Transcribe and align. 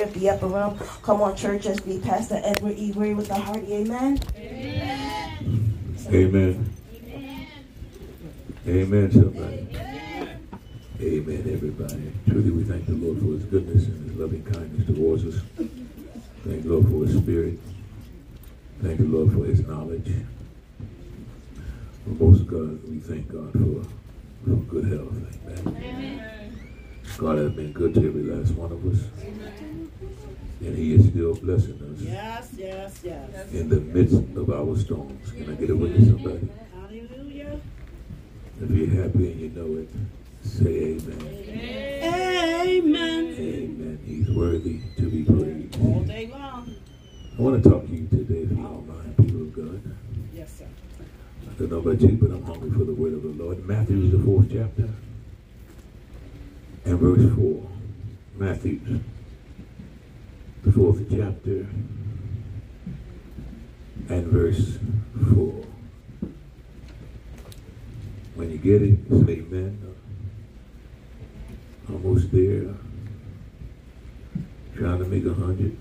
here 0.00 0.08
at 0.08 0.14
the 0.14 0.30
upper 0.30 0.46
room. 0.46 0.78
Come 1.02 1.20
on, 1.20 1.36
church, 1.36 1.66
as 1.66 1.80
be 1.80 1.98
Pastor 1.98 2.40
Edward 2.42 2.78
E. 2.78 2.92
Weary 2.92 3.14
with 3.14 3.28
the 3.28 3.34
hearty 3.34 3.74
amen. 3.74 4.18
Amen. 4.36 5.56
Amen. 6.08 6.72
Amen, 8.66 9.12
somebody. 9.12 9.68
Amen, 11.00 11.50
everybody. 11.52 12.12
Truly, 12.28 12.50
we 12.50 12.62
thank 12.64 12.86
the 12.86 12.92
Lord 12.92 13.18
for 13.18 13.26
his 13.26 13.44
goodness 13.44 13.86
and 13.86 14.10
his 14.10 14.18
loving 14.18 14.44
kindness 14.44 14.86
towards 14.86 15.24
us. 15.24 15.42
Thank 16.44 16.62
the 16.62 16.68
Lord 16.68 16.86
for 16.86 17.06
his 17.06 17.16
spirit. 17.22 17.58
Thank 18.82 18.98
the 18.98 19.04
Lord 19.04 19.32
for 19.32 19.44
his 19.44 19.66
knowledge. 19.66 20.12
For 22.04 22.24
most 22.24 22.46
God, 22.46 22.88
we 22.88 22.98
thank 22.98 23.30
God 23.30 23.52
for, 23.52 23.84
for 24.44 24.56
good 24.56 24.84
health. 24.84 25.12
Amen. 25.46 25.84
Amen. 25.84 26.70
God 27.18 27.38
has 27.38 27.52
been 27.52 27.72
good 27.72 27.94
to 27.94 28.06
every 28.06 28.22
last 28.22 28.52
one 28.52 28.72
of 28.72 28.86
us. 28.86 29.04
Amen. 29.22 29.69
And 30.60 30.76
he 30.76 30.94
is 30.94 31.06
still 31.06 31.34
blessing 31.34 31.80
us. 31.92 32.00
Yes, 32.00 32.50
yes, 32.56 33.00
yes. 33.02 33.52
In 33.52 33.68
the 33.68 33.80
midst 33.80 34.14
of 34.36 34.50
our 34.50 34.76
storms. 34.76 35.30
Can 35.32 35.50
I 35.50 35.54
get 35.54 35.70
a 35.70 35.76
witness, 35.76 36.08
somebody? 36.08 36.48
Hallelujah. 36.74 37.60
If 38.60 38.70
you're 38.70 39.02
happy 39.02 39.32
and 39.32 39.40
you 39.40 39.48
know 39.50 39.80
it, 39.80 39.88
Say 40.42 40.96
amen. 40.96 41.20
Amen. 42.02 43.26
Amen. 43.38 43.98
He's 44.04 44.30
worthy 44.30 44.80
to 44.96 45.02
be 45.02 45.22
praised. 45.22 45.80
All 45.82 46.00
day 46.00 46.26
long. 46.28 46.74
I 47.38 47.42
want 47.42 47.62
to 47.62 47.70
talk 47.70 47.86
to 47.86 47.92
you 47.92 48.06
today, 48.08 48.42
if 48.42 48.50
you 48.50 48.56
don't 48.56 48.86
mind, 48.88 49.16
people 49.16 49.42
of 49.42 49.54
God. 49.54 49.96
Yes, 50.34 50.50
sir. 50.58 50.66
I 51.48 51.52
don't 51.58 51.70
know 51.70 51.78
about 51.78 52.00
you, 52.00 52.12
but 52.12 52.30
I'm 52.30 52.42
hungry 52.42 52.70
for 52.70 52.84
the 52.84 52.94
word 52.94 53.14
of 53.14 53.22
the 53.22 53.28
Lord. 53.28 53.66
Matthew 53.66 54.02
is 54.02 54.12
the 54.12 54.18
fourth 54.18 54.48
chapter 54.50 54.88
and 56.86 56.98
verse 56.98 57.34
4. 57.36 57.66
Matthew, 58.36 58.80
the 60.62 60.72
fourth 60.72 61.04
chapter 61.10 61.66
and 64.08 64.26
verse 64.26 64.78
4. 65.34 65.64
When 68.34 68.50
you 68.50 68.58
get 68.58 68.82
it, 68.82 68.98
say 69.08 69.32
amen 69.38 69.90
almost 71.92 72.30
there. 72.32 72.74
Trying 74.74 74.98
to 74.98 75.04
make 75.04 75.24
a 75.26 75.34
hundred. 75.34 75.76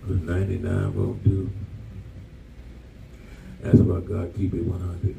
Because 0.00 0.20
99 0.22 0.94
won't 0.94 1.24
do. 1.24 1.50
That's 3.60 3.78
why 3.78 4.00
God 4.00 4.32
keep 4.36 4.54
it 4.54 4.64
100. 4.64 5.16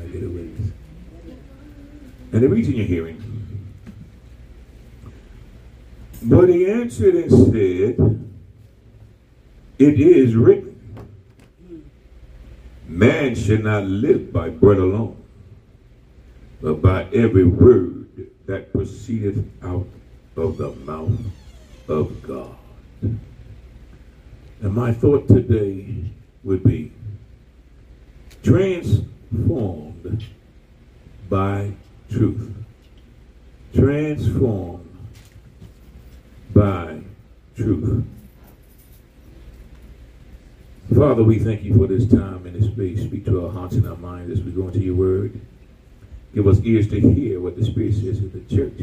I 0.00 0.06
get 0.06 0.22
a 0.22 0.28
witness. 0.28 0.72
And 2.32 2.42
the 2.42 2.48
reason 2.48 2.74
you're 2.74 2.86
hearing. 2.86 3.27
But 6.22 6.48
he 6.48 6.66
answered 6.70 7.14
and 7.14 7.30
said, 7.30 8.30
It 9.78 10.00
is 10.00 10.34
written, 10.34 10.74
Man 12.86 13.34
should 13.34 13.64
not 13.64 13.84
live 13.84 14.32
by 14.32 14.50
bread 14.50 14.78
alone 14.78 15.18
but 16.60 16.82
by 16.82 17.04
every 17.12 17.44
word 17.44 18.06
that 18.46 18.72
proceedeth 18.72 19.44
out 19.62 19.86
of 20.36 20.58
the 20.58 20.70
mouth 20.72 21.18
of 21.86 22.22
God. 22.22 22.56
And 23.00 24.74
my 24.74 24.92
thought 24.92 25.28
today 25.28 26.10
would 26.42 26.64
be 26.64 26.92
transformed 28.42 30.24
by 31.28 31.72
truth. 32.10 32.54
Transformed 33.74 34.87
by 36.54 37.00
truth. 37.56 38.04
Father, 40.94 41.22
we 41.22 41.38
thank 41.38 41.62
you 41.62 41.76
for 41.76 41.86
this 41.86 42.08
time 42.08 42.46
and 42.46 42.56
this 42.56 42.72
space. 42.72 43.02
Speak 43.02 43.24
to 43.26 43.44
our 43.44 43.52
hearts 43.52 43.74
and 43.74 43.86
our 43.86 43.96
minds 43.96 44.32
as 44.32 44.42
we 44.42 44.52
go 44.52 44.66
into 44.66 44.80
your 44.80 44.94
word. 44.94 45.40
Give 46.34 46.46
us 46.46 46.60
ears 46.60 46.88
to 46.88 47.00
hear 47.00 47.40
what 47.40 47.56
the 47.56 47.64
Spirit 47.64 47.94
says 47.94 48.20
to 48.20 48.28
the 48.28 48.40
church. 48.54 48.78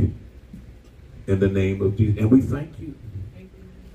In 1.27 1.39
the 1.39 1.47
name 1.47 1.81
of 1.81 1.97
Jesus. 1.97 2.19
And 2.19 2.29
we 2.29 2.41
thank 2.41 2.79
you. 2.79 2.93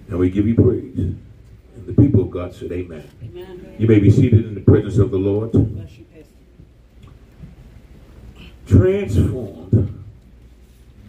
And 0.08 0.18
we 0.18 0.28
give 0.28 0.46
you 0.46 0.56
praise. 0.56 0.98
And 0.98 1.86
the 1.86 1.92
people 1.92 2.22
of 2.22 2.30
God 2.30 2.54
said, 2.54 2.72
Amen. 2.72 3.08
Amen. 3.22 3.76
You 3.78 3.86
may 3.86 4.00
be 4.00 4.10
seated 4.10 4.44
in 4.44 4.54
the 4.54 4.60
presence 4.60 4.98
of 4.98 5.12
the 5.12 5.18
Lord. 5.18 5.52
Transformed 8.66 10.04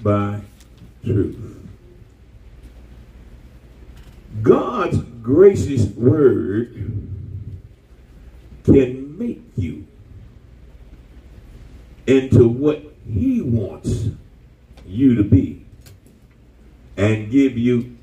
by 0.03 0.41
truth. 1.03 1.60
God's 4.41 4.97
gracious 5.21 5.85
word 5.87 6.73
can 8.63 9.17
make 9.17 9.43
you 9.55 9.85
into 12.07 12.47
what 12.47 12.83
he 13.07 13.41
wants 13.41 14.07
you 14.85 15.15
to 15.15 15.23
be 15.23 15.65
and 16.97 17.31
give 17.31 17.57
you 17.57 17.97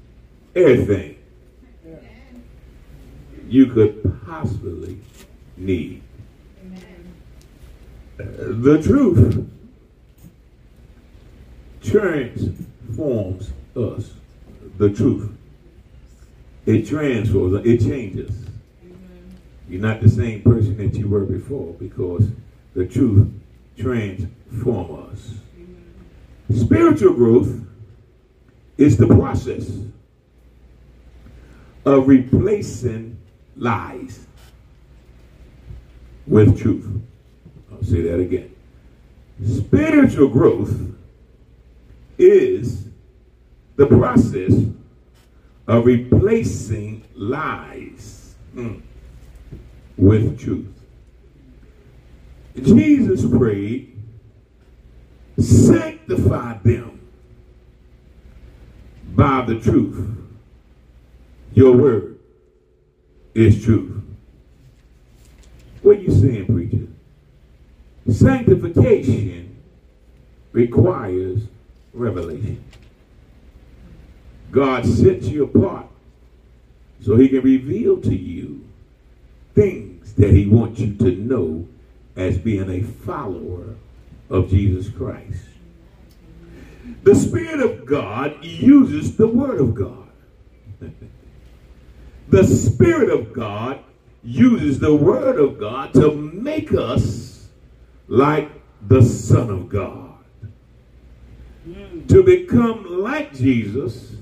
everything 0.55 1.17
you 3.49 3.67
could 3.67 4.21
possibly 4.27 4.99
need. 5.57 6.03
Uh, 8.21 8.25
the 8.39 8.83
truth 8.83 9.49
transforms 11.83 13.51
us. 13.77 14.13
The 14.77 14.91
truth. 14.91 15.38
It 16.69 16.87
transforms, 16.87 17.65
it 17.65 17.81
changes. 17.81 18.31
You're 19.71 19.81
not 19.81 20.03
the 20.03 20.09
same 20.11 20.43
person 20.43 20.77
that 20.77 20.95
you 20.99 21.09
were 21.09 21.25
before 21.25 21.73
because 21.73 22.29
the 22.75 22.85
truth 22.85 23.27
transforms 23.79 25.15
us. 26.51 26.61
Spiritual 26.61 27.15
growth 27.15 27.59
is 28.77 28.99
the 28.99 29.07
process 29.07 29.79
of 31.87 32.07
replacing 32.07 33.19
lies 33.57 34.27
with 36.27 36.61
truth. 36.61 37.01
I'll 37.73 37.83
say 37.83 38.03
that 38.03 38.21
again. 38.21 38.55
Spiritual 39.43 40.29
growth 40.29 40.79
is 42.19 42.89
the 43.77 43.87
process 43.87 44.53
of 45.69 45.85
replacing 45.85 47.05
lies 47.15 48.35
mm, 48.55 48.81
with 49.99 50.41
truth. 50.41 50.75
Jesus 52.57 53.25
prayed, 53.31 53.95
sanctify 55.39 56.59
them 56.65 56.99
by 59.15 59.43
the 59.43 59.61
truth. 59.61 60.17
Your 61.53 61.77
word 61.77 62.19
is 63.35 63.63
truth. 63.63 64.03
What 65.83 65.99
are 65.99 66.01
you 66.01 66.11
saying, 66.11 66.47
preacher? 66.47 66.87
Sanctification 68.11 69.57
requires 70.53 71.43
revelation. 71.93 72.65
God 74.51 74.87
sets 74.87 75.27
you 75.27 75.45
apart 75.45 75.87
so 77.01 77.17
he 77.17 77.29
can 77.29 77.43
reveal 77.43 78.01
to 78.01 78.15
you 78.15 78.65
things 79.55 80.15
that 80.15 80.31
he 80.31 80.47
wants 80.47 80.81
you 80.81 80.95
to 80.95 81.11
know 81.13 81.67
as 82.17 82.39
being 82.39 82.71
a 82.71 82.83
follower 82.83 83.75
of 84.31 84.51
Jesus 84.51 84.89
Christ. 84.89 85.45
The 87.03 87.15
Spirit 87.15 87.61
of 87.61 87.87
God 87.87 88.45
uses 88.45 89.17
the 89.17 89.27
Word 89.27 89.61
of 89.61 89.75
God. 89.75 90.09
the 92.29 92.45
Spirit 92.45 93.11
of 93.11 93.33
God 93.33 93.81
uses 94.23 94.79
the 94.79 94.95
Word 94.95 95.39
of 95.39 95.59
God 95.59 95.95
to 95.95 96.15
make 96.15 96.75
us 96.75 97.49
like 98.09 98.51
the 98.87 99.03
Son 99.03 99.51
of 99.51 99.69
God. 99.69 100.15
To 102.09 102.23
become 102.23 103.03
like 103.03 103.35
Jesus, 103.35 104.18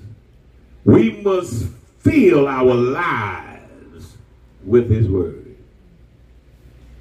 we 0.87 1.11
must 1.21 1.67
fill 1.99 2.47
our 2.47 2.75
lives 2.75 4.17
with 4.65 4.89
His 4.89 5.09
Word. 5.09 5.57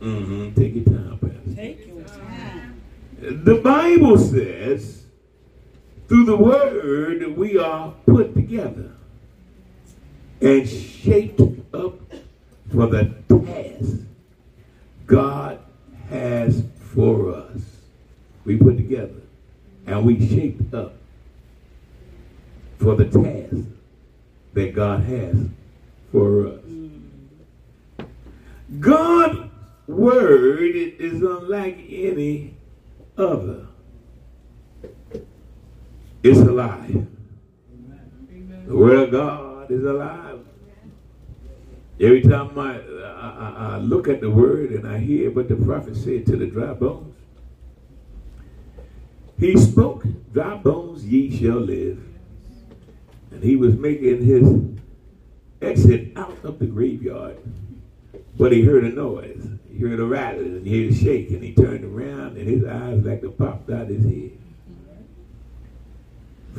Mm-hmm. 0.02 0.60
Take 0.60 0.76
your 0.76 0.86
time, 0.86 1.20
Pastor. 1.20 1.56
Take 1.56 1.88
your 1.88 2.04
time. 2.04 2.82
The 3.22 3.56
Bible 3.56 4.18
says, 4.18 5.06
through 6.08 6.26
the 6.26 6.36
word, 6.36 7.38
we 7.38 7.58
are 7.58 7.94
put 8.06 8.34
together 8.34 8.92
and 10.42 10.68
shaped 10.68 11.42
up 11.74 12.00
for 12.72 12.88
the 12.88 13.14
task 13.30 14.00
God 15.06 15.60
has 16.10 16.64
for 16.94 17.36
us. 17.36 17.62
We 18.46 18.58
put 18.58 18.78
together 18.78 19.22
and 19.86 20.06
we 20.06 20.28
shaped 20.28 20.74
up 20.74 20.96
for 22.78 22.96
the 22.96 23.06
task 23.06 23.75
that 24.56 24.74
God 24.74 25.02
has 25.02 25.36
for 26.12 26.48
us. 26.48 26.62
God's 28.80 29.52
word 29.86 30.75
is 30.75 31.22
unlike 31.22 31.78
any 31.90 32.56
other. 33.18 33.68
It's 36.24 36.40
alive. 36.40 37.06
The 38.68 38.75
word 38.75 38.98
of 38.98 39.12
God 39.12 39.72
is 39.72 39.84
alive. 39.84 40.40
Every 42.00 42.22
time 42.24 42.58
I, 42.58 42.80
I, 42.80 43.75
I- 43.75 43.78
look 43.78 44.08
at 44.08 44.22
the 44.22 44.30
word 44.30 44.72
and 44.72 44.88
I 44.88 44.98
hear 44.98 45.31
what 45.31 45.48
the 45.48 45.56
prophet 45.56 45.96
said 45.96 46.25
to 46.28 46.36
the 46.38 46.46
dry 46.48 46.74
bones, 46.74 47.13
he 49.38 49.56
spoke, 49.58 50.04
dry 50.34 50.56
bones 50.58 51.06
ye 51.06 51.38
shall 51.38 51.60
live. 51.60 52.00
And 53.36 53.44
he 53.44 53.58
was 53.58 53.76
making 53.76 54.24
his 54.24 54.80
exit 55.62 56.16
out 56.16 56.38
of 56.46 56.58
the 56.58 56.68
graveyard. 56.68 57.38
But 58.38 58.54
he 58.54 58.62
heard 58.62 58.86
a 58.86 58.90
noise. 58.90 59.46
He 59.70 59.80
heard 59.80 60.00
a 60.00 60.06
rattling 60.06 60.56
and 60.56 60.66
he 60.66 60.86
heard 60.86 60.94
a 60.94 60.96
shake 60.96 61.32
and 61.32 61.44
he 61.44 61.54
turned 61.54 61.84
around 61.84 62.38
and 62.38 62.48
his 62.48 62.64
eyes 62.64 63.04
like 63.04 63.20
to 63.22 63.30
popped 63.30 63.70
out 63.70 63.90
his 63.90 64.06
head. 64.06 64.32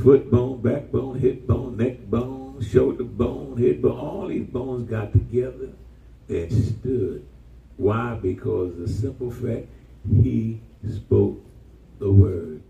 Foot 0.02 0.31
bone, 0.31 0.61
backbone, 0.61 1.19
hip 1.19 1.46
bone, 1.46 1.78
neck 1.78 2.11
bone, 2.11 2.61
shoulder 2.61 3.05
bone, 3.05 3.56
head 3.56 3.81
bone, 3.81 3.99
all 3.99 4.28
these 4.28 4.46
bones 4.46 4.90
got 4.90 5.12
together 5.12 5.70
and 6.28 6.52
stood. 6.52 7.26
Why? 7.78 8.19
Because 8.20 8.76
the 8.76 8.87
simple 8.87 9.31
fact 9.31 9.67
he 10.06 10.61
spoke 10.87 11.40
the 11.99 12.12
word. 12.12 12.61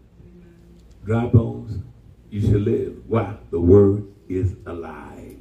Dry 1.05 1.27
bones, 1.27 1.83
you 2.31 2.41
shall 2.41 2.61
live. 2.61 3.03
Why? 3.07 3.37
The 3.51 3.61
word 3.61 4.07
is 4.29 4.55
alive. 4.67 5.37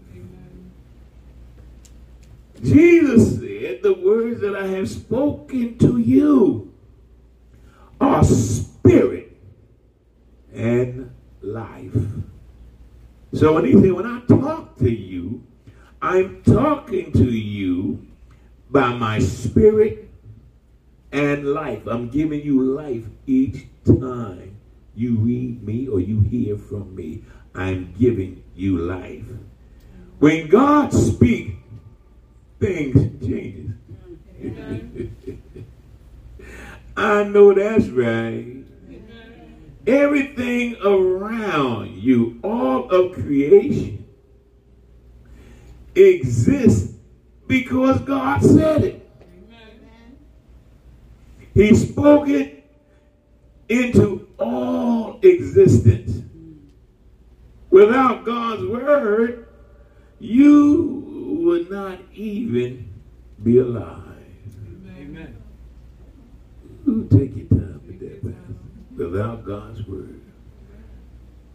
Jesus 2.61 3.39
said, 3.39 3.83
The 3.83 3.93
words 3.93 4.41
that 4.41 4.55
I 4.55 4.67
have 4.67 4.89
spoken 4.89 5.77
to 5.79 5.97
you 5.97 6.73
are 7.99 8.23
spirit 8.23 9.37
and 10.53 11.11
life. 11.41 11.95
So 13.33 13.53
when 13.53 13.65
he 13.65 13.73
said, 13.73 13.91
When 13.91 14.05
I 14.05 14.21
talk 14.27 14.77
to 14.77 14.89
you, 14.89 15.43
I'm 16.01 16.43
talking 16.43 17.11
to 17.13 17.25
you 17.25 18.05
by 18.69 18.93
my 18.93 19.19
spirit 19.19 20.09
and 21.11 21.47
life. 21.47 21.87
I'm 21.87 22.09
giving 22.09 22.41
you 22.41 22.61
life 22.61 23.05
each 23.25 23.65
time 23.85 24.54
you 24.95 25.15
read 25.15 25.63
me 25.63 25.87
or 25.87 25.99
you 25.99 26.21
hear 26.21 26.57
from 26.57 26.95
me. 26.95 27.23
I'm 27.53 27.93
giving 27.97 28.43
you 28.55 28.77
life. 28.77 29.23
When 30.19 30.47
God 30.47 30.93
speaks, 30.93 31.55
things 32.59 33.25
changes. 33.25 33.71
I 36.97 37.23
know 37.23 37.53
that's 37.53 37.87
right. 37.87 38.63
Everything 39.85 40.77
around 40.83 41.91
you, 41.97 42.39
all 42.43 42.89
of 42.89 43.13
creation, 43.13 44.05
exists 45.93 46.93
because 47.47 47.99
God 48.01 48.41
said 48.41 48.83
it. 48.83 49.09
He 51.53 51.73
spoke 51.75 52.27
it 52.27 52.65
into 53.69 54.24
all 54.39 55.19
existence. 55.21 56.23
Without 57.69 58.25
God's 58.25 58.63
word, 58.65 59.47
you 60.19 61.41
would 61.43 61.69
not 61.69 61.99
even 62.13 62.93
be 63.43 63.57
alive. 63.57 64.01
Amen. 64.97 65.35
Ooh, 66.87 67.07
take 67.11 67.35
your 67.35 67.47
time 67.47 67.81
with 67.85 67.99
that, 67.99 68.21
Pastor. 68.23 68.55
Without 68.95 69.45
God's 69.45 69.85
word, 69.85 70.21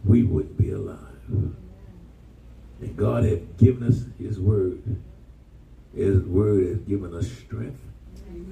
we 0.05 0.23
wouldn't 0.23 0.57
be 0.57 0.71
alive. 0.71 0.97
And 1.29 2.95
God 2.95 3.23
has 3.23 3.39
given 3.57 3.87
us 3.87 4.05
His 4.19 4.39
word. 4.39 4.81
His 5.95 6.21
word 6.23 6.67
has 6.67 6.77
given 6.79 7.13
us 7.15 7.29
strength, 7.31 7.81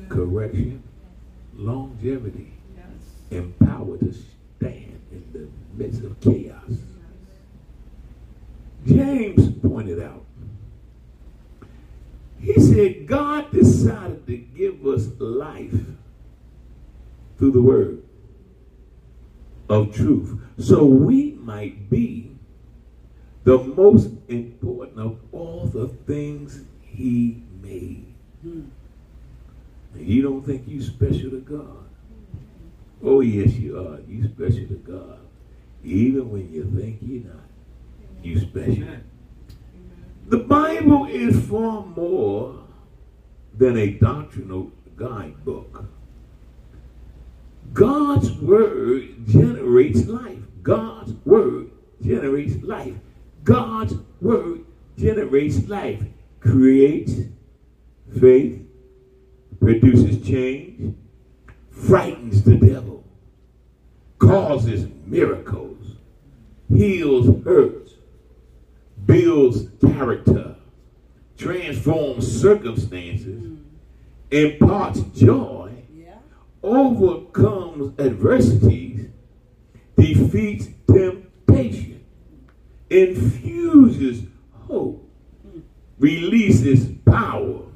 correction, 0.10 0.84
longevity, 1.56 2.59
power 3.60 3.98
to 3.98 4.14
stand 4.14 5.02
in 5.12 5.24
the 5.32 5.48
midst 5.82 6.04
of 6.04 6.20
chaos. 6.20 6.72
James 8.86 9.50
pointed 9.62 10.02
out, 10.02 10.26
he 12.40 12.54
said, 12.60 13.08
God 13.08 13.52
decided 13.52 14.26
to 14.28 14.38
give 14.38 14.86
us 14.86 15.08
life 15.20 15.74
through 17.38 17.52
the 17.52 17.62
word 17.62 18.04
of 19.70 19.94
truth. 19.94 20.40
So 20.58 20.86
we 20.86 21.32
might 21.32 21.90
be 21.90 22.32
the 23.44 23.58
most 23.58 24.10
important 24.28 25.00
of 25.00 25.20
all 25.32 25.66
the 25.66 25.88
things 25.88 26.64
he 26.82 27.44
made. 27.62 28.14
Hmm. 28.42 28.64
And 29.94 30.08
you 30.08 30.22
don't 30.22 30.42
think 30.42 30.68
you 30.68 30.82
special 30.82 31.32
to 31.32 31.40
God? 31.40 31.89
Oh, 33.04 33.22
yes, 33.22 33.54
you 33.54 33.78
are. 33.80 34.00
You 34.08 34.28
special 34.28 34.68
to 34.68 34.84
God. 34.86 35.20
Even 35.84 36.30
when 36.30 36.52
you 36.52 36.66
think 36.76 37.00
you're 37.02 37.24
not, 37.24 37.44
you 38.22 38.40
special. 38.40 38.84
Amen. 38.84 39.04
The 40.28 40.38
Bible 40.38 41.06
is 41.08 41.48
far 41.48 41.86
more 41.86 42.64
than 43.58 43.78
a 43.78 43.92
doctrinal 43.92 44.72
guidebook. 44.96 45.86
God's 47.74 48.32
word 48.34 49.26
generates 49.28 50.06
life. 50.06 50.40
God's 50.62 51.14
word 51.26 51.72
generates 52.02 52.62
life. 52.64 52.96
God's 53.44 53.96
word 54.22 54.66
generates 54.98 55.68
life. 55.68 56.04
Creates 56.42 57.14
faith, 58.20 58.62
produces 59.60 60.26
change, 60.28 60.96
frightens 61.88 62.44
the 62.44 62.56
devil, 62.56 63.04
causes 64.20 64.88
miracles, 65.06 65.96
heals 66.68 67.44
hurts, 67.44 67.94
builds 69.06 69.70
character, 69.82 70.56
transforms 71.38 72.42
circumstances, 72.42 73.58
imparts 74.30 75.02
joy, 75.16 75.72
overcomes 76.62 77.98
adversities, 78.00 79.08
defeats 79.98 80.68
temptation, 80.92 82.04
infuses 82.90 84.24
hope, 84.68 85.10
releases 85.98 86.88
power. 87.06 87.69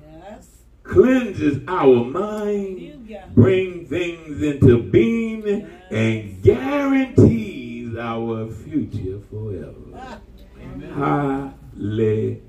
Cleanses 0.84 1.64
our 1.68 2.04
mind, 2.06 3.08
brings 3.36 3.90
things 3.90 4.42
into 4.42 4.82
being, 4.84 5.68
and 5.90 6.42
guarantees 6.42 7.96
our 7.96 8.50
future 8.52 9.20
forever. 9.30 9.74
Ah, 9.96 10.20
Amen. 10.62 10.94
Hallelujah. 10.94 12.40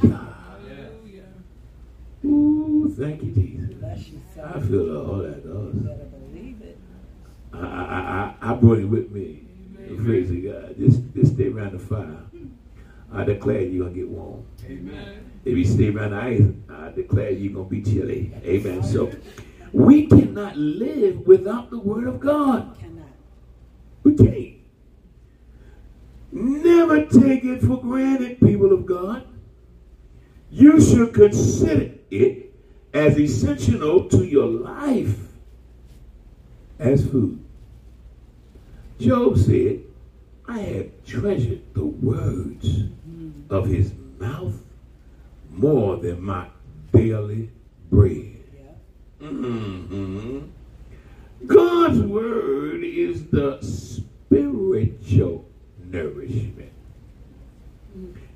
Hallelujah. 0.00 1.24
Ooh, 2.24 2.92
thank 2.96 3.22
you, 3.22 3.32
Jesus. 3.32 4.08
you, 4.08 4.20
I 4.42 4.60
feel 4.60 5.20
the 5.20 5.28
that. 5.28 5.44
Ghost. 5.44 5.74
You 5.74 5.80
better 5.80 6.04
believe 6.04 6.62
it. 6.62 6.78
I, 7.52 7.58
I, 7.58 8.34
I, 8.40 8.50
I 8.50 8.54
brought 8.54 8.78
it 8.78 8.84
with 8.84 9.10
me. 9.10 9.46
Praise 10.04 10.28
the 10.30 10.40
God. 10.40 10.76
Just, 10.78 11.00
just 11.14 11.34
stay 11.34 11.48
around 11.48 11.72
the 11.72 11.78
fire. 11.78 12.22
I 13.12 13.24
declare 13.24 13.62
you're 13.62 13.84
going 13.84 13.94
to 13.94 14.00
get 14.00 14.08
warm. 14.08 14.44
Amen. 14.64 15.29
If 15.44 15.56
you 15.56 15.64
stay 15.64 15.88
around 15.88 16.14
I 16.14 16.72
uh, 16.72 16.90
declare 16.90 17.30
you're 17.30 17.52
going 17.52 17.68
to 17.68 17.70
be 17.70 17.82
chilly. 17.82 18.32
Amen. 18.44 18.82
So 18.82 19.10
we 19.72 20.06
cannot 20.06 20.56
live 20.56 21.26
without 21.26 21.70
the 21.70 21.78
word 21.78 22.06
of 22.06 22.20
God. 22.20 22.76
Cannot. 22.78 23.08
We 24.02 24.14
can't. 24.14 24.56
Never 26.32 27.06
take 27.06 27.44
it 27.44 27.60
for 27.60 27.80
granted, 27.80 28.40
people 28.40 28.72
of 28.72 28.86
God. 28.86 29.26
You 30.50 30.80
should 30.80 31.14
consider 31.14 31.92
it 32.10 32.52
as 32.92 33.18
essential 33.18 34.08
to 34.08 34.24
your 34.24 34.46
life 34.46 35.16
as 36.78 37.08
food. 37.08 37.44
Job 38.98 39.38
said, 39.38 39.80
I 40.46 40.58
have 40.58 40.90
treasured 41.06 41.62
the 41.74 41.84
words 41.84 42.82
mm. 43.08 43.32
of 43.48 43.66
his 43.66 43.92
mouth 44.18 44.54
more 45.50 45.96
than 45.96 46.22
my 46.22 46.46
daily 46.92 47.50
bread. 47.90 48.36
Yeah. 48.54 49.28
Mhm. 49.28 50.48
God's 51.46 52.00
word 52.00 52.82
is 52.84 53.26
the 53.26 53.58
spiritual 53.62 55.44
nourishment 55.90 56.70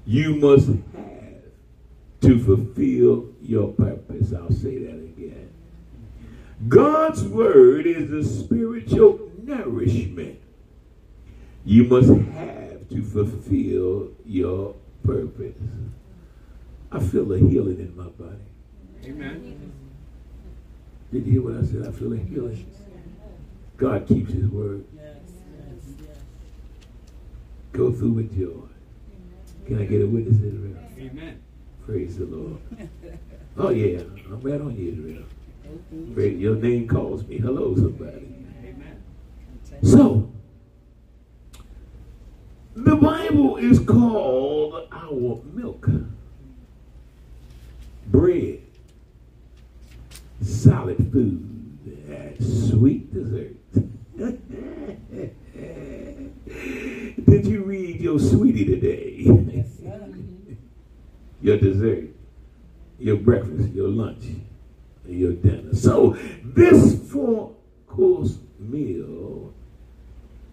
you 0.07 0.35
must 0.35 0.69
have 0.69 0.81
to 2.21 2.39
fulfill 2.39 3.29
your 3.43 3.73
purpose. 3.73 4.33
I'll 4.33 4.51
say 4.51 4.79
that 4.79 4.95
again. 4.95 5.49
God's 6.69 7.25
word 7.25 7.87
is 7.87 8.11
the 8.11 8.25
spiritual 8.25 9.31
nourishment 9.43 10.39
you 11.65 11.85
must 11.85 12.09
have 12.09 12.89
to 12.91 13.03
fulfill 13.03 14.11
your 14.27 14.75
purpose. 15.03 15.57
I 16.95 17.01
feel 17.01 17.25
the 17.25 17.39
healing 17.39 17.79
in 17.81 17.93
my 17.97 18.05
body. 18.05 18.39
Amen. 19.05 19.73
Did 21.13 21.27
you 21.27 21.33
hear 21.33 21.43
what 21.43 21.63
I 21.63 21.67
said? 21.67 21.87
I 21.87 21.91
feel 21.91 22.13
a 22.13 22.17
healing. 22.17 22.67
God 23.77 24.07
keeps 24.07 24.33
his 24.33 24.47
word. 24.47 24.85
Yes, 24.95 25.17
yes, 25.27 25.95
yes. 26.01 26.17
Go 27.73 27.91
through 27.93 28.13
with 28.13 28.39
joy. 28.39 28.69
Can 29.67 29.81
I 29.81 29.85
get 29.87 30.03
a 30.03 30.07
witness, 30.07 30.37
Israel? 30.37 30.77
Amen. 30.99 31.43
Praise 31.85 32.17
the 32.19 32.27
Lord. 32.27 32.61
Oh, 33.57 33.71
yeah. 33.71 34.01
I'm 34.27 34.41
right 34.41 34.61
on 34.61 34.77
you, 34.77 34.93
Israel. 34.93 35.25
Praise- 36.15 36.39
Your 36.39 36.55
name 36.57 36.87
calls 36.87 37.27
me. 37.27 37.39
Hello, 37.39 37.75
somebody. 37.75 38.29
Amen. 38.65 39.03
So, 39.83 40.31
the 42.77 42.95
Bible 42.97 43.57
is 43.57 43.81
called 43.81 44.89
our 44.93 45.41
milk, 45.53 45.89
bread, 48.15 48.61
solid 50.41 50.97
food, 51.11 51.79
and 52.09 52.71
sweet 52.71 53.13
dessert. 53.13 53.57
Did 57.27 57.47
you 57.47 57.65
read 57.65 58.01
your 58.01 58.21
sweetie 58.21 58.67
today? 58.67 59.25
Yes, 59.53 59.67
sir. 59.81 60.15
your 61.43 61.59
dessert, 61.59 62.11
your 63.01 63.17
breakfast, 63.17 63.75
your 63.75 63.89
lunch, 63.89 64.23
your 65.09 65.33
dinner. 65.33 65.75
So 65.75 66.17
this 66.45 67.11
four 67.11 67.53
course 67.89 68.39
meal 68.61 69.53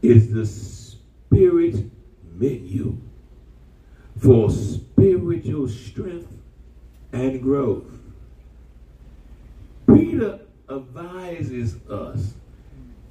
is 0.02 0.34
the 0.34 0.48
spirit 0.48 1.76
menu 2.40 2.98
for 4.18 4.50
spiritual 4.50 5.68
strength 5.68 6.41
and 7.12 7.42
growth. 7.42 7.92
Peter 9.88 10.40
advises 10.70 11.76
us. 11.90 12.34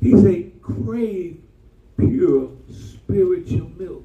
He 0.00 0.12
said, 0.12 0.62
crave 0.62 1.42
pure 1.98 2.50
spiritual 2.70 3.70
milk 3.76 4.04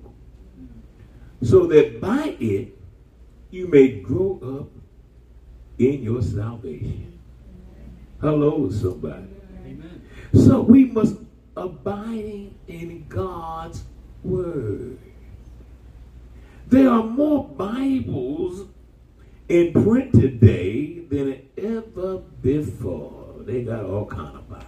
so 1.42 1.68
that 1.68 2.02
by 2.02 2.36
it 2.40 2.78
you 3.52 3.68
may 3.68 4.00
grow 4.00 4.40
up 4.60 4.70
in 5.78 6.04
your 6.04 6.22
salvation. 6.22 7.20
Hello, 8.20 8.70
somebody. 8.70 9.28
Amen. 9.66 10.02
So 10.34 10.62
we 10.62 10.86
must 10.86 11.16
abide 11.56 12.52
in 12.68 13.06
God's 13.08 13.84
word. 14.24 14.98
There 16.68 16.90
are 16.90 17.04
more 17.04 17.48
Bibles 17.48 18.68
in 19.48 19.74
print 19.74 20.12
today 20.14 21.00
than 21.00 21.42
ever 21.58 22.18
before. 22.42 23.36
They 23.42 23.64
got 23.64 23.86
all 23.86 24.06
kind 24.06 24.36
of 24.36 24.50
Bibles. 24.50 24.66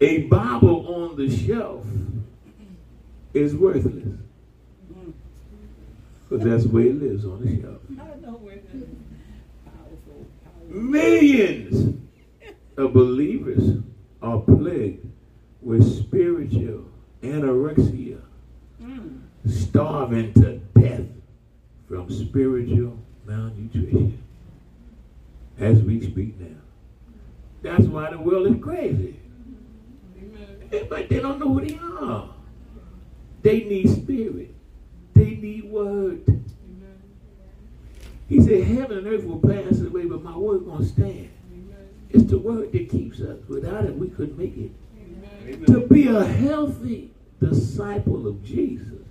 A 0.00 0.22
Bible 0.22 0.94
on 0.94 1.16
the 1.16 1.28
shelf 1.34 1.84
is 3.34 3.54
worthless. 3.54 4.04
Because 6.28 6.44
that's 6.44 6.64
the 6.64 6.70
way 6.70 6.88
it 6.88 7.00
lives 7.00 7.24
on 7.24 7.44
the 7.44 7.60
shelf. 7.60 7.80
I 7.90 8.20
know 8.20 8.32
where 8.38 8.54
it 8.54 8.64
is. 8.72 8.84
Powerful, 9.64 10.26
powerful. 10.44 10.80
Millions 10.82 11.94
of 12.76 12.92
believers 12.94 13.78
are 14.22 14.38
plagued 14.40 15.06
with 15.60 15.84
spiritual 15.84 16.84
anorexia, 17.22 18.18
Mm. 18.82 19.20
starving 19.46 20.32
to 20.34 20.58
death 20.80 21.06
from 21.92 22.10
spiritual 22.10 22.96
malnutrition 23.26 24.18
as 25.58 25.82
we 25.82 26.00
speak 26.00 26.40
now. 26.40 26.56
That's 27.60 27.84
why 27.84 28.10
the 28.10 28.18
world 28.18 28.46
is 28.46 28.62
crazy. 28.62 29.20
But 30.88 31.10
they 31.10 31.20
don't 31.20 31.38
know 31.38 31.52
who 31.52 31.66
they 31.66 31.78
are. 31.78 32.30
They 33.42 33.64
need 33.64 33.90
spirit. 33.90 34.54
They 35.12 35.32
need 35.32 35.64
word. 35.64 36.26
Amen. 36.28 37.02
He 38.26 38.40
said, 38.40 38.64
Heaven 38.64 38.96
and 38.96 39.06
earth 39.06 39.24
will 39.24 39.40
pass 39.40 39.78
away, 39.82 40.06
but 40.06 40.22
my 40.22 40.34
word 40.34 40.64
gonna 40.64 40.86
stand. 40.86 41.28
Amen. 41.52 41.88
It's 42.08 42.24
the 42.24 42.38
word 42.38 42.72
that 42.72 42.88
keeps 42.88 43.20
us. 43.20 43.36
Without 43.48 43.84
it, 43.84 43.94
we 43.94 44.08
couldn't 44.08 44.38
make 44.38 44.56
it. 44.56 44.70
Amen. 44.98 45.66
To 45.66 45.86
be 45.86 46.08
a 46.08 46.24
healthy 46.24 47.10
disciple 47.38 48.26
of 48.26 48.42
Jesus, 48.42 49.01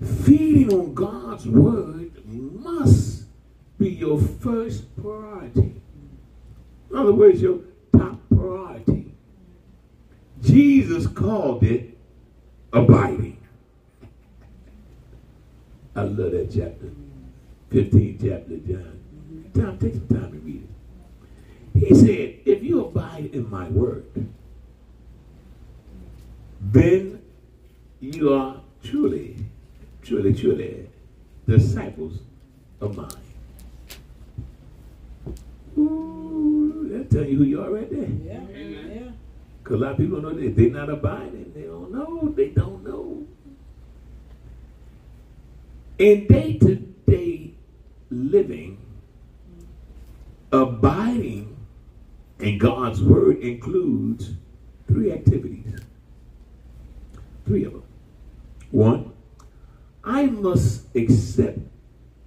feeding 0.00 0.72
on 0.72 0.94
God's 0.94 1.46
word 1.46 2.12
must 2.26 3.24
be 3.78 3.90
your 3.90 4.20
first 4.20 4.94
priority. 5.00 5.80
In 6.90 6.96
other 6.96 7.12
words, 7.12 7.40
your 7.40 7.60
top 7.96 8.18
priority. 8.28 9.14
Jesus 10.42 11.06
called 11.06 11.62
it 11.62 11.96
abiding. 12.72 13.38
I 15.94 16.02
love 16.02 16.32
that 16.32 16.50
chapter. 16.54 16.90
15 17.70 18.18
chapter 18.22 18.56
John. 18.58 19.00
Time, 19.54 19.78
take 19.78 19.94
some 19.94 20.08
time 20.08 20.32
to 20.32 20.38
read 20.38 20.66
it. 21.74 21.88
He 21.88 21.94
said, 21.94 22.40
if 22.44 22.62
you 22.62 22.84
abide 22.84 23.30
in 23.32 23.50
my 23.50 23.68
word, 23.68 24.04
then 26.60 27.22
you 28.00 28.32
are 28.32 28.60
truly, 28.82 29.36
truly, 30.02 30.34
truly 30.34 30.88
disciples 31.46 32.18
of 32.80 32.96
mine. 32.96 33.08
Ooh, 35.78 36.88
that 36.90 37.10
tell 37.10 37.24
you 37.24 37.38
who 37.38 37.44
you 37.44 37.62
are 37.62 37.70
right 37.70 37.90
there. 37.90 38.08
Yeah, 38.24 38.40
Amen. 38.56 39.18
Because 39.62 39.76
a 39.76 39.84
lot 39.84 39.92
of 39.92 39.98
people 39.98 40.20
know 40.20 40.32
that 40.32 40.56
they're 40.56 40.70
not 40.70 40.88
abiding. 40.88 41.52
They 41.54 41.62
don't 41.62 41.92
know. 41.92 42.32
They 42.34 42.48
don't 42.48 42.82
know. 42.84 43.26
In 45.98 46.26
day 46.26 46.58
to 46.58 46.76
day 47.06 47.52
living, 48.10 48.78
abiding 50.50 51.56
in 52.40 52.58
God's 52.58 53.02
word 53.02 53.38
includes 53.38 54.32
three 54.88 55.12
activities. 55.12 55.78
Three 57.44 57.64
of 57.64 57.72
them. 57.72 57.82
One, 58.70 59.09
I 60.12 60.26
must 60.26 60.94
accept 60.96 61.60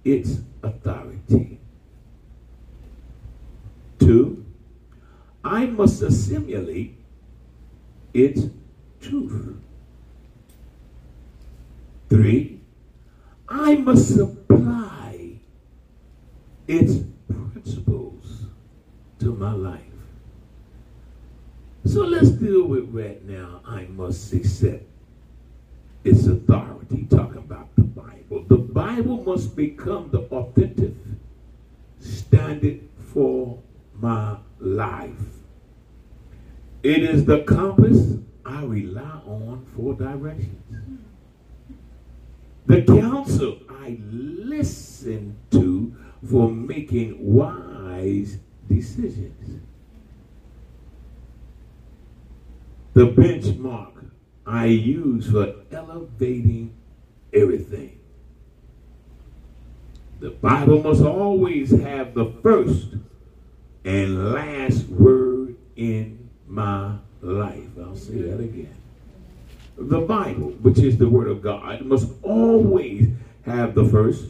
its 0.04 0.38
authority. 0.62 1.60
Two, 3.98 4.42
I 5.44 5.66
must 5.66 6.00
assimilate 6.00 6.98
its 8.14 8.46
truth. 9.02 9.58
Three, 12.08 12.60
I 13.50 13.74
must 13.74 14.18
apply 14.18 15.40
its 16.66 17.04
principles 17.28 18.46
to 19.18 19.34
my 19.34 19.52
life. 19.52 19.82
So 21.84 22.00
let's 22.04 22.30
deal 22.30 22.64
with 22.64 22.88
right 22.88 23.22
now. 23.26 23.60
I 23.66 23.84
must 23.88 24.32
accept 24.32 24.84
its 26.02 26.26
authority, 26.26 27.06
talking 27.10 27.38
about 27.38 27.73
Bible. 27.94 28.44
The 28.48 28.56
Bible 28.56 29.22
must 29.24 29.56
become 29.56 30.10
the 30.10 30.20
authentic 30.20 30.94
standard 32.00 32.80
for 33.12 33.62
my 33.94 34.36
life. 34.58 35.10
It 36.82 37.02
is 37.02 37.24
the 37.24 37.42
compass 37.44 38.18
I 38.44 38.62
rely 38.64 39.20
on 39.26 39.66
for 39.74 39.94
directions. 39.94 40.60
The 42.66 42.82
counsel 42.82 43.60
I 43.70 43.98
listen 44.10 45.36
to 45.50 45.94
for 46.28 46.50
making 46.50 47.16
wise 47.20 48.38
decisions. 48.68 49.62
The 52.94 53.06
benchmark 53.06 54.10
I 54.46 54.66
use 54.66 55.30
for 55.30 55.54
elevating 55.70 56.74
everything. 57.34 57.98
The 60.20 60.30
Bible 60.30 60.82
must 60.82 61.02
always 61.02 61.70
have 61.70 62.14
the 62.14 62.32
first 62.42 62.94
and 63.84 64.32
last 64.32 64.88
word 64.88 65.56
in 65.76 66.30
my 66.46 66.96
life. 67.20 67.68
I'll 67.78 67.96
say 67.96 68.22
that 68.22 68.40
again. 68.40 68.74
The 69.76 70.00
Bible, 70.00 70.50
which 70.62 70.78
is 70.78 70.96
the 70.98 71.08
Word 71.08 71.28
of 71.28 71.42
God, 71.42 71.82
must 71.82 72.08
always 72.22 73.08
have 73.44 73.74
the 73.74 73.84
first 73.84 74.26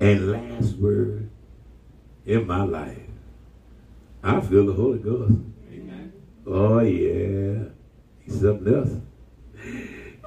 and 0.00 0.32
last 0.32 0.76
word 0.76 1.30
in 2.26 2.46
my 2.46 2.64
life. 2.64 2.98
I 4.22 4.40
feel 4.40 4.66
the 4.66 4.72
Holy 4.72 4.98
Ghost. 4.98 5.34
Amen. 5.70 6.12
Oh, 6.46 6.80
yeah. 6.80 7.68
He's 8.20 8.40
something 8.40 8.74
else. 8.74 8.90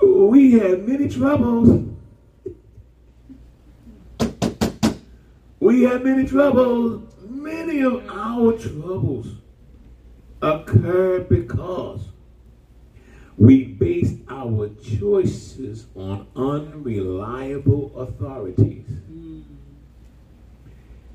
We 0.06 0.52
had 0.54 0.88
many 0.88 1.10
troubles. 1.10 1.90
We 5.60 5.82
had 5.84 6.04
many 6.04 6.28
troubles. 6.28 7.12
Many 7.28 7.82
of 7.82 8.08
our 8.08 8.54
troubles 8.54 9.28
occurred 10.42 11.28
because 11.28 12.02
we 13.36 13.66
based 13.66 14.18
our 14.30 14.70
choices 14.70 15.88
on 15.96 16.28
unreliable 16.36 17.92
authorities. 18.00 18.86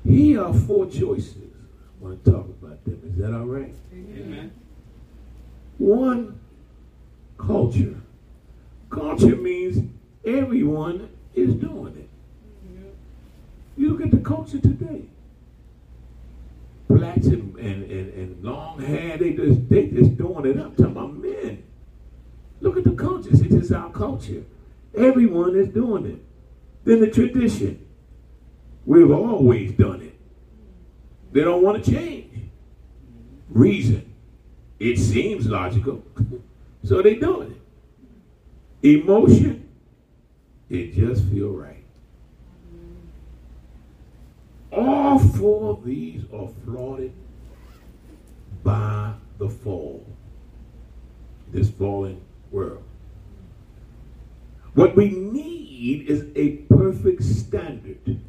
Here 0.05 0.43
are 0.43 0.53
four 0.53 0.87
choices. 0.87 1.37
I 1.37 2.03
want 2.03 2.25
to 2.25 2.31
talk 2.31 2.45
about 2.45 2.83
them. 2.83 3.01
Is 3.07 3.17
that 3.19 3.33
all 3.33 3.45
right? 3.45 3.73
Amen. 3.93 4.51
One, 5.77 6.39
culture. 7.37 7.95
Culture 8.91 9.37
means 9.37 9.89
everyone 10.25 11.09
is 11.33 11.55
doing 11.55 11.95
it. 11.95 12.09
You 13.77 13.91
look 13.91 14.01
at 14.01 14.11
the 14.11 14.17
culture 14.17 14.59
today. 14.59 15.03
Blacks 16.89 17.25
and, 17.27 17.55
and, 17.55 17.89
and, 17.89 18.13
and 18.13 18.43
long 18.43 18.81
hair, 18.81 19.17
they 19.17 19.31
just 19.31 19.69
they 19.69 19.87
just 19.87 20.17
doing 20.17 20.45
it 20.45 20.59
up. 20.59 20.75
talking 20.75 20.91
about 20.91 21.13
men. 21.13 21.63
Look 22.59 22.77
at 22.77 22.83
the 22.83 22.91
culture. 22.91 23.29
It's 23.31 23.41
just 23.41 23.71
our 23.71 23.89
culture. 23.91 24.43
Everyone 24.93 25.55
is 25.55 25.69
doing 25.69 26.05
it. 26.05 26.19
Then 26.83 26.99
the 26.99 27.07
tradition. 27.07 27.87
We've 28.85 29.11
always 29.11 29.71
done 29.71 30.01
it. 30.01 30.19
They 31.31 31.41
don't 31.41 31.63
want 31.63 31.83
to 31.83 31.91
change. 31.91 32.49
Reason. 33.49 34.13
It 34.79 34.97
seems 34.97 35.47
logical. 35.47 36.03
so 36.83 37.01
they 37.01 37.15
do 37.15 37.41
it. 37.41 37.60
Emotion. 38.83 39.69
It 40.69 40.93
just 40.93 41.25
feel 41.25 41.49
right. 41.49 41.83
All 44.71 45.19
four 45.19 45.71
of 45.71 45.83
these 45.83 46.23
are 46.33 46.49
flaunted 46.63 47.13
by 48.63 49.13
the 49.37 49.49
fall. 49.49 50.05
This 51.51 51.69
fallen 51.69 52.21
world. 52.51 52.83
What 54.73 54.95
we 54.95 55.09
need 55.09 56.07
is 56.07 56.27
a 56.35 56.57
perfect 56.73 57.23
standard 57.23 58.21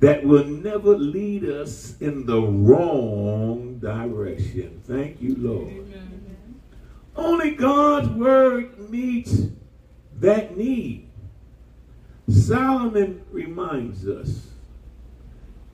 that 0.00 0.24
will 0.24 0.46
never 0.46 0.96
lead 0.96 1.44
us 1.44 2.00
in 2.00 2.24
the 2.24 2.40
wrong 2.40 3.78
direction. 3.78 4.80
Thank 4.86 5.20
you, 5.20 5.36
Lord. 5.36 5.68
Amen. 5.68 6.29
Only 7.20 7.50
God's 7.50 8.08
word 8.08 8.90
meets 8.90 9.42
that 10.20 10.56
need. 10.56 11.06
Solomon 12.30 13.22
reminds 13.30 14.08
us 14.08 14.46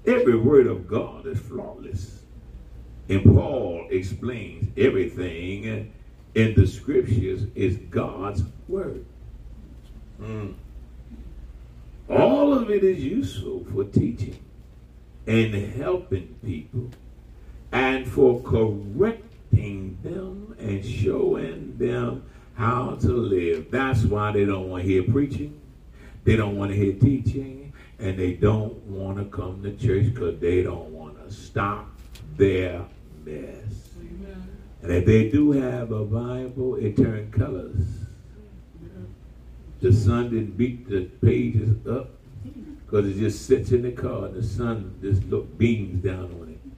every 0.04 0.36
word 0.36 0.66
of 0.66 0.88
God 0.88 1.24
is 1.24 1.38
flawless. 1.38 2.22
And 3.08 3.22
Paul 3.22 3.86
explains 3.90 4.72
everything 4.76 5.92
in 6.34 6.54
the 6.54 6.66
scriptures 6.66 7.44
is 7.54 7.76
God's 7.76 8.42
word. 8.66 9.04
Mm. 10.20 10.54
All 12.10 12.54
of 12.54 12.70
it 12.70 12.82
is 12.82 13.04
useful 13.04 13.64
for 13.72 13.84
teaching 13.84 14.40
and 15.28 15.54
helping 15.76 16.34
people 16.44 16.90
and 17.70 18.04
for 18.08 18.42
correcting 18.42 19.25
them 19.50 20.54
and 20.58 20.84
showing 20.84 21.76
them 21.78 22.24
how 22.54 22.96
to 23.00 23.08
live. 23.08 23.70
That's 23.70 24.02
why 24.04 24.32
they 24.32 24.44
don't 24.44 24.68
want 24.68 24.84
to 24.84 24.88
hear 24.88 25.02
preaching. 25.02 25.60
They 26.24 26.36
don't 26.36 26.56
want 26.56 26.70
to 26.70 26.76
hear 26.76 26.94
teaching. 26.94 27.72
And 27.98 28.18
they 28.18 28.34
don't 28.34 28.74
want 28.84 29.18
to 29.18 29.24
come 29.24 29.62
to 29.62 29.74
church 29.74 30.12
because 30.12 30.38
they 30.38 30.62
don't 30.62 30.90
want 30.90 31.26
to 31.26 31.34
stop 31.34 31.88
their 32.36 32.84
mess. 33.24 33.88
Amen. 33.98 34.56
And 34.82 34.92
if 34.92 35.06
they 35.06 35.30
do 35.30 35.52
have 35.52 35.92
a 35.92 36.04
Bible, 36.04 36.76
it 36.76 36.96
turns 36.96 37.34
colors. 37.34 37.86
The 39.80 39.92
sun 39.92 40.30
didn't 40.30 40.56
beat 40.56 40.88
the 40.88 41.04
pages 41.24 41.86
up 41.86 42.10
because 42.84 43.06
it 43.08 43.18
just 43.18 43.46
sits 43.46 43.72
in 43.72 43.82
the 43.82 43.92
car 43.92 44.26
and 44.26 44.34
the 44.36 44.42
sun 44.42 44.98
just 45.02 45.24
look 45.24 45.56
beams 45.58 46.02
down 46.04 46.24
on 46.40 46.48
it. 46.50 46.72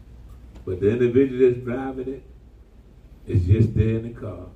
But 0.64 0.80
the 0.80 0.90
individual 0.90 1.50
that's 1.50 1.64
driving 1.64 2.14
it 2.14 2.22
is 3.28 3.44
just 3.44 3.74
there 3.74 3.96
in 3.96 4.02
the 4.02 4.20
car. 4.20 4.46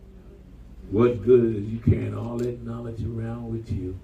What 0.90 1.24
good 1.24 1.56
is 1.56 1.64
you 1.68 1.78
carrying 1.78 2.16
all 2.16 2.38
that 2.38 2.62
knowledge 2.62 3.02
around 3.04 3.50
with 3.50 3.70
you 3.70 3.98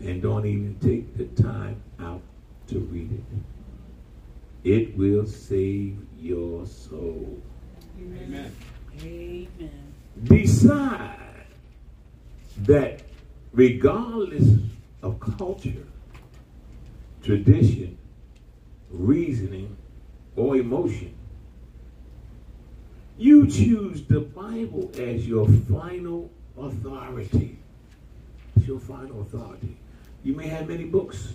and 0.00 0.22
don't 0.22 0.46
even 0.46 0.78
take 0.78 1.16
the 1.16 1.42
time 1.42 1.82
out 1.98 2.22
to 2.68 2.78
read 2.78 3.10
it. 3.12 4.70
It 4.70 4.96
will 4.96 5.26
save 5.26 5.98
your 6.18 6.66
soul. 6.66 7.42
Amen. 7.98 8.54
Amen. 9.02 9.94
Decide 10.24 11.46
that 12.58 13.02
regardless 13.52 14.48
of 15.02 15.18
culture, 15.20 15.86
tradition, 17.22 17.96
reasoning, 18.90 19.76
or 20.36 20.56
emotion, 20.56 21.14
you 23.18 23.46
choose 23.46 24.04
the 24.04 24.20
Bible 24.20 24.90
as 24.96 25.26
your 25.26 25.48
final 25.48 26.30
authority. 26.56 27.58
It's 28.56 28.66
your 28.66 28.78
final 28.78 29.22
authority. 29.22 29.76
You 30.24 30.34
may 30.34 30.46
have 30.46 30.68
many 30.68 30.84
books, 30.84 31.34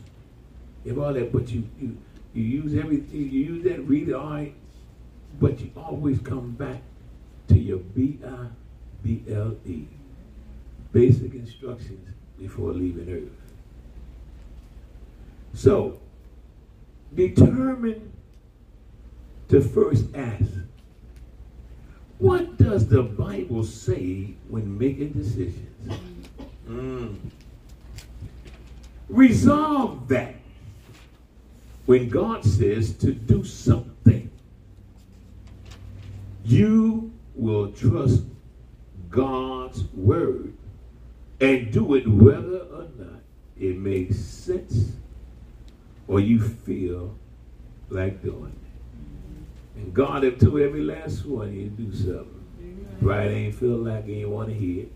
you 0.83 0.93
have 0.93 1.03
all 1.03 1.13
that, 1.13 1.31
but 1.31 1.49
you 1.49 1.63
you, 1.79 1.97
you 2.33 2.43
use 2.43 2.77
everything. 2.77 3.19
You 3.19 3.27
use 3.27 3.63
that, 3.65 3.87
read 3.87 4.09
it, 4.09 4.13
all 4.13 4.31
right, 4.31 4.55
but 5.39 5.59
you 5.59 5.71
always 5.75 6.19
come 6.19 6.51
back 6.51 6.81
to 7.49 7.57
your 7.57 7.79
B 7.79 8.19
I 8.25 8.47
B 9.03 9.23
L 9.29 9.55
E, 9.65 9.85
basic 10.91 11.33
instructions 11.33 12.09
before 12.39 12.71
leaving 12.71 13.09
Earth. 13.13 13.29
So, 15.53 15.99
determine 17.13 18.11
to 19.49 19.61
first 19.61 20.05
ask, 20.15 20.49
what 22.23 22.55
does 22.55 22.87
the 22.87 23.03
Bible 23.03 23.65
say 23.65 24.33
when 24.47 24.77
making 24.77 25.11
decisions? 25.11 25.99
Mm. 26.65 27.17
Resolve 29.09 30.07
that 30.07 30.35
when 31.85 32.07
God 32.07 32.45
says 32.45 32.93
to 32.99 33.11
do 33.11 33.43
something, 33.43 34.31
you 36.45 37.11
will 37.35 37.73
trust 37.73 38.23
God's 39.09 39.83
word 39.93 40.53
and 41.41 41.73
do 41.73 41.93
it 41.95 42.07
whether 42.07 42.59
or 42.59 42.87
not 42.97 43.19
it 43.59 43.77
makes 43.77 44.17
sense 44.17 44.93
or 46.07 46.21
you 46.21 46.39
feel 46.39 47.17
like 47.89 48.23
doing 48.23 48.55
it. 48.55 48.62
And 49.75 49.93
God 49.93 50.23
have 50.23 50.39
told 50.39 50.61
every 50.61 50.81
last 50.81 51.25
one 51.25 51.51
to 51.51 51.69
do 51.69 51.93
something. 51.95 52.39
Right 53.01 53.29
ain't 53.29 53.55
feel 53.55 53.77
like 53.77 54.05
he 54.05 54.21
ain't 54.21 54.29
want 54.29 54.49
to 54.49 54.55
hear 54.55 54.83
it, 54.83 54.91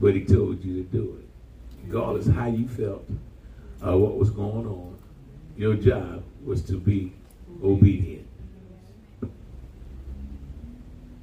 but 0.00 0.14
he 0.14 0.24
told 0.24 0.62
you 0.62 0.82
to 0.82 0.88
do 0.90 1.18
it. 1.18 1.28
Regardless 1.86 2.26
how 2.26 2.46
you 2.46 2.68
felt 2.68 3.08
or 3.82 3.96
what 3.96 4.16
was 4.18 4.30
going 4.30 4.66
on, 4.66 4.98
your 5.56 5.74
job 5.74 6.22
was 6.44 6.62
to 6.62 6.78
be 6.78 7.12
obedient. 7.62 8.26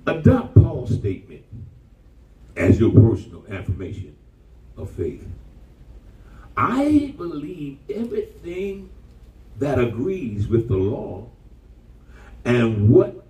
Adopt 0.08 0.56
Paul's 0.56 0.94
statement 0.94 1.44
as 2.56 2.80
your 2.80 2.92
personal 2.92 3.44
affirmation 3.50 4.16
of 4.78 4.90
faith. 4.90 5.28
I 6.56 7.14
believe 7.18 7.78
everything 7.94 8.90
that 9.60 9.80
agrees 9.80 10.48
with 10.48 10.68
the 10.68 10.78
law 10.78 11.28
and 12.48 12.90
what 12.90 13.26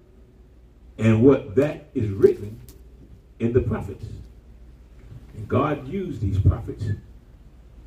and 1.00 1.24
what 1.24 1.56
that 1.56 1.90
is 1.96 2.10
written 2.10 2.62
in 3.40 3.52
the 3.52 3.62
prophets. 3.62 4.06
And 5.36 5.48
God 5.48 5.88
used 5.88 6.22
these 6.22 6.40
prophets 6.40 6.86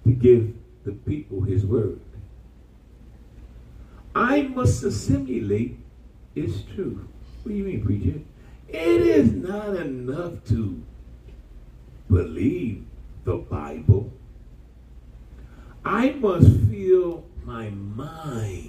to 0.04 0.10
give 0.10 0.54
the 0.84 0.92
people 0.92 1.42
his 1.42 1.64
word. 1.64 2.00
I 4.14 4.42
must 4.42 4.82
assimilate 4.82 5.78
its 6.34 6.62
truth. 6.74 6.98
What 7.42 7.52
do 7.52 7.54
you 7.54 7.64
mean, 7.64 7.84
preacher? 7.84 8.20
It 8.68 9.00
is 9.02 9.32
not 9.32 9.76
enough 9.76 10.44
to 10.48 10.82
believe 12.10 12.84
the 13.24 13.36
Bible, 13.36 14.12
I 15.84 16.10
must 16.10 16.48
feel 16.68 17.24
my 17.44 17.70
mind 17.70 18.59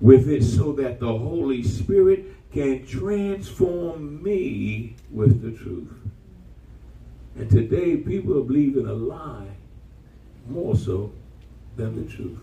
with 0.00 0.28
it 0.28 0.42
so 0.42 0.72
that 0.72 1.00
the 1.00 1.06
Holy 1.06 1.62
Spirit 1.62 2.26
can 2.52 2.86
transform 2.86 4.22
me 4.22 4.96
with 5.10 5.42
the 5.42 5.56
truth. 5.56 5.92
And 7.36 7.50
today, 7.50 7.96
people 7.96 8.38
are 8.38 8.44
believing 8.44 8.86
a 8.86 8.92
lie 8.92 9.48
more 10.48 10.76
so 10.76 11.12
than 11.76 12.04
the 12.04 12.12
truth. 12.12 12.38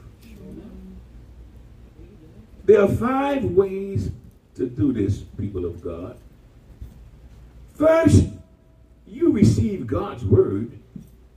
There 2.66 2.82
are 2.82 2.88
five 2.88 3.44
ways 3.44 4.12
to 4.56 4.68
do 4.68 4.92
this, 4.94 5.20
people 5.20 5.66
of 5.66 5.82
God. 5.82 6.18
First, 7.74 8.28
you 9.08 9.32
receive 9.32 9.88
God's 9.88 10.24
word 10.24 10.78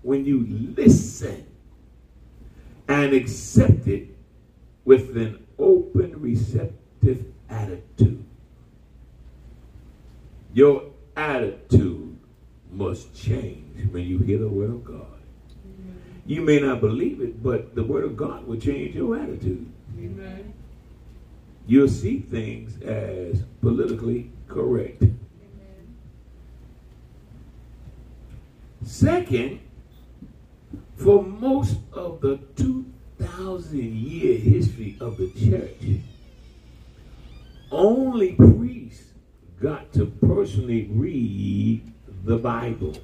when 0.02 0.24
you 0.24 0.46
listen 0.76 1.46
and 2.88 3.14
accept 3.14 3.86
it 3.86 4.08
with 4.84 5.16
an 5.16 5.43
open, 5.58 6.20
receptive 6.20 7.24
attitude. 7.48 8.24
Your 10.52 10.84
attitude 11.16 12.16
must 12.70 13.14
change 13.14 13.90
when 13.90 14.04
you 14.04 14.18
hear 14.18 14.38
the 14.38 14.48
word 14.48 14.70
of 14.70 14.84
God. 14.84 15.06
You 16.26 16.40
may 16.40 16.58
not 16.58 16.80
believe 16.80 17.20
it, 17.20 17.42
but 17.42 17.74
the 17.74 17.84
word 17.84 18.04
of 18.04 18.16
God 18.16 18.46
will 18.46 18.56
change 18.56 18.94
your 18.94 19.16
attitude. 19.16 19.66
Amen. 19.98 20.54
You'll 21.66 21.88
see 21.88 22.20
things 22.20 22.80
as 22.82 23.42
politically 23.60 24.30
correct. 24.48 25.04
Second, 28.84 29.60
for 30.96 31.22
most 31.22 31.78
of 31.92 32.20
the 32.20 32.38
2,000 32.56 32.93
year 33.72 34.38
history 34.38 34.96
of 35.00 35.16
the 35.16 35.30
church, 35.30 36.00
only 37.70 38.32
priests 38.32 39.12
got 39.60 39.92
to 39.92 40.06
personally 40.06 40.88
read 40.92 41.92
the 42.24 42.36
Bible. 42.36 42.94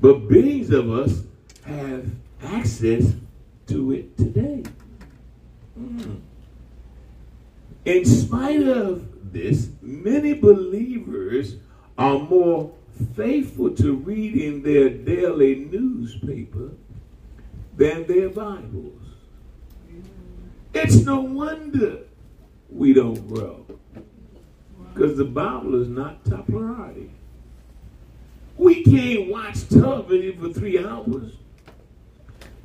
But 0.00 0.28
billions 0.28 0.70
of 0.70 0.90
us 0.90 1.22
have 1.64 2.10
access 2.42 3.14
to 3.66 3.92
it 3.92 4.16
today. 4.16 4.62
Mm. 5.78 6.20
In 7.84 8.04
spite 8.04 8.66
of 8.66 9.32
this, 9.32 9.70
many 9.80 10.34
believers 10.34 11.56
are 11.96 12.18
more 12.18 12.72
faithful 13.14 13.70
to 13.70 13.94
reading 13.94 14.62
their 14.62 14.88
daily 14.88 15.54
newspaper 15.56 16.70
than 17.76 18.06
their 18.06 18.30
Bibles. 18.30 19.02
It's 20.74 20.96
no 21.04 21.20
wonder 21.20 22.00
we 22.70 22.92
don't 22.92 23.28
grow. 23.28 23.64
Because 24.92 25.16
the 25.16 25.24
Bible 25.24 25.80
is 25.80 25.88
not 25.88 26.24
top 26.24 26.46
priority. 26.46 27.10
We 28.56 28.82
can't 28.82 29.28
watch 29.28 29.68
television 29.68 30.40
for 30.40 30.58
three 30.58 30.82
hours, 30.82 31.32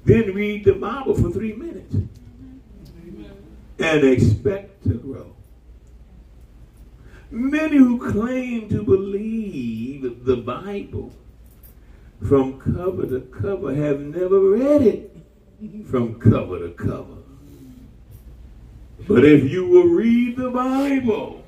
then 0.06 0.34
read 0.34 0.64
the 0.64 0.74
Bible 0.74 1.14
for 1.14 1.30
three 1.30 1.54
minutes, 1.54 1.94
and 3.78 4.04
expect 4.04 4.84
to 4.84 4.94
grow. 4.94 5.36
Many 7.30 7.78
who 7.78 8.12
claim 8.12 8.70
to 8.70 8.84
believe 8.84 10.24
the 10.24 10.38
Bible 10.38 11.12
from 12.28 12.60
cover 12.60 13.08
to 13.08 13.22
cover 13.32 13.74
have 13.74 14.00
never 14.00 14.40
read 14.40 14.82
it 14.82 15.12
from 15.90 16.20
cover 16.20 16.60
to 16.60 16.70
cover. 16.70 17.18
But 19.08 19.26
if 19.26 19.50
you 19.50 19.68
will 19.68 19.88
read 19.88 20.38
the 20.38 20.50
Bible 20.50 21.44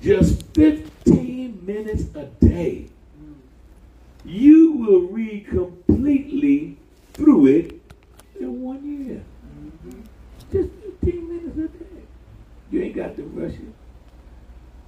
just 0.00 0.42
15 0.54 1.66
minutes 1.66 2.04
a 2.14 2.24
day, 2.44 2.86
you 4.24 4.72
will 4.72 5.02
read 5.02 5.48
completely 5.48 6.76
through 7.14 7.46
it 7.46 7.80
in 8.40 8.62
one 8.62 9.06
year. 9.06 9.24
Just 10.52 10.70
15 11.02 11.28
minutes 11.28 11.58
a 11.58 11.78
day. 11.78 12.02
You 12.70 12.82
ain't 12.82 12.96
got 12.96 13.16
to 13.16 13.22
rush 13.22 13.54
it. 13.54 13.74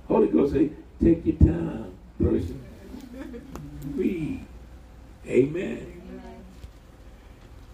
Holy 0.07 0.29
Ghost 0.29 0.55
say, 0.55 0.71
take 1.03 1.27
your 1.27 1.37
time, 1.37 1.93
person. 2.19 2.65
Read. 3.95 4.48
Amen. 5.29 6.03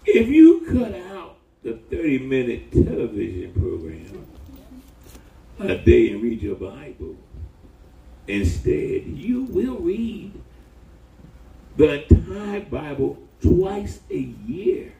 If 0.05 0.27
you 0.27 0.65
cut 0.69 0.93
out 1.13 1.37
the 1.63 1.73
30 1.73 2.19
minute 2.19 2.71
television 2.71 3.53
program 3.53 4.27
a 5.59 5.77
day 5.77 6.11
and 6.11 6.21
read 6.21 6.41
your 6.41 6.55
Bible, 6.55 7.15
instead, 8.27 9.05
you 9.05 9.43
will 9.43 9.77
read 9.77 10.33
the 11.77 12.03
entire 12.03 12.59
Bible 12.59 13.17
twice 13.41 14.01
a 14.11 14.17
year. 14.17 14.93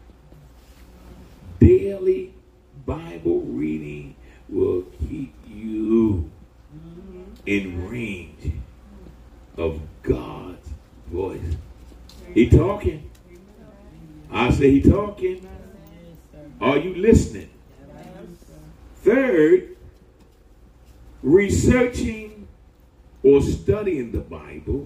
Daily 1.60 2.34
Bible 2.86 3.42
reading 3.42 4.16
will 4.48 4.84
keep 5.08 5.36
you 5.46 6.32
in 7.46 7.90
range 7.90 8.54
of 9.58 9.82
God's 10.04 10.70
voice. 11.08 11.56
He 12.36 12.50
talking. 12.50 13.10
I 14.30 14.52
say 14.52 14.70
he 14.70 14.82
talking. 14.82 15.48
Are 16.60 16.78
you 16.78 16.94
listening? 16.94 17.50
Third, 18.98 19.78
researching 21.24 22.50
or 23.24 23.42
studying 23.42 24.12
the 24.12 24.20
Bible 24.20 24.86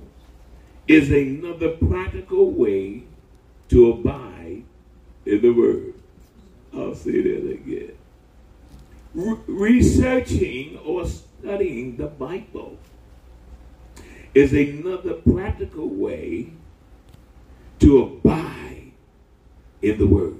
is 0.87 1.09
another 1.09 1.69
practical 1.69 2.51
way 2.51 3.05
to 3.69 3.93
abide 3.93 4.63
in 5.25 5.41
the 5.41 5.49
Word. 5.49 5.95
I'll 6.71 6.93
say 6.93 7.19
that 7.19 7.51
again. 7.51 7.93
Re- 9.15 9.37
researching 9.47 10.77
or 10.85 11.07
studying 11.07 11.97
the 11.97 12.07
Bible 12.07 12.77
is 14.35 14.53
another 14.53 15.15
practical 15.15 15.89
way 15.89 16.51
to 17.79 18.03
abide 18.03 18.91
in 19.81 19.97
the 19.97 20.07
Word. 20.07 20.39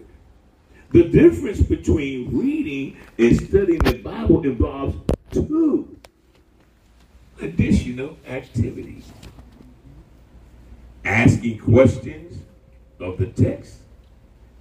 The 0.92 1.04
difference 1.04 1.62
between 1.62 2.38
reading 2.38 2.98
and 3.18 3.36
studying 3.48 3.80
the 3.80 3.98
Bible 4.00 4.44
involves 4.44 4.96
two 5.32 5.98
additional 7.42 8.18
activities 8.28 9.12
asking 11.06 11.60
questions 11.60 12.42
of 13.00 13.18
the 13.18 13.28
text 13.28 13.78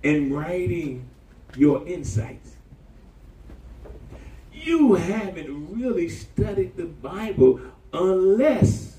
and 0.04 0.34
writing 0.34 1.08
your 1.56 1.86
insights. 1.86 2.52
You 4.52 4.94
haven't 4.94 5.74
really 5.74 6.08
studied 6.08 6.76
the 6.76 6.84
Bible 6.84 7.60
unless 7.92 8.98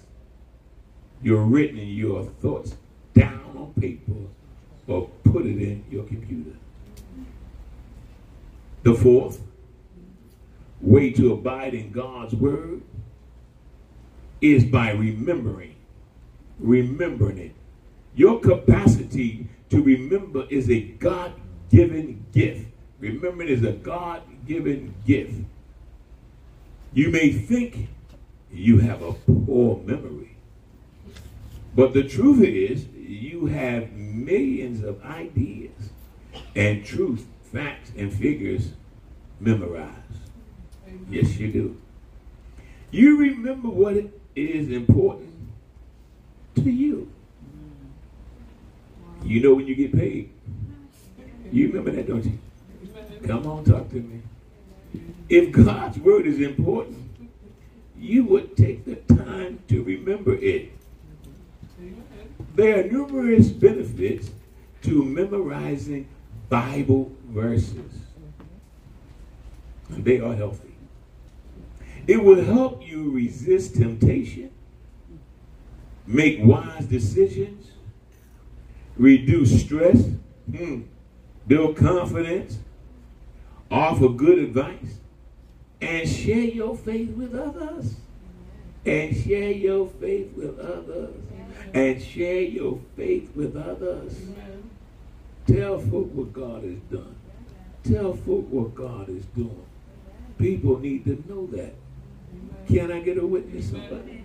you're 1.21 1.43
written 1.43 1.77
your 1.77 2.25
thoughts 2.41 2.75
down 3.19 3.58
on 3.58 3.73
paper 3.79 4.13
or 4.88 5.10
put 5.23 5.45
it 5.45 5.62
in 5.62 5.84
your 5.89 6.03
computer. 6.05 6.51
The 8.84 8.95
fourth 8.95 9.41
way 10.82 11.12
to 11.12 11.34
abide 11.34 11.73
in 11.73 11.91
God's 11.91 12.34
word 12.34 12.82
is 14.41 14.63
by 14.63 14.91
remembering. 14.91 15.75
Remembering 16.60 17.38
it. 17.38 17.51
Your 18.15 18.39
capacity 18.39 19.47
to 19.69 19.82
remember 19.82 20.45
is 20.49 20.69
a 20.69 20.82
God 20.82 21.34
given 21.69 22.25
gift. 22.34 22.67
Remembering 22.99 23.49
is 23.49 23.63
a 23.63 23.73
God 23.73 24.21
given 24.47 24.93
gift. 25.05 25.34
You 26.93 27.10
may 27.12 27.32
think 27.32 27.89
you 28.51 28.79
have 28.79 29.01
a 29.03 29.13
poor 29.13 29.79
memory, 29.86 30.36
but 31.75 31.93
the 31.93 32.03
truth 32.03 32.41
is, 32.41 32.88
you 33.10 33.48
have 33.48 33.91
millions 33.93 34.84
of 34.84 35.04
ideas 35.04 35.72
and 36.56 36.86
truth, 36.86 37.26
facts, 37.52 37.91
and 37.98 38.13
figures 38.13 38.69
memorized. 39.39 39.95
Yes, 41.10 41.38
you 41.38 41.52
do. 41.52 41.82
You 42.91 43.17
remember 43.17 43.69
what 43.69 43.95
is 44.36 44.69
important 44.69 45.34
to 46.56 46.69
you. 46.69 47.12
You 49.24 49.41
know 49.41 49.56
when 49.56 49.67
you 49.67 49.76
get 49.76 49.91
paid. 49.91 50.30
You 51.52 51.67
remember 51.67 51.91
that, 51.91 52.08
don't 52.08 52.24
you? 52.24 52.38
Come 53.26 53.48
on, 53.48 53.63
talk 53.63 53.89
to 53.89 53.95
me. 53.95 54.22
If 55.28 55.52
God's 55.52 55.98
word 55.98 56.28
is 56.28 56.39
important, 56.39 57.10
you 57.98 58.24
would 58.26 58.56
take 58.56 58.86
the 58.86 58.95
time 59.15 59.60
to 59.67 59.84
remember 59.84 60.36
it. 60.36 60.72
There 62.56 62.80
are 62.80 62.84
numerous 62.89 63.49
benefits 63.49 64.32
to 64.84 65.04
memorizing 65.04 66.08
Bible 66.49 67.12
verses. 67.28 67.93
And 69.89 70.04
they 70.06 70.19
are 70.19 70.34
healthy. 70.34 70.75
It 72.08 72.23
will 72.23 72.43
help 72.43 72.86
you 72.88 73.12
resist 73.12 73.75
temptation, 73.75 74.52
make 76.08 76.39
wise 76.41 76.86
decisions, 76.86 77.67
reduce 78.97 79.62
stress, 79.62 80.10
hmm, 80.49 80.82
build 81.47 81.78
confidence, 81.78 82.60
offer 83.69 84.10
good 84.10 84.39
advice, 84.39 84.99
and 85.82 86.10
share 86.10 86.39
your 86.39 86.75
faith 86.75 87.12
with 87.12 87.36
others. 87.36 87.95
And 88.86 89.15
share 89.15 89.52
your 89.52 89.88
faith 89.88 90.34
with 90.36 90.58
others. 90.60 91.15
And 91.73 92.01
share 92.01 92.41
your 92.41 92.79
faith 92.95 93.36
with 93.36 93.55
others. 93.55 94.17
Amen. 94.21 94.69
Tell 95.45 95.79
folk 95.79 96.12
what 96.13 96.34
God 96.34 96.63
has 96.63 96.79
done. 96.91 97.15
Tell 97.84 98.13
folk 98.15 98.47
what 98.49 98.75
God 98.75 99.10
is 99.10 99.25
doing. 99.27 99.65
People 100.38 100.79
need 100.79 101.05
to 101.05 101.23
know 101.27 101.47
that. 101.47 101.73
Can 102.67 102.91
I 102.91 102.99
get 102.99 103.17
a 103.17 103.25
witness, 103.25 103.71
somebody? 103.71 104.23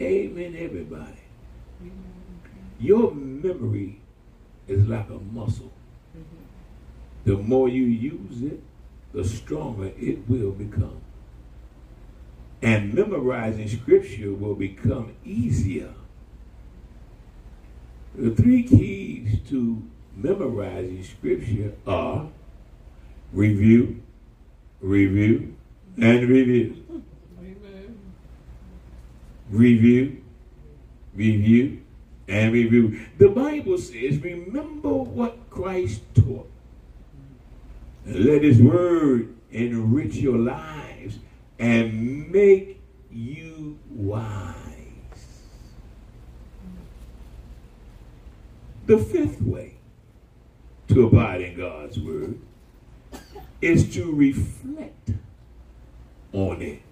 Amen, 0.00 0.56
everybody. 0.58 1.22
Your 2.78 3.14
memory 3.14 4.00
is 4.68 4.86
like 4.86 5.08
a 5.08 5.18
muscle. 5.18 5.72
The 7.24 7.36
more 7.36 7.68
you 7.68 7.84
use 7.84 8.42
it, 8.42 8.60
the 9.12 9.24
stronger 9.24 9.92
it 9.98 10.28
will 10.28 10.52
become. 10.52 11.00
And 12.62 12.92
memorizing 12.92 13.68
scripture 13.68 14.32
will 14.32 14.54
become 14.54 15.14
easier. 15.24 15.94
The 18.16 18.30
three 18.30 18.62
keys 18.62 19.40
to 19.50 19.82
memorizing 20.16 21.04
scripture 21.04 21.74
are 21.86 22.28
review, 23.30 24.02
review, 24.80 25.54
and 26.00 26.26
review. 26.26 26.82
Amen. 27.38 27.98
Review, 29.50 30.22
review, 31.14 31.82
and 32.26 32.52
review. 32.54 33.06
The 33.18 33.28
Bible 33.28 33.76
says, 33.76 34.18
remember 34.22 34.94
what 34.94 35.50
Christ 35.50 36.00
taught. 36.14 36.50
And 38.06 38.24
let 38.24 38.42
his 38.42 38.62
word 38.62 39.34
enrich 39.50 40.16
your 40.16 40.38
lives 40.38 41.18
and 41.58 42.30
make 42.30 42.80
you 43.10 43.78
wise. 43.90 44.65
The 48.86 48.98
fifth 48.98 49.42
way 49.42 49.74
to 50.86 51.08
abide 51.08 51.40
in 51.40 51.56
God's 51.56 51.98
word 51.98 52.38
is 53.60 53.92
to 53.94 54.12
reflect 54.12 55.10
on 56.32 56.62
it, 56.62 56.82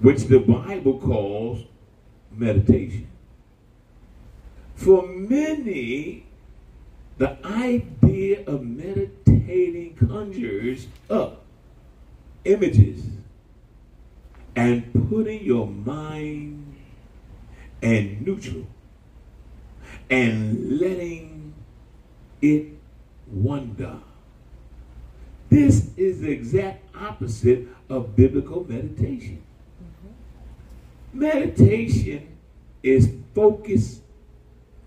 which 0.00 0.24
the 0.24 0.40
Bible 0.40 0.98
calls 0.98 1.60
meditation. 2.32 3.06
For 4.74 5.06
many, 5.06 6.26
the 7.18 7.36
idea 7.46 8.44
of 8.44 8.66
meditating 8.66 9.94
conjures 9.94 10.88
up 11.08 11.44
images 12.44 13.04
and 14.56 15.08
putting 15.08 15.44
your 15.44 15.68
mind 15.68 16.74
in 17.80 18.24
neutral 18.24 18.66
and 20.10 20.78
letting 20.80 21.54
it 22.40 22.66
wander. 23.26 23.98
This 25.48 25.90
is 25.96 26.20
the 26.20 26.30
exact 26.30 26.84
opposite 26.96 27.68
of 27.88 28.16
biblical 28.16 28.64
meditation. 28.68 29.42
Meditation 31.12 32.36
is 32.82 33.12
focused 33.34 34.02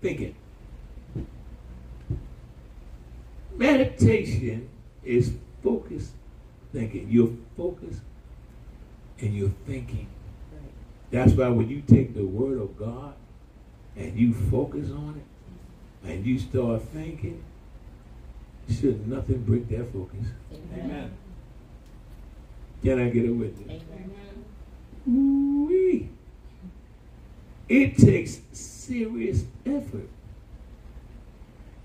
thinking. 0.00 0.34
Meditation 3.56 4.68
is 5.04 5.34
focused 5.62 6.12
thinking. 6.72 7.08
You're 7.10 7.32
focused 7.56 8.00
and 9.18 9.34
you're 9.34 9.52
thinking. 9.66 10.06
That's 11.10 11.32
why 11.32 11.48
when 11.48 11.68
you 11.68 11.80
take 11.82 12.14
the 12.14 12.24
word 12.24 12.60
of 12.60 12.78
God 12.78 13.14
and 13.96 14.18
you 14.18 14.32
focus 14.32 14.90
on 14.90 15.20
it 15.20 16.08
and 16.08 16.24
you 16.24 16.38
start 16.38 16.82
thinking, 16.82 17.42
should 18.70 19.06
nothing 19.08 19.42
break 19.42 19.68
that 19.68 19.92
focus. 19.92 20.26
Amen. 20.74 21.12
Can 22.82 23.00
I 23.00 23.10
get 23.10 23.28
a 23.28 23.32
witness? 23.32 23.82
Amen. 23.82 24.44
Ooh-wee. 25.08 26.08
It 27.68 27.96
takes 27.98 28.40
serious 28.52 29.44
effort. 29.66 30.08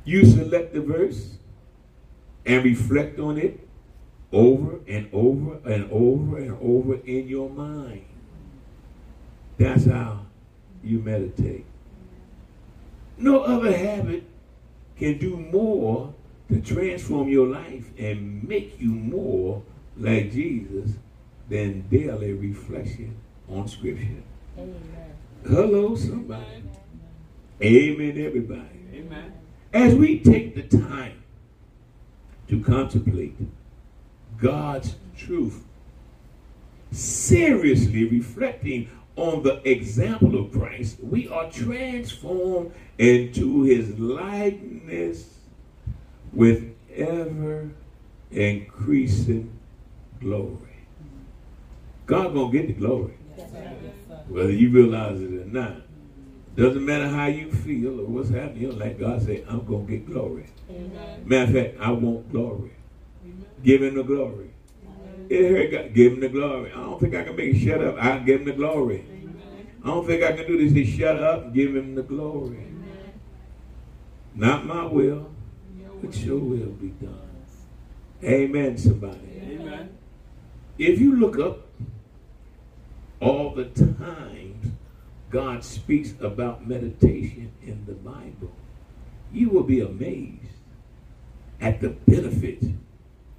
You 0.04 0.26
select 0.26 0.74
the 0.74 0.82
verse 0.82 1.38
and 2.46 2.64
reflect 2.64 3.20
on 3.20 3.38
it 3.38 3.68
over 4.32 4.80
and 4.88 5.10
over 5.12 5.58
and 5.66 5.92
over 5.92 6.38
and 6.38 6.58
over 6.62 6.96
in 7.06 7.28
your 7.28 7.50
mind. 7.50 8.06
That's 9.58 9.86
how 9.86 10.26
you 10.84 11.00
meditate. 11.00 11.66
No 13.18 13.42
other 13.42 13.76
habit 13.76 14.24
can 14.98 15.18
do 15.18 15.38
more 15.38 16.14
to 16.50 16.62
transform 16.62 17.30
your 17.30 17.48
life 17.48 17.90
and 17.98 18.48
make 18.48 18.80
you 18.80 18.90
more 18.90 19.64
like 19.98 20.32
Jesus 20.32 20.92
than 21.50 21.88
daily 21.90 22.34
reflection 22.34 23.16
on 23.50 23.68
Scripture. 23.68 24.24
Hello, 25.48 25.96
somebody. 25.96 26.64
Amen, 27.62 28.26
everybody. 28.26 28.80
Amen. 28.94 29.34
As 29.74 29.96
we 29.96 30.20
take 30.20 30.56
the 30.56 30.78
time 30.78 31.24
to 32.48 32.62
contemplate 32.62 33.36
God's 34.38 34.96
truth, 35.18 35.64
seriously 36.92 38.06
reflecting 38.06 38.90
on 39.16 39.44
the 39.44 39.68
example 39.70 40.38
of 40.40 40.52
Christ, 40.52 40.98
we 41.02 41.30
are 41.30 41.50
transformed 41.50 42.74
into 42.98 43.64
his 43.64 43.98
likeness 43.98 45.40
with 46.34 46.76
ever 46.94 47.72
increasing 48.32 49.58
glory. 50.20 50.60
God 52.06 52.34
gonna 52.34 52.52
get 52.52 52.68
the 52.68 52.74
glory, 52.74 53.14
whether 54.28 54.52
you 54.52 54.70
realize 54.70 55.20
it 55.22 55.32
or 55.32 55.46
not. 55.46 55.82
Doesn't 56.56 56.86
matter 56.86 57.10
how 57.10 57.26
you 57.26 57.52
feel 57.52 58.00
or 58.00 58.06
what's 58.06 58.30
happening. 58.30 58.62
You're 58.62 58.74
like 58.74 59.00
God 59.00 59.22
say, 59.22 59.44
I'm 59.50 59.66
gonna 59.66 59.84
get 59.84 60.06
glory. 60.06 60.46
Amen. 60.70 61.22
Matter 61.26 61.44
of 61.44 61.54
fact, 61.54 61.82
I 61.82 61.92
want 61.92 62.32
glory. 62.32 62.72
Amen. 63.24 63.46
Give 63.64 63.84
him 63.84 63.96
the 63.96 64.04
glory. 64.04 64.52
It 65.30 65.52
hurt 65.52 65.72
God. 65.72 65.94
Give 65.94 66.14
him 66.14 66.20
the 66.20 66.30
glory. 66.30 66.72
I 66.72 66.76
don't 66.76 67.00
think 67.00 67.16
I 67.16 67.24
can 67.24 67.36
make 67.36 67.56
it 67.56 67.60
shut 67.60 67.84
up. 67.84 67.96
I 67.98 68.20
give 68.20 68.42
him 68.42 68.46
the 68.46 68.54
glory. 68.54 69.06
Amen. 69.10 69.68
I 69.84 69.88
don't 69.88 70.06
think 70.06 70.24
I 70.24 70.34
can 70.34 70.48
do 70.48 70.58
this. 70.58 70.74
Say 70.74 70.98
shut 70.98 71.22
up 71.22 71.54
give 71.54 71.76
him 71.76 71.96
the 71.96 72.04
glory. 72.04 72.74
Not 74.36 74.66
my 74.66 74.86
will, 74.86 75.32
but 76.02 76.16
your 76.18 76.38
will 76.38 76.72
be 76.72 76.90
done. 76.90 77.26
Amen, 78.24 78.78
somebody. 78.78 79.20
Amen. 79.42 79.98
If 80.78 81.00
you 81.00 81.16
look 81.16 81.38
up 81.40 81.68
all 83.22 83.52
the 83.52 83.66
times 83.66 84.72
God 85.30 85.64
speaks 85.64 86.14
about 86.20 86.68
meditation 86.68 87.52
in 87.62 87.86
the 87.86 87.94
Bible, 87.94 88.52
you 89.32 89.50
will 89.50 89.64
be 89.64 89.82
amazed 89.82 90.42
at 91.62 91.82
the 91.82 91.90
benefits 91.90 92.68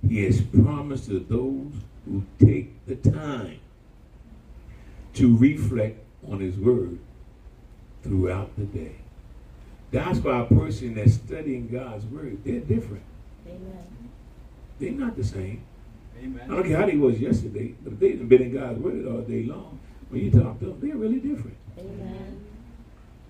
He 0.09 0.25
has 0.25 0.41
promised 0.41 1.07
to 1.07 1.21
those 1.21 1.73
who 2.05 2.25
take 2.39 2.87
the 2.87 2.97
time 2.97 3.61
to 5.15 5.37
reflect 5.37 5.99
on 6.29 6.41
His 6.41 6.57
Word 6.57 6.99
throughout 8.03 8.55
the 8.57 8.65
day. 8.65 8.97
That's 9.91 10.19
why 10.19 10.41
a 10.41 10.45
person 10.45 10.95
that's 10.95 11.15
studying 11.15 11.69
God's 11.69 12.05
Word, 12.07 12.39
they're 12.45 12.61
different. 12.61 13.03
Amen. 13.47 14.11
They're 14.79 14.93
not 14.93 15.17
the 15.17 15.25
same. 15.25 15.65
Amen. 16.19 16.41
I 16.45 16.55
don't 16.55 16.67
care 16.67 16.79
how 16.79 16.87
they 16.87 16.97
was 16.97 17.19
yesterday, 17.19 17.75
but 17.83 17.95
if 17.95 17.99
they've 17.99 18.29
been 18.29 18.43
in 18.43 18.55
God's 18.55 18.79
word 18.79 19.07
all 19.07 19.21
day 19.21 19.45
long, 19.45 19.79
when 20.09 20.25
you 20.25 20.31
talk 20.31 20.59
to 20.61 20.67
them, 20.67 20.81
they're 20.81 20.97
really 20.97 21.21
different. 21.21 21.57
Amen. 21.79 22.45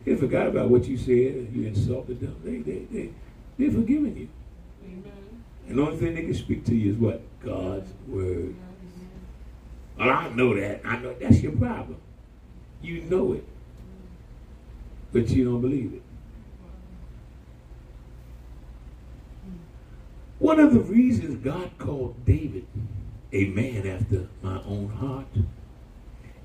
They 0.04 0.14
forgot 0.14 0.46
about 0.46 0.70
what 0.70 0.86
you 0.86 0.96
said, 0.96 1.50
you 1.52 1.66
insulted 1.66 2.20
them. 2.20 2.36
They, 2.44 2.58
they, 2.58 2.84
they, 2.90 3.10
they're 3.58 3.72
forgiving 3.72 4.16
you. 4.16 4.28
And 5.68 5.78
the 5.78 5.82
only 5.82 5.96
thing 5.96 6.14
they 6.14 6.22
can 6.22 6.34
speak 6.34 6.64
to 6.66 6.74
you 6.74 6.92
is 6.92 6.98
what? 6.98 7.22
God's 7.40 7.90
word. 8.06 8.54
Well, 9.98 10.10
I 10.10 10.28
know 10.30 10.54
that. 10.58 10.82
I 10.84 10.98
know 10.98 11.14
that's 11.14 11.40
your 11.40 11.52
problem. 11.52 11.98
You 12.82 13.02
know 13.02 13.32
it. 13.32 13.44
but 15.12 15.28
you 15.30 15.44
don't 15.44 15.60
believe 15.60 15.94
it. 15.94 16.02
One 20.38 20.60
of 20.60 20.74
the 20.74 20.80
reasons 20.80 21.42
God 21.42 21.70
called 21.78 22.24
David 22.26 22.66
a 23.32 23.46
man 23.46 23.86
after 23.86 24.28
my 24.42 24.62
own 24.64 24.88
heart 24.88 25.26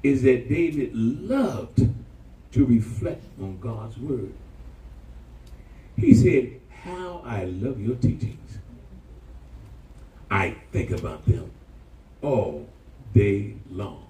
is 0.04 0.24
that 0.24 0.50
David 0.50 0.96
loved 0.96 1.90
to 2.54 2.66
reflect 2.66 3.26
on 3.42 3.60
God's 3.60 3.98
word. 3.98 4.34
He 5.98 6.14
said, 6.14 6.60
How 6.84 7.22
I 7.26 7.44
love 7.46 7.80
your 7.82 7.96
teachings. 7.96 8.58
I 10.32 10.56
think 10.72 10.92
about 10.92 11.26
them 11.26 11.52
all 12.22 12.66
day 13.14 13.56
long. 13.70 14.08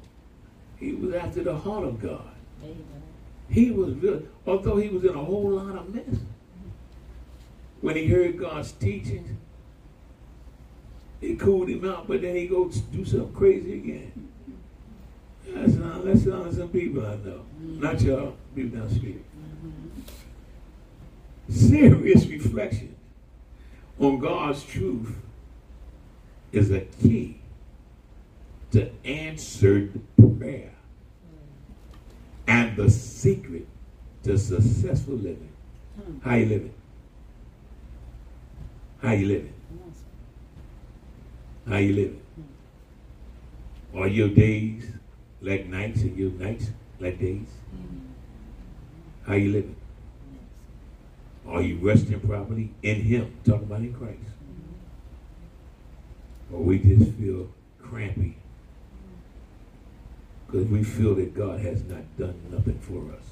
He 0.78 0.94
was 0.94 1.16
after 1.16 1.44
the 1.44 1.58
heart 1.58 1.84
of 1.84 2.00
God. 2.00 2.22
He 3.50 3.72
was 3.72 3.96
good, 3.96 4.30
although 4.46 4.78
he 4.78 4.90
was 4.90 5.04
in 5.04 5.16
a 5.16 5.24
whole 5.24 5.50
lot 5.50 5.76
of 5.76 5.94
mess. 5.94 6.22
When 7.82 7.96
he 7.96 8.08
heard 8.08 8.38
God's 8.38 8.72
teachings, 8.74 9.36
it 11.22 11.40
cooled 11.40 11.70
him 11.70 11.90
out, 11.90 12.08
but 12.08 12.22
then 12.22 12.36
he 12.36 12.46
goes 12.46 12.78
do 12.78 13.04
something 13.04 13.34
crazy 13.34 13.74
again. 13.74 14.30
That's 15.48 15.74
not, 15.74 16.06
that's 16.06 16.26
not 16.26 16.54
some 16.54 16.70
people 16.70 17.04
I 17.04 17.16
know. 17.16 17.42
Not 17.60 18.00
y'all, 18.02 18.36
people 18.56 18.78
down 18.78 18.88
the 18.88 18.96
street. 18.96 19.26
Serious 21.50 22.28
reflection 22.28 22.96
on 24.00 24.20
God's 24.20 24.64
truth 24.64 25.16
is 26.52 26.72
a 26.72 26.82
key 26.82 27.40
to 28.72 28.90
answered 29.06 30.00
prayer 30.38 30.74
and 32.48 32.76
the 32.76 32.90
secret 32.90 33.68
to 34.24 34.38
successful 34.38 35.16
living. 35.16 35.50
Hmm. 35.96 36.30
How 36.30 36.36
you 36.36 36.46
living? 36.46 36.74
How 39.02 39.12
you 39.14 39.28
living? 39.28 39.54
How 41.68 41.78
you 41.78 41.94
living? 41.94 42.22
Hmm. 42.36 44.00
Are 44.00 44.08
your 44.08 44.30
days 44.30 44.92
like 45.42 45.66
nights 45.68 46.02
and 46.02 46.18
your 46.18 46.32
nights 46.32 46.70
like 47.00 47.20
days? 47.20 47.48
Hmm. 47.72 49.28
How 49.28 49.36
you 49.36 49.52
living? 49.52 49.76
Are 51.48 51.62
you 51.62 51.78
resting 51.78 52.20
properly 52.20 52.72
in 52.84 53.02
Him? 53.02 53.34
Talking 53.44 53.64
about 53.64 53.80
in 53.80 53.94
Christ. 53.94 54.20
Or 56.54 56.60
we 56.62 56.80
just 56.80 57.12
feel 57.14 57.50
crampy 57.82 58.38
because 60.52 60.68
we 60.68 60.84
feel 60.84 61.16
that 61.16 61.34
God 61.34 61.62
has 61.62 61.84
not 61.84 62.04
done 62.18 62.36
nothing 62.52 62.80
for 62.80 63.14
us. 63.16 63.24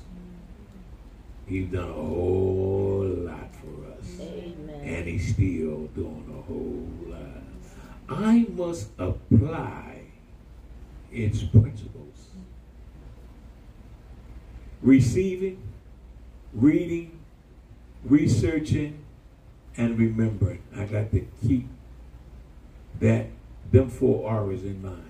He's 1.47 1.67
done 1.67 1.89
a 1.89 1.93
whole 1.93 3.03
lot 3.05 3.49
for 3.55 3.91
us. 3.99 4.21
Amen. 4.21 4.81
And 4.83 5.07
he's 5.07 5.33
still 5.33 5.87
doing 5.95 6.25
a 6.29 6.41
whole 6.43 6.87
lot. 7.07 7.43
I 8.07 8.45
must 8.55 8.89
apply 8.97 10.03
its 11.11 11.43
principles. 11.43 12.29
Receiving, 14.81 15.61
reading, 16.53 17.19
researching, 18.05 19.03
and 19.75 19.97
remembering. 19.97 20.61
I 20.75 20.85
got 20.85 21.11
to 21.11 21.27
keep 21.45 21.67
that 22.99 23.27
them 23.71 23.89
four 23.89 24.29
R's 24.29 24.63
in 24.63 24.81
mind. 24.81 25.03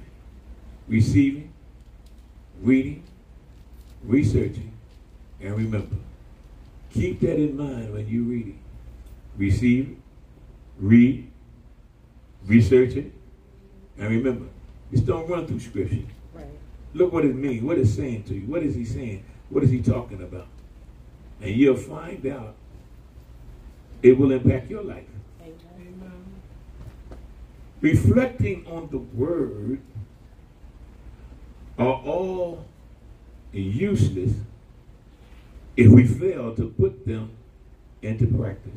Receiving, 0.87 1.53
reading, 2.61 3.03
researching, 4.03 4.71
and 5.39 5.55
remember. 5.55 5.95
Keep 6.91 7.21
that 7.21 7.35
in 7.35 7.55
mind 7.55 7.93
when 7.93 8.07
you 8.07 8.23
read 8.23 8.47
it. 8.47 8.55
Receive 9.37 9.89
it, 9.89 9.97
read, 10.79 11.31
research 12.45 12.95
it, 12.95 13.11
and 13.97 14.09
remember. 14.09 14.47
Just 14.91 15.05
don't 15.05 15.29
run 15.29 15.45
through 15.45 15.59
scripture. 15.59 15.99
Right. 16.33 16.45
Look 16.93 17.13
what 17.13 17.25
it 17.25 17.35
means, 17.35 17.63
what 17.63 17.77
it's 17.77 17.93
saying 17.93 18.23
to 18.23 18.33
you. 18.33 18.47
What 18.47 18.63
is 18.63 18.75
he 18.75 18.85
saying? 18.85 19.23
What 19.49 19.63
is 19.63 19.69
he 19.69 19.81
talking 19.81 20.21
about? 20.21 20.47
And 21.41 21.55
you'll 21.55 21.77
find 21.77 22.25
out 22.27 22.55
it 24.01 24.17
will 24.17 24.31
impact 24.31 24.69
your 24.69 24.83
life. 24.83 25.05
Reflecting 27.81 28.65
on 28.67 28.89
the 28.91 28.97
word 28.97 29.81
are 31.77 31.93
all 31.93 32.65
useless 33.53 34.33
if 35.77 35.89
we 35.89 36.05
fail 36.05 36.53
to 36.55 36.69
put 36.77 37.05
them 37.05 37.31
into 38.01 38.27
practice. 38.27 38.73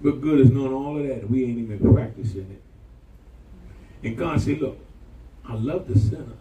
What 0.00 0.20
good 0.20 0.40
is 0.40 0.50
knowing 0.50 0.72
all 0.72 0.98
of 0.98 1.06
that? 1.06 1.28
We 1.28 1.44
ain't 1.44 1.58
even 1.58 1.92
practicing 1.92 2.50
it. 2.50 2.62
And 4.06 4.16
God 4.16 4.40
said, 4.40 4.60
Look, 4.60 4.78
I 5.44 5.54
love 5.54 5.88
the 5.88 5.98
sinner, 5.98 6.36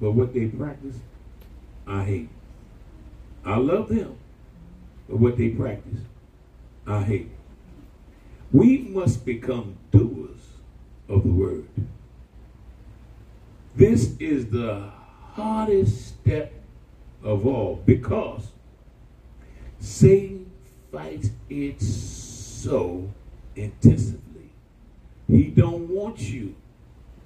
but 0.00 0.12
what 0.12 0.34
they 0.34 0.46
practice, 0.46 0.96
I 1.86 2.04
hate. 2.04 2.28
I 3.44 3.56
love 3.56 3.88
them, 3.88 4.16
but 5.08 5.18
what 5.18 5.36
they 5.36 5.48
practice, 5.48 6.00
I 6.86 7.02
hate. 7.02 7.30
We 8.52 8.78
must 8.78 9.24
become 9.24 9.76
doers 9.90 10.40
of 11.08 11.24
the 11.24 11.30
word. 11.30 11.66
This 13.74 14.14
is 14.18 14.46
the 14.46 14.90
hardest 15.34 16.08
step 16.08 16.52
of 17.22 17.46
all 17.46 17.82
because 17.84 18.48
Satan 19.80 20.50
fights 20.90 21.30
it 21.50 21.80
so 21.82 23.12
intensively. 23.54 24.50
He 25.28 25.48
don't 25.48 25.88
want 25.88 26.20
you 26.20 26.54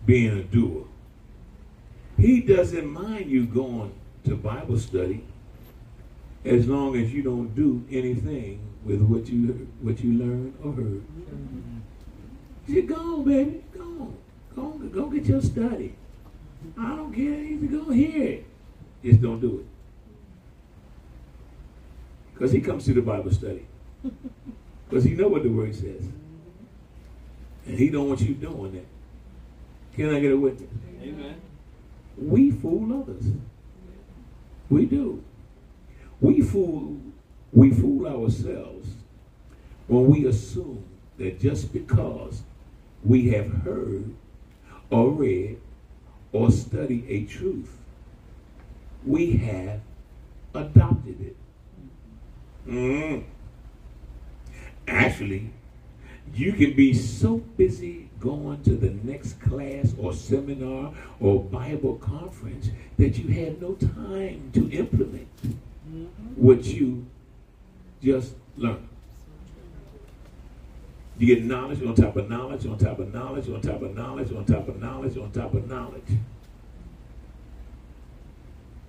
being 0.04 0.38
a 0.38 0.42
doer. 0.42 0.84
He 2.18 2.40
doesn't 2.40 2.90
mind 2.90 3.30
you 3.30 3.46
going 3.46 3.92
to 4.24 4.36
Bible 4.36 4.78
study 4.78 5.24
as 6.44 6.66
long 6.66 6.96
as 6.96 7.12
you 7.12 7.22
don't 7.22 7.54
do 7.54 7.84
anything 7.90 8.60
with 8.84 9.02
what 9.02 9.26
you 9.26 9.68
what 9.82 10.00
you 10.00 10.12
learned 10.12 10.54
or 10.64 10.72
heard. 10.72 11.02
Mm-hmm. 11.02 11.78
He 12.66 12.74
said, 12.74 12.88
go 12.88 12.94
on, 12.94 13.24
baby. 13.24 13.64
Go 13.76 13.82
on. 13.82 14.16
Go 14.54 14.62
on. 14.62 14.90
Go 14.90 15.06
get 15.06 15.26
your 15.26 15.42
study. 15.42 15.94
I 16.78 16.88
don't 16.90 17.12
care. 17.12 17.32
If 17.32 17.62
you 17.62 17.68
go 17.68 17.90
hear 17.90 18.22
it. 18.24 18.46
Just 19.04 19.22
don't 19.22 19.40
do 19.40 19.60
it. 19.60 19.66
Because 22.32 22.52
he 22.52 22.60
comes 22.60 22.84
to 22.84 22.94
the 22.94 23.02
Bible 23.02 23.32
study. 23.32 23.66
Because 24.88 25.04
he 25.04 25.12
know 25.12 25.28
what 25.28 25.44
the 25.44 25.48
word 25.48 25.72
says. 25.72 26.02
And 27.64 27.78
he 27.78 27.90
don't 27.90 28.08
want 28.08 28.20
you 28.22 28.34
doing 28.34 28.72
that. 28.72 28.86
Can 29.94 30.12
I 30.12 30.18
get 30.18 30.32
a 30.32 30.36
witness? 30.36 30.68
Amen. 31.00 31.40
We 32.18 32.50
fool 32.50 33.00
others. 33.00 33.26
We 34.68 34.86
do. 34.86 35.22
We 36.20 36.42
fool 36.42 36.98
we 37.52 37.70
fool 37.70 38.06
ourselves 38.06 38.88
when 39.88 40.06
we 40.06 40.26
assume 40.26 40.84
that 41.18 41.40
just 41.40 41.72
because 41.72 42.42
we 43.02 43.30
have 43.30 43.48
heard 43.64 44.14
or 44.88 45.10
read 45.10 45.58
or 46.32 46.50
studied 46.50 47.04
a 47.08 47.24
truth, 47.24 47.76
we 49.04 49.32
have 49.32 49.80
adopted 50.54 51.20
it. 51.20 51.36
Mm. 52.68 53.24
Actually, 54.86 55.50
you 56.34 56.52
can 56.52 56.74
be 56.74 56.94
so 56.94 57.38
busy 57.56 58.08
going 58.20 58.62
to 58.62 58.76
the 58.76 58.90
next 59.02 59.40
class 59.40 59.94
or 59.98 60.12
seminar 60.12 60.92
or 61.18 61.42
Bible 61.42 61.96
conference 61.96 62.70
that 62.98 63.18
you 63.18 63.28
have 63.44 63.60
no 63.60 63.74
time 63.74 64.50
to 64.52 64.70
implement 64.70 65.26
what 66.36 66.64
you 66.64 67.06
just 68.02 68.34
learned. 68.56 68.88
You 71.18 71.26
get 71.26 71.44
knowledge 71.44 71.82
on 71.82 71.94
top 71.94 72.16
of 72.16 72.30
knowledge, 72.30 72.64
on 72.64 72.78
top 72.78 72.98
of 72.98 73.12
knowledge, 73.12 73.48
on 73.48 73.60
top 73.60 73.82
of 73.82 73.94
knowledge, 73.94 74.32
on 74.32 74.44
top 74.46 74.68
of 74.68 74.80
knowledge, 74.80 75.18
on 75.18 75.30
top 75.32 75.52
of 75.52 75.68
knowledge. 75.68 76.02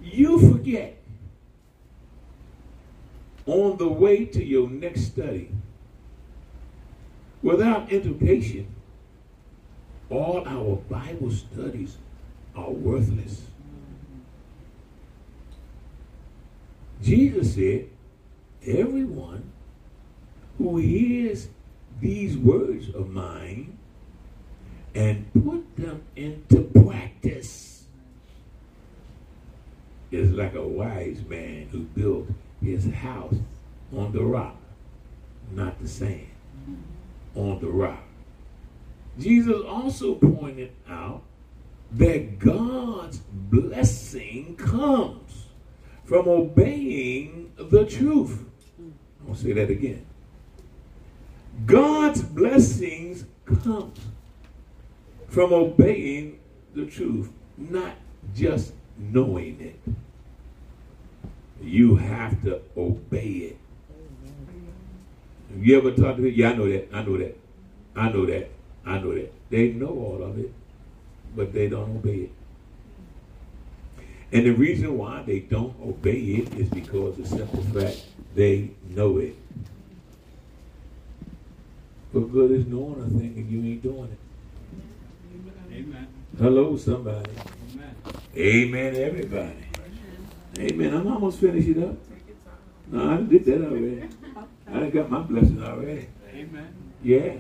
You 0.01 0.39
forget 0.51 0.97
on 3.45 3.77
the 3.77 3.87
way 3.87 4.25
to 4.25 4.43
your 4.43 4.69
next 4.69 5.07
study, 5.07 5.51
without 7.41 7.91
education, 7.91 8.67
all 10.09 10.43
our 10.47 10.75
Bible 10.89 11.31
studies 11.31 11.97
are 12.55 12.69
worthless. 12.69 13.41
Jesus 17.01 17.55
said, 17.55 17.89
Everyone 18.65 19.51
who 20.57 20.77
hears 20.77 21.47
these 21.99 22.37
words 22.37 22.93
of 22.93 23.09
mine 23.09 23.77
and 24.93 25.31
put 25.33 25.75
them 25.75 26.03
into 26.15 26.61
practice 26.85 27.85
is 30.11 30.31
like 30.31 30.53
a 30.53 30.67
wise 30.67 31.23
man 31.27 31.67
who 31.71 31.79
built 31.79 32.27
his 32.61 32.91
house 32.93 33.35
on 33.95 34.11
the 34.11 34.23
rock, 34.23 34.57
not 35.51 35.81
the 35.81 35.87
sand, 35.87 36.27
on 37.35 37.59
the 37.59 37.67
rock. 37.67 38.03
Jesus 39.17 39.61
also 39.65 40.15
pointed 40.15 40.71
out 40.87 41.23
that 41.93 42.39
God's 42.39 43.17
blessing 43.31 44.55
comes 44.55 45.30
from 46.11 46.27
obeying 46.27 47.53
the 47.55 47.85
truth. 47.85 48.43
I'll 49.25 49.33
say 49.33 49.53
that 49.53 49.69
again. 49.69 50.05
God's 51.65 52.21
blessings 52.21 53.23
come 53.45 53.93
from 55.29 55.53
obeying 55.53 56.37
the 56.75 56.85
truth, 56.85 57.31
not 57.57 57.93
just 58.35 58.73
knowing 58.97 59.61
it. 59.61 59.79
You 61.61 61.95
have 61.95 62.43
to 62.43 62.59
obey 62.75 63.53
it. 63.53 63.57
Have 65.53 65.65
you 65.65 65.77
ever 65.77 65.91
talked 65.91 66.17
to 66.17 66.23
people? 66.23 66.31
Yeah, 66.31 66.49
I 66.49 66.55
know 66.55 66.69
that. 66.69 66.89
I 66.93 67.03
know 67.03 67.17
that. 67.19 67.37
I 67.95 68.09
know 68.09 68.25
that. 68.25 68.51
I 68.85 68.99
know 68.99 69.13
that. 69.13 69.33
They 69.49 69.71
know 69.71 69.87
all 69.87 70.23
of 70.23 70.37
it, 70.37 70.51
but 71.37 71.53
they 71.53 71.69
don't 71.69 71.95
obey 71.95 72.15
it. 72.15 72.31
And 74.33 74.45
the 74.45 74.51
reason 74.51 74.97
why 74.97 75.23
they 75.23 75.39
don't 75.39 75.75
obey 75.81 76.19
it 76.19 76.53
is 76.53 76.69
because 76.69 77.17
the 77.17 77.27
simple 77.27 77.63
fact 77.63 78.05
they 78.33 78.71
know 78.89 79.17
it. 79.17 79.35
What 82.13 82.31
good 82.31 82.51
is 82.51 82.65
knowing 82.65 83.01
a 83.01 83.09
thing 83.09 83.33
if 83.37 83.51
you 83.51 83.59
ain't 83.71 83.83
doing 83.83 84.09
it? 84.11 85.73
Amen. 85.73 86.07
Hello, 86.37 86.77
somebody. 86.77 87.29
Amen. 87.73 87.95
Amen, 88.37 88.95
everybody. 88.95 89.65
Amen. 90.59 90.93
I'm 90.93 91.07
almost 91.07 91.39
finished 91.39 91.67
it 91.67 91.83
up. 91.83 91.95
No, 92.87 93.11
I 93.11 93.21
did 93.21 93.45
that 93.45 93.61
already. 93.61 94.03
I 94.71 94.89
got 94.89 95.09
my 95.09 95.19
blessing 95.19 95.61
already. 95.61 96.07
Amen. 96.33 96.73
Yeah. 97.03 97.35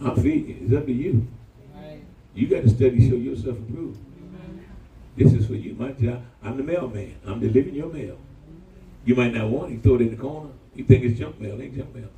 I'm 0.00 0.16
feeding 0.16 0.48
you. 0.48 0.56
It's 0.64 0.74
up 0.74 0.86
to 0.86 0.92
you. 0.92 1.26
Right. 1.74 2.02
You 2.34 2.46
got 2.48 2.62
to 2.62 2.70
study, 2.70 3.08
show 3.08 3.16
yourself 3.16 3.58
approved. 3.58 3.98
Amen. 5.18 5.32
This 5.32 5.40
is 5.40 5.46
for 5.46 5.54
you. 5.54 5.74
My 5.74 5.92
job. 5.92 6.22
I'm 6.42 6.56
the 6.56 6.62
mailman. 6.62 7.16
I'm 7.26 7.40
delivering 7.40 7.74
your 7.74 7.92
mail. 7.92 8.18
You 9.04 9.14
might 9.14 9.34
not 9.34 9.48
want 9.48 9.72
it. 9.72 9.82
Throw 9.82 9.96
it 9.96 10.02
in 10.02 10.10
the 10.10 10.16
corner. 10.16 10.50
You 10.74 10.84
think 10.84 11.04
it's 11.04 11.18
junk 11.18 11.40
mail. 11.40 11.60
It 11.60 11.64
ain't 11.64 11.76
junk 11.76 11.94
mail. 11.94 12.08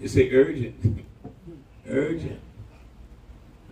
It 0.00 0.08
say 0.08 0.30
urgent. 0.32 1.06
urgent. 1.88 2.40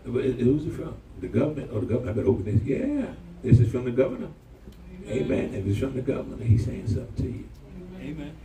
But 0.05 0.25
who's 0.25 0.67
it 0.67 0.73
from? 0.73 0.97
The 1.21 1.29
government? 1.29 1.71
Oh, 1.73 1.81
the 1.81 1.87
government. 1.87 2.11
I 2.11 2.13
better 2.13 2.29
open 2.29 2.45
this. 2.45 2.63
Yeah. 2.63 3.07
This 3.43 3.61
is 3.61 3.71
from 3.71 3.85
the 3.85 3.91
governor. 3.91 4.29
Amen. 5.07 5.55
If 5.55 5.67
it's 5.67 5.79
from 5.79 5.95
the 5.95 6.03
governor, 6.03 6.43
he's 6.45 6.65
saying 6.65 6.89
something 6.89 7.15
to 7.17 7.23
you. 7.25 7.49
Amen. 8.01 8.37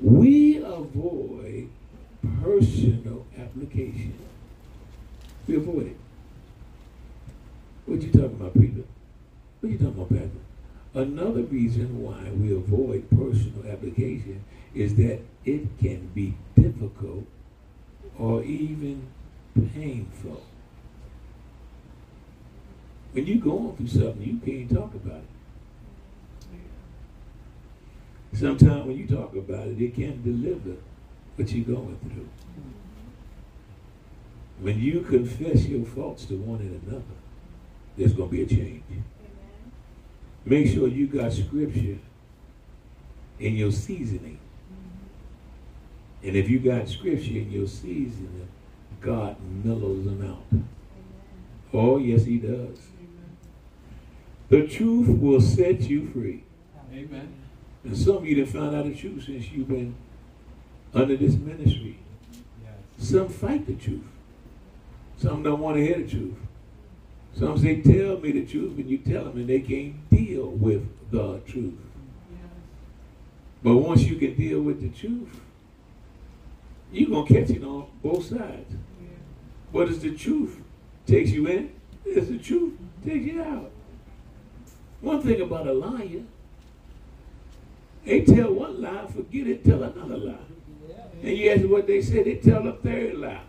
We 0.00 0.58
avoid 0.58 1.68
personal 2.42 3.26
application. 3.38 4.18
We 5.46 5.56
avoid 5.56 5.86
it. 5.86 5.96
What 7.86 8.02
you 8.02 8.12
talking 8.12 8.36
about, 8.40 8.54
Peter? 8.54 8.82
What 9.62 9.70
you 9.70 9.78
talking 9.78 9.94
about, 9.94 10.08
Pastor? 10.10 10.40
Another 10.92 11.42
reason 11.42 12.02
why 12.02 12.30
we 12.32 12.52
avoid 12.52 13.08
personal 13.10 13.70
application 13.70 14.42
is 14.74 14.96
that 14.96 15.20
it 15.44 15.78
can 15.78 16.08
be 16.08 16.34
difficult 16.56 17.24
or 18.18 18.42
even 18.42 19.06
painful. 19.72 20.42
When 23.12 23.24
you're 23.24 23.38
going 23.38 23.76
through 23.76 23.86
something, 23.86 24.20
you 24.20 24.38
can't 24.44 24.68
talk 24.68 24.92
about 24.94 25.22
it. 25.22 25.28
Sometimes 28.36 28.84
when 28.84 28.98
you 28.98 29.06
talk 29.06 29.36
about 29.36 29.68
it, 29.68 29.80
it 29.80 29.94
can't 29.94 30.24
deliver 30.24 30.76
what 31.36 31.52
you're 31.52 31.76
going 31.76 31.98
through. 32.00 32.28
When 34.58 34.80
you 34.80 35.02
confess 35.02 35.66
your 35.66 35.86
faults 35.86 36.24
to 36.26 36.34
one 36.34 36.60
another, 36.60 37.04
there's 37.96 38.12
going 38.12 38.28
to 38.28 38.36
be 38.36 38.42
a 38.42 38.46
change. 38.46 38.82
Make 40.44 40.68
sure 40.68 40.88
you 40.88 41.06
got 41.06 41.32
scripture 41.32 41.98
in 43.38 43.56
your 43.56 43.72
seasoning. 43.72 44.38
And 46.22 46.36
if 46.36 46.48
you 46.48 46.58
got 46.58 46.88
scripture 46.88 47.32
in 47.32 47.50
your 47.50 47.66
seasoning, 47.66 48.48
God 49.00 49.36
mellows 49.64 50.04
them 50.04 50.30
out. 50.30 50.62
Oh, 51.72 51.98
yes, 51.98 52.24
He 52.24 52.38
does. 52.38 52.78
The 54.48 54.66
truth 54.66 55.08
will 55.08 55.40
set 55.40 55.80
you 55.82 56.10
free. 56.10 56.44
Amen. 56.92 57.32
And 57.84 57.96
some 57.96 58.18
of 58.18 58.26
you 58.26 58.36
done 58.36 58.46
found 58.46 58.76
out 58.76 58.84
the 58.84 58.94
truth 58.94 59.24
since 59.24 59.50
you've 59.50 59.68
been 59.68 59.94
under 60.94 61.16
this 61.16 61.34
ministry. 61.34 61.98
Yes. 62.62 63.08
Some 63.08 63.28
fight 63.28 63.66
the 63.66 63.74
truth. 63.74 64.04
Some 65.16 65.42
don't 65.42 65.60
want 65.60 65.76
to 65.76 65.82
hear 65.84 65.98
the 65.98 66.08
truth. 66.08 66.34
Some 67.34 67.58
say, 67.58 67.80
tell 67.80 68.18
me 68.18 68.32
the 68.32 68.44
truth, 68.44 68.78
and 68.78 68.88
you 68.88 68.98
tell 68.98 69.24
them, 69.24 69.38
and 69.38 69.48
they 69.48 69.60
can't 69.60 70.08
deal 70.10 70.46
with 70.46 70.86
the 71.10 71.40
truth. 71.46 71.74
But 73.62 73.76
once 73.76 74.02
you 74.02 74.16
can 74.16 74.34
deal 74.34 74.60
with 74.60 74.82
the 74.82 74.88
truth, 74.88 75.40
you're 76.92 77.08
going 77.08 77.26
to 77.26 77.34
catch 77.34 77.50
it 77.50 77.64
on 77.64 77.86
both 78.02 78.26
sides. 78.26 78.74
What 79.70 79.88
is 79.88 80.00
the 80.00 80.14
truth? 80.14 80.60
Takes 81.06 81.30
you 81.30 81.46
in. 81.46 81.72
It's 82.04 82.28
the 82.28 82.38
truth. 82.38 82.74
Takes 83.04 83.24
you 83.24 83.42
out. 83.42 83.70
One 85.00 85.22
thing 85.22 85.40
about 85.40 85.66
a 85.66 85.72
liar, 85.72 86.22
they 88.04 88.20
tell 88.22 88.52
one 88.52 88.82
lie, 88.82 89.06
forget 89.06 89.46
it, 89.46 89.64
tell 89.64 89.82
another 89.82 90.16
lie. 90.16 90.36
And 91.22 91.36
you 91.36 91.50
ask 91.50 91.64
what 91.64 91.86
they 91.86 92.02
said, 92.02 92.26
they 92.26 92.36
tell 92.36 92.66
a 92.66 92.72
third 92.72 93.14
lie. 93.14 93.40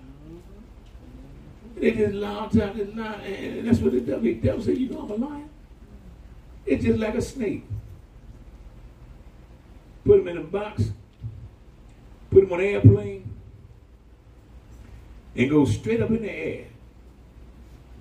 They 1.84 1.92
just 1.92 2.14
lie 2.14 2.30
on 2.30 2.50
top 2.50 2.76
of 2.78 2.96
lie, 2.96 3.16
and 3.26 3.58
and 3.58 3.68
that's 3.68 3.80
what 3.80 3.92
the 3.92 4.00
devil, 4.00 4.22
the 4.22 4.36
devil 4.36 4.64
said, 4.64 4.78
you 4.78 4.88
know 4.88 5.02
I'm 5.02 5.22
a 5.22 5.28
liar. 5.28 5.44
It's 6.66 6.86
just 6.86 6.98
like 6.98 7.14
a 7.16 7.22
snake. 7.22 7.66
Put 10.06 10.22
him 10.22 10.30
in 10.30 10.38
a 10.38 10.44
box, 10.44 10.94
put 12.32 12.46
him 12.46 12.54
on 12.54 12.62
an 12.62 12.68
airplane, 12.68 13.30
and 15.36 15.50
go 15.50 15.66
straight 15.66 16.02
up 16.02 16.12
in 16.12 16.22
the 16.22 16.32
air 16.32 16.68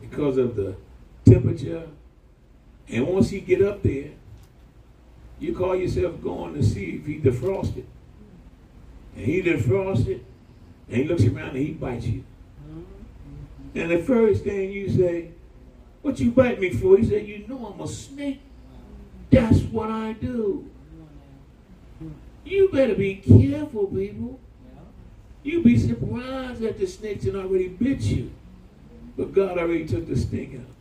because 0.01 0.39
of 0.39 0.55
the 0.55 0.77
temperature. 1.25 1.89
And 2.89 3.09
once 3.09 3.31
he 3.31 3.41
get 3.41 3.63
up 3.63 3.83
there, 3.83 4.11
you 5.41 5.57
call 5.57 5.75
yourself 5.75 6.23
going 6.23 6.55
to 6.55 6.63
see 6.63 7.01
if 7.01 7.07
he 7.07 7.19
defrosted. 7.19 7.87
And 9.17 9.27
he 9.27 9.43
defrosted, 9.43 10.21
and 10.87 10.97
he 10.99 11.03
looks 11.03 11.25
around 11.25 11.57
and 11.57 11.67
he 11.67 11.73
bites 11.73 12.07
you. 12.07 12.23
And 13.75 13.91
the 13.91 13.99
first 13.99 14.45
thing 14.45 14.71
you 14.71 14.91
say, 14.91 15.31
what 16.03 16.19
you 16.21 16.31
bite 16.31 16.61
me 16.61 16.71
for? 16.71 16.97
He 16.99 17.05
said, 17.05 17.27
you 17.27 17.47
know 17.49 17.75
I'm 17.75 17.81
a 17.81 17.89
snake. 17.89 18.41
That's 19.31 19.61
what 19.61 19.91
I 19.91 20.13
do. 20.13 20.69
You 22.45 22.69
better 22.69 22.95
be 22.95 23.17
careful, 23.17 23.87
people. 23.87 24.39
You'd 25.43 25.65
be 25.65 25.79
surprised 25.79 26.61
that 26.61 26.79
the 26.79 26.87
snakes 26.87 27.25
had 27.25 27.35
already 27.35 27.69
bit 27.69 28.01
you. 28.01 28.33
But 29.17 29.33
God 29.33 29.59
already 29.59 29.87
took 29.87 30.07
the 30.07 30.17
sting 30.17 30.65
out. 30.65 30.75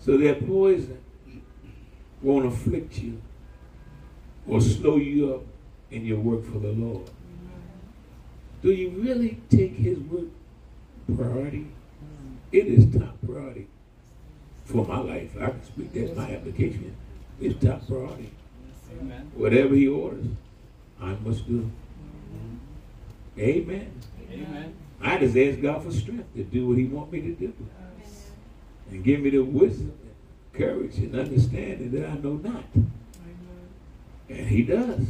So 0.00 0.16
that 0.18 0.46
poison 0.46 0.98
won't 2.22 2.46
afflict 2.46 2.98
you 2.98 3.20
or 4.46 4.60
slow 4.60 4.96
you 4.96 5.34
up 5.34 5.42
in 5.90 6.04
your 6.04 6.18
work 6.18 6.44
for 6.44 6.58
the 6.58 6.72
Lord. 6.72 7.10
Do 8.62 8.70
you 8.70 8.90
really 8.90 9.40
take 9.50 9.74
his 9.74 9.98
work 9.98 10.28
priority? 11.14 11.66
It 12.52 12.66
is 12.66 12.98
top 12.98 13.16
priority 13.24 13.66
for 14.64 14.84
my 14.84 14.98
life. 14.98 15.30
I 15.40 15.46
can 15.46 15.64
speak 15.64 15.92
that's 15.92 16.16
my 16.16 16.34
application. 16.34 16.96
It's 17.40 17.62
top 17.64 17.86
priority. 17.86 18.32
Amen. 19.00 19.30
Whatever 19.34 19.74
he 19.74 19.88
orders, 19.88 20.26
I 21.00 21.14
must 21.24 21.46
do. 21.46 21.70
Amen. 23.38 23.92
Amen. 24.32 24.74
I 25.02 25.18
just 25.18 25.36
ask 25.36 25.60
God 25.60 25.82
for 25.84 25.92
strength 25.92 26.34
to 26.34 26.42
do 26.42 26.68
what 26.68 26.78
he 26.78 26.86
want 26.86 27.12
me 27.12 27.20
to 27.20 27.32
do. 27.34 27.52
And 28.90 29.04
give 29.04 29.20
me 29.20 29.30
the 29.30 29.40
wisdom, 29.40 29.92
and 30.02 30.52
courage, 30.52 30.96
and 30.96 31.14
understanding 31.14 31.90
that 31.92 32.08
I 32.08 32.14
know 32.14 32.34
not. 32.34 32.64
And 34.28 34.48
he 34.48 34.62
does. 34.62 35.06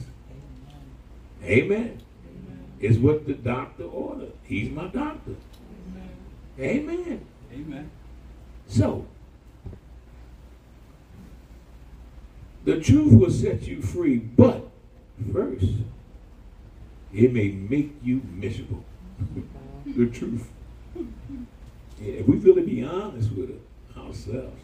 Amen. 1.45 2.01
It's 2.81 2.99
what 2.99 3.27
the 3.27 3.35
doctor 3.35 3.85
ordered. 3.85 4.33
He's 4.43 4.71
my 4.71 4.89
doctor. 4.89 5.37
Amen. 6.59 7.27
Amen. 7.53 7.91
So, 8.67 9.07
the 12.65 12.81
truth 12.81 13.13
will 13.13 13.31
set 13.31 13.63
you 13.63 13.83
free, 13.83 14.17
but 14.17 14.69
first, 15.33 15.67
it 17.15 17.33
may 17.33 17.51
make 17.51 17.95
you 18.03 18.23
miserable. 18.33 18.85
the 19.87 20.07
truth. 20.07 20.49
Yeah, 22.01 22.15
if 22.15 22.27
we 22.27 22.37
really 22.37 22.63
be 22.63 22.85
honest 22.85 23.33
with 23.33 23.51
it, 23.51 23.61
ourselves, 23.97 24.61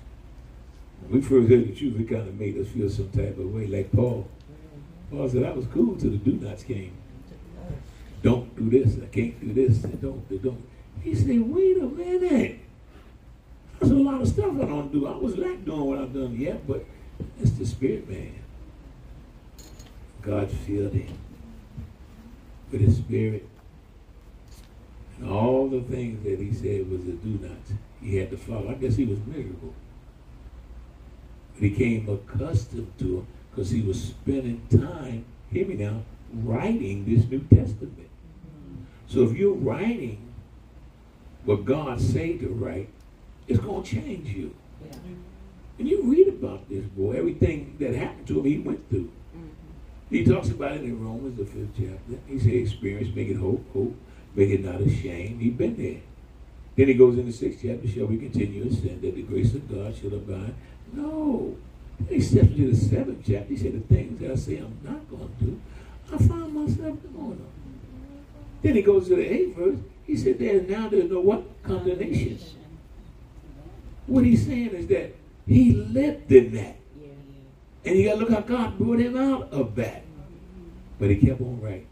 When 1.03 1.13
we 1.13 1.21
first 1.21 1.49
heard 1.49 1.67
the 1.67 1.75
truth, 1.75 1.99
it 1.99 2.09
kind 2.09 2.29
of 2.29 2.39
made 2.39 2.59
us 2.59 2.69
feel 2.69 2.89
some 2.91 3.11
type 3.11 3.39
of 3.39 3.53
way, 3.53 3.67
like 3.67 3.91
Paul. 3.93 4.29
Mm-hmm. 4.29 5.17
Paul 5.17 5.29
said, 5.29 5.45
I 5.45 5.53
was 5.53 5.67
cool 5.67 5.97
till 5.97 6.11
the 6.11 6.17
do 6.19 6.33
nots 6.33 6.63
came. 6.63 6.93
Don't 8.23 8.55
do 8.57 8.71
this, 8.71 8.97
I 9.03 9.07
can't 9.07 9.41
do 9.41 9.53
this, 9.53 9.83
and 9.85 10.01
don't, 10.01 10.25
and 10.31 10.43
don't. 10.43 10.69
He 11.01 11.15
said, 11.15 11.41
wait 11.41 11.79
a 11.79 11.87
minute. 11.87 12.61
There's 13.81 13.93
a 13.93 13.97
lot 13.97 14.21
of 14.21 14.29
stuff 14.29 14.55
I 14.55 14.65
don't 14.65 14.93
do. 14.93 15.07
I 15.09 15.17
was 15.17 15.37
not 15.37 15.65
doing 15.65 15.85
what 15.85 15.99
I've 15.99 16.13
done 16.13 16.37
yet, 16.39 16.67
but 16.67 16.85
it's 17.41 17.53
the 17.53 17.67
spirit 17.67 18.09
man. 18.09 18.35
God 20.23 20.51
filled 20.51 20.93
him 20.93 21.19
with 22.71 22.81
his 22.81 22.97
spirit. 22.99 23.49
And 25.19 25.31
all 25.31 25.69
the 25.69 25.81
things 25.81 26.23
that 26.25 26.39
he 26.39 26.53
said 26.53 26.91
was 26.91 27.03
a 27.03 27.13
do 27.13 27.39
not. 27.41 27.59
he 28.01 28.17
had 28.17 28.31
to 28.31 28.37
follow. 28.37 28.71
I 28.71 28.75
guess 28.75 28.97
he 28.97 29.05
was 29.05 29.19
miserable. 29.27 29.75
But 31.55 31.63
he 31.65 31.71
came 31.71 32.09
accustomed 32.09 32.93
to 32.99 33.05
them 33.05 33.27
because 33.51 33.71
he 33.71 33.83
was 33.83 34.03
spending 34.03 34.67
time, 34.71 35.25
hear 35.51 35.67
me 35.67 35.75
now, 35.75 36.03
writing 36.33 37.05
this 37.05 37.29
New 37.29 37.41
Testament. 37.41 38.09
So 39.07 39.25
if 39.25 39.37
you're 39.37 39.53
writing 39.53 40.32
what 41.45 41.65
God 41.65 42.01
say 42.01 42.37
to 42.39 42.49
write, 42.49 42.89
it's 43.49 43.59
going 43.59 43.83
to 43.83 43.91
change 43.91 44.29
you. 44.29 44.55
Yeah. 44.85 44.97
And 45.79 45.89
you 45.89 46.03
read 46.03 46.29
about 46.29 46.69
this 46.69 46.85
boy, 46.85 47.13
everything 47.13 47.77
that 47.81 47.95
happened 47.95 48.27
to 48.29 48.39
him, 48.39 48.45
he 48.45 48.59
went 48.59 48.89
through. 48.89 49.11
Mm-hmm. 49.37 50.15
He 50.15 50.25
talks 50.25 50.51
about 50.51 50.73
it 50.73 50.83
in 50.83 51.05
Romans, 51.05 51.37
the 51.37 51.45
fifth 51.45 51.71
chapter. 51.77 52.21
He 52.29 52.39
said, 52.39 52.53
experience, 52.53 53.15
make 53.15 53.29
it 53.29 53.37
hope, 53.37 53.65
hope, 53.73 53.97
make 54.35 54.51
it 54.51 54.65
not 54.65 54.81
ashamed. 54.81 55.41
He'd 55.41 55.59
been 55.59 55.77
there. 55.77 56.01
Then 56.77 56.89
he 56.89 56.95
goes 56.95 57.19
in 57.19 57.27
the 57.27 57.33
sixth 57.33 57.61
chapter, 57.63 57.89
shall 57.89 58.07
we 58.07 58.19
continue 58.19 58.63
in 58.63 58.75
sin, 58.75 59.01
that 59.03 59.15
the 59.15 59.23
grace 59.23 59.55
of 59.55 59.69
God 59.71 59.97
shall 59.97 60.15
abide? 60.15 60.55
No. 60.93 61.57
Then 61.99 62.15
he 62.19 62.21
steps 62.21 62.49
into 62.49 62.71
the 62.71 62.77
seventh 62.77 63.25
chapter. 63.27 63.49
He 63.49 63.57
said, 63.57 63.75
the 63.75 63.95
things 63.95 64.21
that 64.21 64.31
I 64.31 64.37
say 64.37 64.59
I'm 64.59 64.79
not 64.83 65.09
going 65.11 65.29
to 65.39 65.45
do, 65.45 65.61
I 66.13 66.19
find 66.19 66.55
myself 66.55 66.97
doing 67.03 67.31
them. 67.31 67.47
Then 68.63 68.75
he 68.77 68.83
goes 68.83 69.09
to 69.09 69.17
the 69.17 69.33
eighth 69.33 69.57
verse. 69.57 69.79
He 70.13 70.19
said, 70.19 70.39
there's 70.39 70.69
now 70.69 70.91
there's 70.91 71.11
no 71.11 71.21
what? 71.21 71.43
Condemnation. 71.63 72.39
What 74.07 74.27
he's 74.27 74.45
saying 74.45 74.73
is 74.73 74.87
that 74.89 75.17
he 75.47 75.73
lived 75.73 76.31
in 76.31 76.53
that. 76.53 76.77
And 77.87 77.99
you 77.99 78.11
got 78.11 78.17
to 78.17 78.21
look 78.21 78.31
how 78.31 78.41
God 78.41 78.77
brought 78.77 78.99
him 78.99 79.17
out 79.17 79.51
of 79.51 79.75
that. 79.77 80.03
But 80.99 81.09
he 81.09 81.17
kept 81.17 81.41
on 81.41 81.63
writing. 81.63 81.87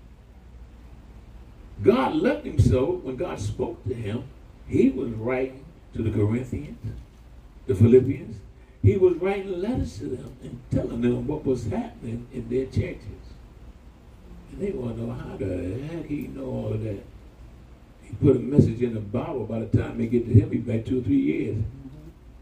God 1.83 2.15
loved 2.17 2.45
him 2.45 2.61
so 2.61 3.01
when 3.05 3.17
God 3.17 3.41
spoke 3.41 3.83
to 3.89 3.95
him, 3.95 4.25
he 4.69 4.91
was 4.91 5.09
writing 5.13 5.65
to 5.95 6.03
the 6.03 6.11
Corinthians, 6.11 6.77
the 7.67 7.75
Philippians. 7.75 8.37
He 8.83 8.99
was 8.99 9.15
writing 9.17 9.63
letters 9.63 9.97
to 10.01 10.09
them 10.09 10.37
and 10.43 10.61
telling 10.71 11.01
them 11.01 11.27
what 11.27 11.47
was 11.47 11.65
happening 11.69 12.27
in 12.35 12.51
their 12.51 12.67
churches. 12.67 13.33
And 14.53 14.61
they 14.61 14.73
want 14.73 14.97
to 14.97 15.05
know 15.05 15.15
how 15.15 15.39
the 15.39 15.87
heck 15.87 16.05
he 16.05 16.27
know 16.27 16.45
all 16.45 16.75
of 16.75 16.85
that. 16.85 17.03
He 18.11 18.17
put 18.27 18.37
a 18.37 18.41
message 18.41 18.83
in 18.83 18.95
the 18.95 19.01
Bible. 19.01 19.47
By 19.47 19.61
the 19.61 19.79
time 19.79 19.99
they 19.99 20.07
get 20.07 20.27
to 20.27 20.33
him, 20.33 20.51
he's 20.51 20.63
back 20.63 20.85
two 20.85 20.99
or 21.01 21.03
three 21.03 21.21
years. 21.21 21.63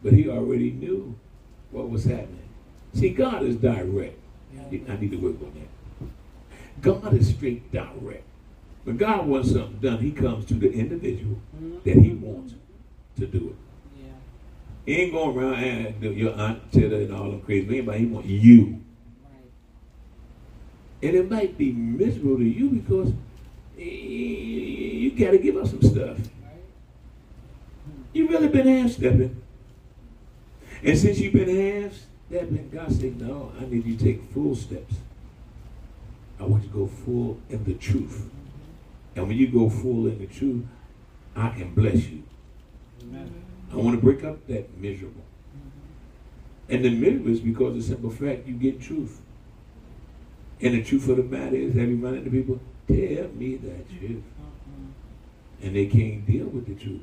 But 0.02 0.14
he 0.14 0.28
already 0.28 0.70
knew 0.70 1.18
what 1.70 1.90
was 1.90 2.04
happening. 2.04 2.48
See, 2.94 3.10
God 3.10 3.42
is 3.42 3.56
direct. 3.56 4.18
I 4.58 4.96
need 4.96 5.10
to 5.10 5.16
work 5.18 5.36
on 5.42 5.52
that. 5.54 5.68
God 6.80 7.12
is 7.14 7.28
straight 7.28 7.70
direct. 7.72 8.24
When 8.84 8.96
God 8.96 9.26
wants 9.26 9.52
something 9.52 9.78
done, 9.80 9.98
he 9.98 10.12
comes 10.12 10.46
to 10.46 10.54
the 10.54 10.72
individual 10.72 11.38
mm-hmm. 11.54 11.78
that 11.84 11.96
he 12.02 12.12
wants 12.12 12.54
to 13.18 13.26
do 13.26 13.48
it. 13.48 14.02
Yeah. 14.02 14.12
He 14.86 15.02
ain't 15.02 15.12
going 15.12 15.36
around 15.36 15.54
and 15.64 16.16
your 16.16 16.34
aunt 16.34 16.72
Tilla 16.72 16.96
and 16.96 17.12
all 17.14 17.30
them 17.30 17.42
crazy. 17.42 17.66
Anybody, 17.66 17.98
he 17.98 18.06
want 18.06 18.26
you. 18.26 18.80
Right. 19.24 19.42
And 21.02 21.16
it 21.16 21.30
might 21.30 21.58
be 21.58 21.72
miserable 21.72 22.38
to 22.38 22.44
you 22.44 22.70
because 22.70 23.12
you 25.18 25.24
got 25.24 25.32
to 25.32 25.38
give 25.38 25.56
up 25.56 25.66
some 25.66 25.82
stuff. 25.82 26.16
You 28.12 28.28
really 28.28 28.48
been 28.48 28.66
half 28.66 28.92
stepping. 28.92 29.42
And 30.82 30.96
since 30.96 31.18
you've 31.18 31.32
been 31.32 31.82
half 31.82 31.92
stepping, 32.28 32.70
God 32.70 32.92
said, 32.92 33.20
No, 33.20 33.52
I 33.60 33.64
need 33.64 33.84
you 33.84 33.96
to 33.96 34.04
take 34.04 34.22
full 34.30 34.54
steps. 34.54 34.94
I 36.38 36.44
want 36.44 36.62
you 36.62 36.68
to 36.68 36.74
go 36.74 36.86
full 36.86 37.40
in 37.50 37.64
the 37.64 37.74
truth. 37.74 38.30
And 39.16 39.26
when 39.26 39.36
you 39.36 39.48
go 39.48 39.68
full 39.68 40.06
in 40.06 40.18
the 40.18 40.26
truth, 40.26 40.64
I 41.34 41.48
can 41.50 41.74
bless 41.74 42.06
you. 42.06 42.22
Amen. 43.02 43.32
I 43.72 43.76
want 43.76 43.98
to 43.98 44.02
break 44.02 44.22
up 44.22 44.46
that 44.46 44.78
miserable. 44.78 45.22
And 46.68 46.84
the 46.84 46.90
miserable 46.90 47.32
is 47.32 47.40
because 47.40 47.68
of 47.68 47.76
the 47.76 47.82
simple 47.82 48.10
fact 48.10 48.46
you 48.46 48.54
get 48.54 48.80
truth. 48.80 49.20
And 50.60 50.74
the 50.74 50.84
truth 50.84 51.08
of 51.08 51.16
the 51.16 51.22
matter 51.24 51.56
is, 51.56 51.74
have 51.74 51.88
you 51.88 51.96
run 51.96 52.14
into 52.14 52.30
people? 52.30 52.60
Tell 52.86 53.28
me 53.34 53.56
that 53.56 53.88
truth. 53.98 54.22
And 55.62 55.74
they 55.74 55.86
can't 55.86 56.24
deal 56.24 56.46
with 56.46 56.66
the 56.66 56.74
truth. 56.74 57.02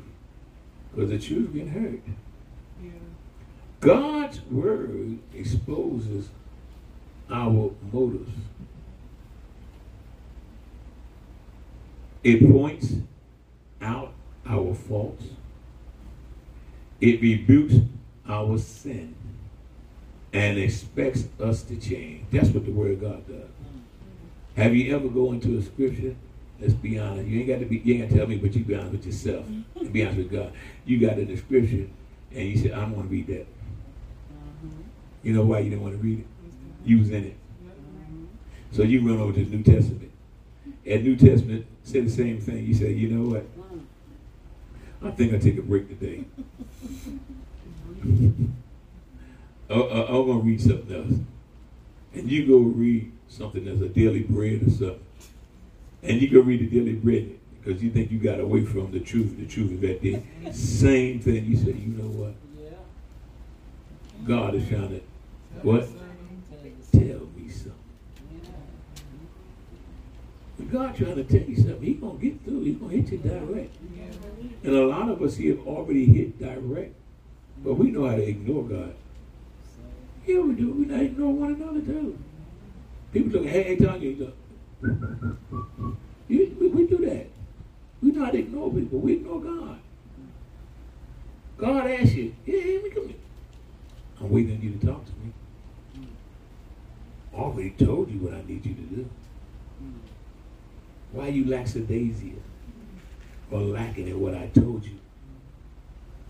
Because 0.94 1.10
the 1.10 1.20
truth 1.20 1.52
can 1.54 1.68
hurt. 1.68 2.02
Yeah. 2.82 2.92
God's 3.82 4.42
word 4.44 5.20
exposes 5.34 6.30
our 7.30 7.72
motives. 7.92 8.32
It 12.24 12.50
points 12.50 12.94
out 13.82 14.14
our 14.48 14.74
faults. 14.74 15.26
It 17.02 17.22
rebukes 17.22 17.76
our 18.28 18.58
sin 18.58 19.16
and 20.34 20.58
expects 20.58 21.26
us 21.40 21.62
to 21.64 21.76
change. 21.76 22.26
That's 22.32 22.50
what 22.50 22.66
the 22.66 22.72
word 22.72 22.94
of 22.94 23.02
God 23.02 23.28
does. 23.28 23.36
Mm-hmm. 23.38 24.62
Have 24.62 24.76
you 24.76 24.96
ever 24.96 25.08
go 25.08 25.32
into 25.32 25.58
a 25.58 25.62
scripture? 25.62 26.16
Let's 26.60 26.74
be 26.74 26.98
honest. 27.00 27.28
You 27.28 27.40
ain't 27.40 27.48
got 27.50 27.60
to 27.60 27.66
be. 27.66 27.78
You 27.78 27.96
ain't 27.96 28.04
got 28.04 28.10
to 28.12 28.18
tell 28.20 28.28
me, 28.28 28.38
but 28.38 28.56
you 28.56 28.64
be 28.64 28.76
honest 28.76 28.92
with 28.92 29.06
yourself 29.06 29.46
and 29.48 29.94
be 29.94 30.04
honest 30.04 30.18
with 30.18 30.32
God. 30.32 30.54
You 30.86 31.00
got 31.00 31.20
in 31.20 31.28
the 31.28 31.36
scripture, 31.36 31.88
and 32.32 32.50
you 32.50 32.58
said, 32.58 32.72
"I 32.72 32.84
want 32.86 33.10
to 33.10 33.16
read 33.16 33.28
that." 33.28 33.48
You 35.24 35.34
know 35.34 35.44
why 35.44 35.60
you 35.60 35.72
didn't 35.72 35.82
want 35.82 35.96
to 35.96 36.04
read 36.04 36.20
it? 36.20 36.28
You 36.86 37.00
was 37.00 37.10
in 37.10 37.24
it. 37.26 37.38
So 38.72 38.84
you 38.84 39.08
run 39.08 39.20
over 39.20 39.34
to 39.34 39.44
the 39.44 39.56
New 39.56 39.64
Testament. 39.64 40.12
And 40.86 41.04
New 41.04 41.16
Testament 41.16 41.66
said 41.84 42.06
the 42.06 42.12
same 42.12 42.40
thing. 42.40 42.66
You 42.66 42.76
say, 42.76 42.92
you 42.92 43.10
know 43.10 43.30
what? 43.30 43.46
I 45.02 45.12
think 45.12 45.34
I'll 45.34 45.40
take 45.40 45.58
a 45.58 45.62
break 45.62 45.88
today. 45.88 46.26
uh, 49.70 49.74
uh, 49.74 50.06
I'm 50.10 50.26
going 50.26 50.42
to 50.42 50.46
read 50.46 50.62
something 50.62 50.96
else. 50.96 51.20
And 52.14 52.30
you 52.30 52.46
go 52.46 52.58
read 52.58 53.12
something 53.28 53.66
that's 53.66 53.82
a 53.82 53.90
daily 53.90 54.22
bread 54.22 54.68
or 54.68 54.70
something. 54.70 55.00
And 56.08 56.22
you 56.22 56.30
go 56.30 56.42
read 56.42 56.60
the 56.60 56.68
daily 56.68 56.94
bread 56.94 57.40
because 57.64 57.82
you 57.82 57.90
think 57.90 58.12
you 58.12 58.20
got 58.20 58.40
away 58.40 58.64
from 58.64 58.92
the 58.92 59.00
truth. 59.00 59.38
The 59.38 59.46
truth 59.48 59.72
is 59.72 59.80
that 59.82 60.02
there. 60.04 60.54
Same 60.54 61.20
thing. 61.20 61.46
You 61.46 61.58
say, 61.58 61.72
you 61.72 61.94
know 61.98 62.08
what? 62.10 62.36
God 64.28 64.54
is 64.56 64.68
trying 64.68 64.90
to, 64.90 65.02
what? 65.62 65.88
Tell 66.92 67.02
me 67.36 67.50
something. 67.50 67.74
God 70.72 70.96
trying 70.96 71.16
to 71.16 71.24
tell 71.24 71.48
you 71.48 71.56
something, 71.56 71.82
He 71.82 71.94
gonna 71.94 72.20
get 72.20 72.44
through. 72.44 72.62
He 72.62 72.74
gonna 72.74 72.94
hit 72.94 73.12
you 73.12 73.18
direct. 73.20 73.76
And 74.64 74.76
a 74.76 74.86
lot 74.88 75.10
of 75.10 75.22
us 75.22 75.36
here 75.38 75.56
have 75.56 75.68
already 75.68 76.06
hit 76.06 76.40
direct, 76.40 76.96
but 77.64 77.76
we 77.76 77.92
know 77.92 78.08
how 78.08 78.16
to 78.16 78.24
ignore 78.24 78.64
God. 78.64 78.96
Yeah, 80.26 80.40
we 80.40 80.54
do. 80.54 80.72
We 80.72 80.86
not 80.86 81.02
ignore 81.02 81.34
one 81.34 81.54
another 81.54 81.82
too. 81.82 82.18
People 83.14 83.32
look, 83.40 83.46
hey, 83.46 83.64
hey, 83.64 83.76
Tanya, 83.76 84.32
we, 86.30 86.68
we 86.68 86.88
do 86.88 86.98
that. 87.06 87.28
We 88.02 88.12
to 88.12 88.38
ignore 88.38 88.72
people. 88.72 89.00
We 89.00 89.14
ignore 89.14 89.42
God. 89.42 89.80
God 91.58 91.88
asks 91.90 92.14
you, 92.14 92.36
yeah, 92.46 92.82
me 92.84 92.90
come 92.90 93.08
here. 93.08 93.18
I'm 94.20 94.30
waiting 94.30 94.58
on 94.58 94.62
you 94.62 94.72
to 94.78 94.86
talk 94.86 95.06
to 95.06 95.12
me. 95.14 95.32
I 97.34 97.38
already 97.38 97.72
told 97.72 98.12
you 98.12 98.20
what 98.20 98.34
I 98.34 98.44
need 98.48 98.66
you 98.66 98.76
to 98.76 98.82
do. 98.82 99.10
Why 101.12 101.30
you 101.30 101.46
lackadaisical 101.46 102.42
or 103.52 103.62
lacking 103.62 104.08
in 104.08 104.20
what 104.20 104.36
I 104.36 104.48
told 104.48 104.86
you? 104.86 105.00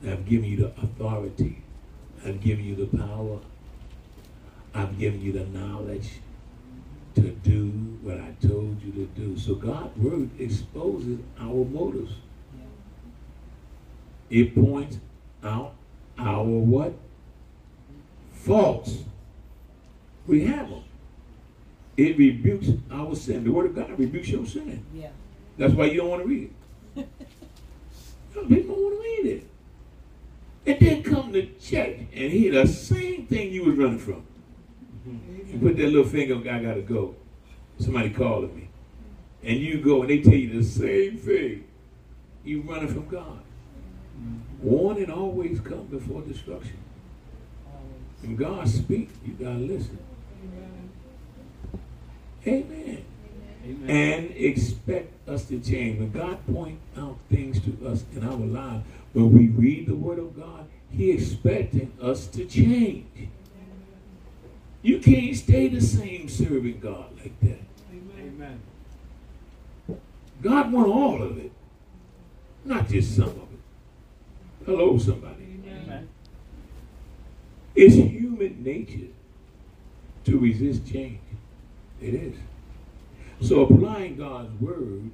I've 0.07 0.25
given 0.27 0.49
you 0.49 0.57
the 0.57 0.67
authority. 0.81 1.63
I've 2.23 2.41
given 2.41 2.65
you 2.65 2.75
the 2.75 2.97
power. 2.97 3.39
I've 4.73 4.97
given 4.99 5.21
you 5.21 5.31
the 5.31 5.45
knowledge 5.45 6.19
to 7.15 7.21
do 7.21 7.67
what 8.01 8.19
I 8.19 8.35
told 8.45 8.81
you 8.81 8.91
to 8.93 9.05
do. 9.19 9.37
So 9.37 9.55
God's 9.55 9.97
word 9.97 10.29
exposes 10.39 11.19
our 11.39 11.65
motives. 11.65 12.13
It 14.29 14.55
points 14.55 14.97
out 15.43 15.73
our 16.17 16.43
what? 16.43 16.93
Faults. 18.33 18.97
We 20.27 20.45
have 20.45 20.69
them. 20.69 20.83
It 21.97 22.17
rebukes 22.17 22.69
our 22.91 23.15
sin. 23.15 23.43
The 23.43 23.51
word 23.51 23.67
of 23.67 23.75
God 23.75 23.97
rebukes 23.97 24.29
your 24.29 24.45
sin. 24.45 24.85
Yeah. 24.93 25.09
That's 25.57 25.73
why 25.73 25.85
you 25.85 25.97
don't 25.97 26.09
want 26.09 26.23
to 26.23 26.27
read 26.27 26.51
it. 26.95 27.07
Some 28.33 28.47
people 28.47 28.75
don't 28.75 28.83
want 28.83 28.95
to 28.95 29.01
read 29.01 29.31
it. 29.37 29.47
And 30.65 30.79
then 30.79 31.03
come 31.03 31.31
to 31.33 31.45
church 31.59 31.99
and 32.13 32.31
hear 32.31 32.51
the 32.51 32.67
same 32.67 33.05
same 33.25 33.27
thing 33.27 33.51
you 33.51 33.63
was 33.63 33.75
running 33.75 33.99
from. 33.99 34.25
You 35.05 35.59
put 35.59 35.77
that 35.77 35.87
little 35.87 36.03
finger, 36.03 36.35
I 36.49 36.59
gotta 36.59 36.81
go. 36.81 37.15
Somebody 37.79 38.09
calling 38.09 38.55
me. 38.55 38.69
And 39.43 39.59
you 39.59 39.79
go 39.79 40.01
and 40.01 40.09
they 40.09 40.21
tell 40.21 40.33
you 40.33 40.61
the 40.61 40.63
same 40.63 41.17
thing. 41.17 41.65
You're 42.43 42.63
running 42.63 42.87
from 42.87 43.07
God. 43.07 43.39
Warning 44.61 45.11
always 45.11 45.59
comes 45.59 45.89
before 45.91 46.21
destruction. 46.21 46.77
When 48.21 48.35
God 48.35 48.67
speaks, 48.67 49.13
you 49.25 49.33
gotta 49.33 49.59
listen. 49.59 49.99
Amen. 52.47 53.05
Amen. 53.63 53.89
And 53.89 54.31
expect 54.31 55.11
us 55.27 55.45
to 55.45 55.59
change. 55.59 55.99
When 55.99 56.11
God 56.11 56.45
point 56.47 56.79
out 56.97 57.17
things 57.29 57.59
to 57.61 57.87
us 57.87 58.05
in 58.15 58.23
our 58.23 58.35
lives, 58.35 58.83
when 59.13 59.31
we 59.33 59.47
read 59.47 59.87
the 59.87 59.95
Word 59.95 60.19
of 60.19 60.35
God, 60.35 60.65
He 60.89 61.11
expecting 61.11 61.91
us 62.01 62.27
to 62.27 62.45
change. 62.45 63.05
You 64.85 64.99
can't 64.99 65.35
stay 65.35 65.67
the 65.67 65.81
same 65.81 66.29
serving 66.29 66.79
God 66.79 67.07
like 67.17 67.39
that. 67.39 67.57
Amen. 67.91 68.61
God 70.43 70.71
want 70.71 70.87
all 70.89 71.23
of 71.23 71.39
it, 71.39 71.51
not 72.63 72.87
just 72.87 73.15
some 73.15 73.29
of 73.29 73.35
it. 73.35 74.63
Hello, 74.63 74.95
somebody. 74.99 75.59
Amen. 75.65 76.07
It's 77.73 77.95
human 77.95 78.63
nature 78.63 79.07
to 80.25 80.37
resist 80.37 80.85
change. 80.85 81.17
It 81.99 82.13
is. 82.13 82.35
So 83.41 83.61
applying 83.61 84.17
God's 84.17 84.53
word 84.61 85.09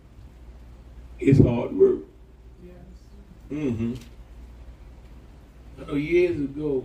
is 1.17 1.39
hard 1.39 1.72
work. 1.72 1.99
Mm-hmm. 3.49 3.93
I 5.80 5.86
know 5.86 5.93
years 5.93 6.38
ago, 6.38 6.84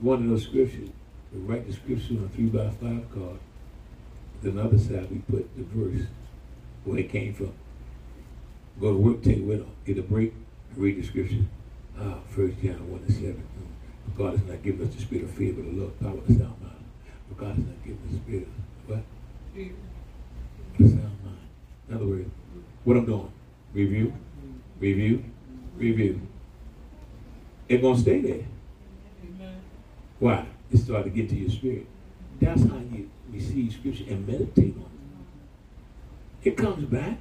one 0.00 0.24
of 0.24 0.30
those 0.30 0.42
scriptures, 0.42 0.88
we 1.34 1.40
write 1.40 1.66
the 1.66 1.72
scripture 1.72 2.14
on 2.14 2.24
a 2.24 2.28
three 2.28 2.46
by 2.46 2.70
five 2.70 3.10
card. 3.12 3.38
Then 4.42 4.56
the 4.56 4.64
other 4.64 4.78
side, 4.78 5.10
we 5.10 5.18
put 5.18 5.56
the 5.56 5.64
verse 5.64 6.06
where 6.84 6.98
it 6.98 7.10
came 7.10 7.34
from. 7.34 7.52
Go 8.80 8.92
to 8.92 8.98
work, 8.98 9.22
take 9.22 9.44
with 9.44 9.58
them, 9.58 9.70
get 9.84 9.98
a 9.98 10.02
break, 10.02 10.32
read 10.76 11.02
the 11.02 11.06
scripture. 11.06 11.44
Ah, 11.98 12.18
First 12.28 12.60
John 12.60 12.90
1 12.90 13.00
and 13.06 13.14
7. 13.14 13.32
Mm. 13.34 14.16
God 14.18 14.38
has 14.38 14.46
not 14.46 14.62
given 14.62 14.86
us 14.86 14.94
the 14.94 15.00
spirit 15.00 15.24
of 15.24 15.30
fear, 15.30 15.52
but 15.52 15.66
of 15.66 15.74
love, 15.74 16.00
power, 16.00 16.18
and 16.26 16.38
sound 16.38 16.60
mind. 16.60 16.84
But 17.28 17.38
God 17.38 17.56
has 17.56 17.66
not 17.66 17.84
given 17.84 17.98
us 18.06 18.12
the 18.12 18.18
spirit 18.18 18.48
of 18.48 18.90
what? 18.90 19.02
But 19.54 20.86
a 20.86 20.88
sound 20.88 21.18
mind. 21.24 21.48
In 21.88 21.94
other 21.94 22.06
words, 22.06 22.30
what 22.84 22.96
I'm 22.96 23.06
doing, 23.06 23.32
review, 23.72 24.12
review, 24.78 25.24
review. 25.76 26.20
It 27.68 27.80
going 27.80 27.94
to 27.94 28.00
stay 28.00 28.20
there. 28.20 28.44
Why? 30.18 30.46
It 30.74 30.78
started 30.78 31.04
to 31.04 31.10
get 31.10 31.28
to 31.28 31.36
your 31.36 31.50
spirit. 31.50 31.86
That's 32.40 32.62
how 32.62 32.78
you 32.90 33.08
receive 33.30 33.72
scripture 33.72 34.04
and 34.08 34.26
meditate 34.26 34.74
on 34.76 34.90
it. 36.42 36.48
It 36.48 36.56
comes 36.56 36.84
back. 36.86 37.18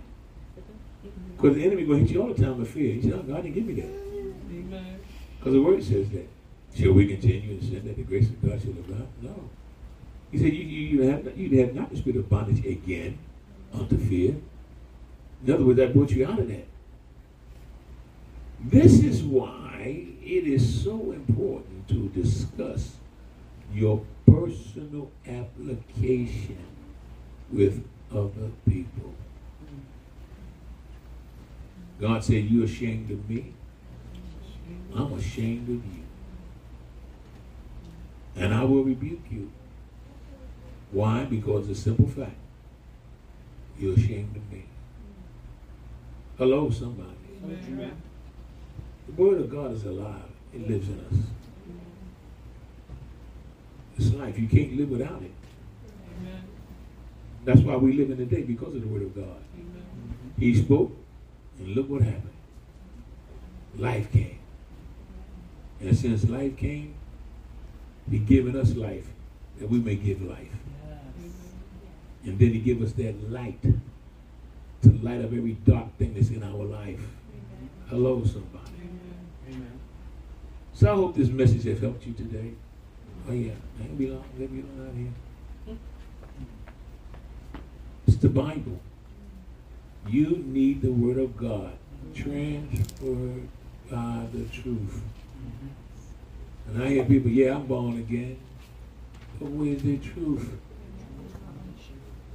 Because 1.36 1.56
the 1.56 1.64
enemy 1.64 1.86
going 1.86 2.00
to 2.00 2.06
hit 2.06 2.16
you 2.16 2.22
all 2.24 2.34
the 2.34 2.44
time 2.44 2.58
with 2.58 2.72
fear. 2.72 2.96
He 2.96 3.04
said, 3.04 3.14
oh, 3.14 3.22
God 3.22 3.44
didn't 3.44 3.54
give 3.54 3.66
me 3.66 3.76
that. 3.76 5.00
Because 5.38 5.54
the 5.54 5.62
word 5.62 5.84
says 5.84 6.10
that. 6.10 6.28
Shall 6.76 6.94
we 6.94 7.06
continue 7.06 7.52
in 7.52 7.62
sin 7.62 7.86
that 7.86 7.96
the 7.96 8.02
grace 8.02 8.28
of 8.28 8.42
God 8.42 8.60
should 8.60 8.72
abound? 8.72 9.08
No. 9.22 9.50
He 10.32 10.40
said, 10.40 10.52
you, 10.52 10.64
you, 10.64 10.88
you, 10.88 11.02
have, 11.04 11.38
you 11.38 11.60
have 11.60 11.76
not 11.76 11.92
the 11.92 11.98
spirit 11.98 12.18
of 12.18 12.28
bondage 12.28 12.66
again 12.66 13.20
unto 13.72 14.00
fear. 14.00 14.36
In 15.46 15.54
other 15.54 15.64
words, 15.64 15.78
that 15.78 15.94
brought 15.94 16.10
you 16.10 16.26
out 16.26 16.40
of 16.40 16.48
that. 16.48 16.66
This 18.60 19.04
is 19.04 19.22
why 19.22 20.08
it 20.24 20.48
is 20.48 20.84
so 20.84 21.12
important 21.12 21.88
to 21.90 22.10
discuss 22.10 22.96
your 23.74 24.04
personal 24.26 25.12
application 25.28 26.66
with 27.52 27.86
other 28.12 28.52
people. 28.68 29.14
God 32.00 32.24
said, 32.24 32.46
You 32.46 32.64
ashamed 32.64 33.10
of 33.12 33.30
me? 33.30 33.54
I'm 34.96 35.14
ashamed 35.14 35.70
of 35.70 35.86
you. 35.86 36.04
And 38.36 38.54
I 38.54 38.64
will 38.64 38.84
rebuke 38.84 39.26
you. 39.30 39.52
Why? 40.92 41.24
Because 41.26 41.68
the 41.68 41.76
simple 41.76 42.08
fact, 42.08 42.36
you're 43.80 43.96
ashamed 43.96 44.36
of 44.36 44.52
me. 44.52 44.66
Hello, 46.38 46.70
somebody. 46.70 47.10
Amen. 47.44 48.02
The 49.08 49.14
word 49.14 49.42
of 49.42 49.52
God 49.52 49.72
is 49.72 49.86
alive. 49.86 50.22
It 50.54 50.70
lives 50.70 50.88
in 50.88 51.00
us. 51.00 51.43
It's 53.98 54.12
life. 54.14 54.38
You 54.38 54.48
can't 54.48 54.78
live 54.78 54.90
without 54.90 55.22
it. 55.22 55.32
That's 57.46 57.62
why 57.62 57.76
we 57.76 57.94
live 57.94 58.10
in 58.10 58.18
the 58.18 58.26
day 58.26 58.42
because 58.42 58.74
of 58.74 58.82
the 58.82 58.88
word 58.88 59.04
of 59.04 59.16
God. 59.16 59.44
He 60.40 60.56
spoke, 60.56 60.96
and 61.60 61.76
look 61.76 61.90
what 61.90 62.02
happened. 62.02 62.30
Life 63.78 64.12
came. 64.12 64.40
And 65.82 65.98
since 65.98 66.28
life 66.30 66.58
came, 66.58 66.96
He 68.10 68.20
given 68.20 68.56
us 68.56 68.76
life 68.76 69.06
that 69.60 69.70
we 69.70 69.80
may 69.80 69.96
give 69.96 70.22
life. 70.22 70.52
And 72.24 72.40
then 72.40 72.54
He 72.54 72.60
give 72.60 72.82
us 72.82 72.94
that 72.94 73.30
light 73.30 73.62
to 73.62 74.90
light 75.02 75.20
up 75.20 75.26
every 75.26 75.58
dark 75.66 75.98
thing 75.98 76.14
that's 76.14 76.30
in 76.30 76.44
our 76.44 76.64
life. 76.64 77.02
Hello, 77.88 78.24
somebody. 78.24 78.90
Amen. 79.50 79.80
So 80.74 80.92
I 80.92 80.96
hope 80.96 81.16
this 81.16 81.30
message 81.30 81.64
has 81.66 81.80
helped 81.80 82.06
you 82.06 82.14
today. 82.14 82.54
Oh 83.28 83.32
yeah, 83.32 83.54
I 83.80 83.84
ain't 83.84 83.98
be 83.98 84.08
long. 84.08 84.26
Let 84.38 84.52
me 84.52 84.64
long 84.64 84.88
out 84.88 84.96
here. 84.96 85.78
It's 88.06 88.18
the 88.18 88.28
Bible. 88.28 88.82
You 90.08 90.44
need 90.46 90.82
the 90.82 90.92
Word 90.92 91.18
of 91.18 91.38
God 91.38 91.72
transferred 92.14 93.48
by 93.90 94.26
the 94.34 94.44
truth. 94.46 95.02
Mm-hmm. 95.40 96.70
And 96.70 96.84
I 96.84 96.90
hear 96.90 97.06
people, 97.06 97.32
yeah, 97.32 97.56
I'm 97.56 97.66
born 97.66 97.98
again. 97.98 98.38
But 99.40 99.50
where's 99.52 99.82
the 99.84 99.98
truth? 99.98 100.50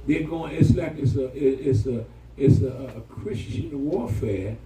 They're 0.07 0.23
going. 0.23 0.55
It's 0.55 0.75
like 0.75 0.97
it's 0.97 1.15
a 1.15 1.25
it's 1.35 1.85
a 1.85 2.05
it's 2.35 2.61
a, 2.61 2.93
a 2.97 3.01
Christian 3.01 3.85
warfare 3.85 4.57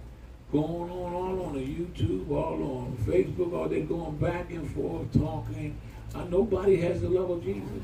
going 0.50 0.90
on 0.90 1.12
all 1.12 1.46
on 1.46 1.54
the 1.54 1.60
YouTube, 1.60 2.30
all 2.30 2.62
on 2.62 2.96
Facebook. 3.04 3.52
All 3.52 3.68
they're 3.68 3.80
going 3.80 4.16
back 4.16 4.50
and 4.50 4.70
forth 4.74 5.12
talking. 5.12 5.78
Uh, 6.14 6.24
nobody 6.24 6.76
has 6.76 7.00
the 7.00 7.08
love 7.08 7.30
of 7.30 7.44
Jesus. 7.44 7.82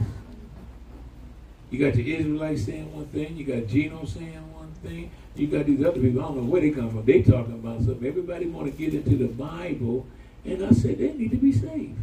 You 1.71 1.79
got 1.79 1.95
the 1.95 2.15
Israelites 2.17 2.65
saying 2.65 2.93
one 2.95 3.07
thing. 3.07 3.37
You 3.37 3.45
got 3.45 3.67
Gino 3.69 4.05
saying 4.05 4.53
one 4.53 4.73
thing. 4.83 5.11
You 5.37 5.47
got 5.47 5.67
these 5.67 5.85
other 5.85 6.01
people. 6.01 6.21
I 6.21 6.25
don't 6.27 6.37
know 6.37 6.43
where 6.43 6.61
they 6.61 6.71
come 6.71 6.91
from. 6.91 7.05
They 7.05 7.23
talking 7.23 7.55
about 7.55 7.79
something. 7.83 8.07
Everybody 8.07 8.47
want 8.47 8.67
to 8.67 8.73
get 8.73 8.95
into 8.95 9.17
the 9.17 9.29
Bible, 9.29 10.07
and 10.45 10.65
I 10.65 10.71
said 10.71 10.99
they 10.99 11.13
need 11.13 11.31
to 11.31 11.37
be 11.37 11.53
saved. 11.53 11.99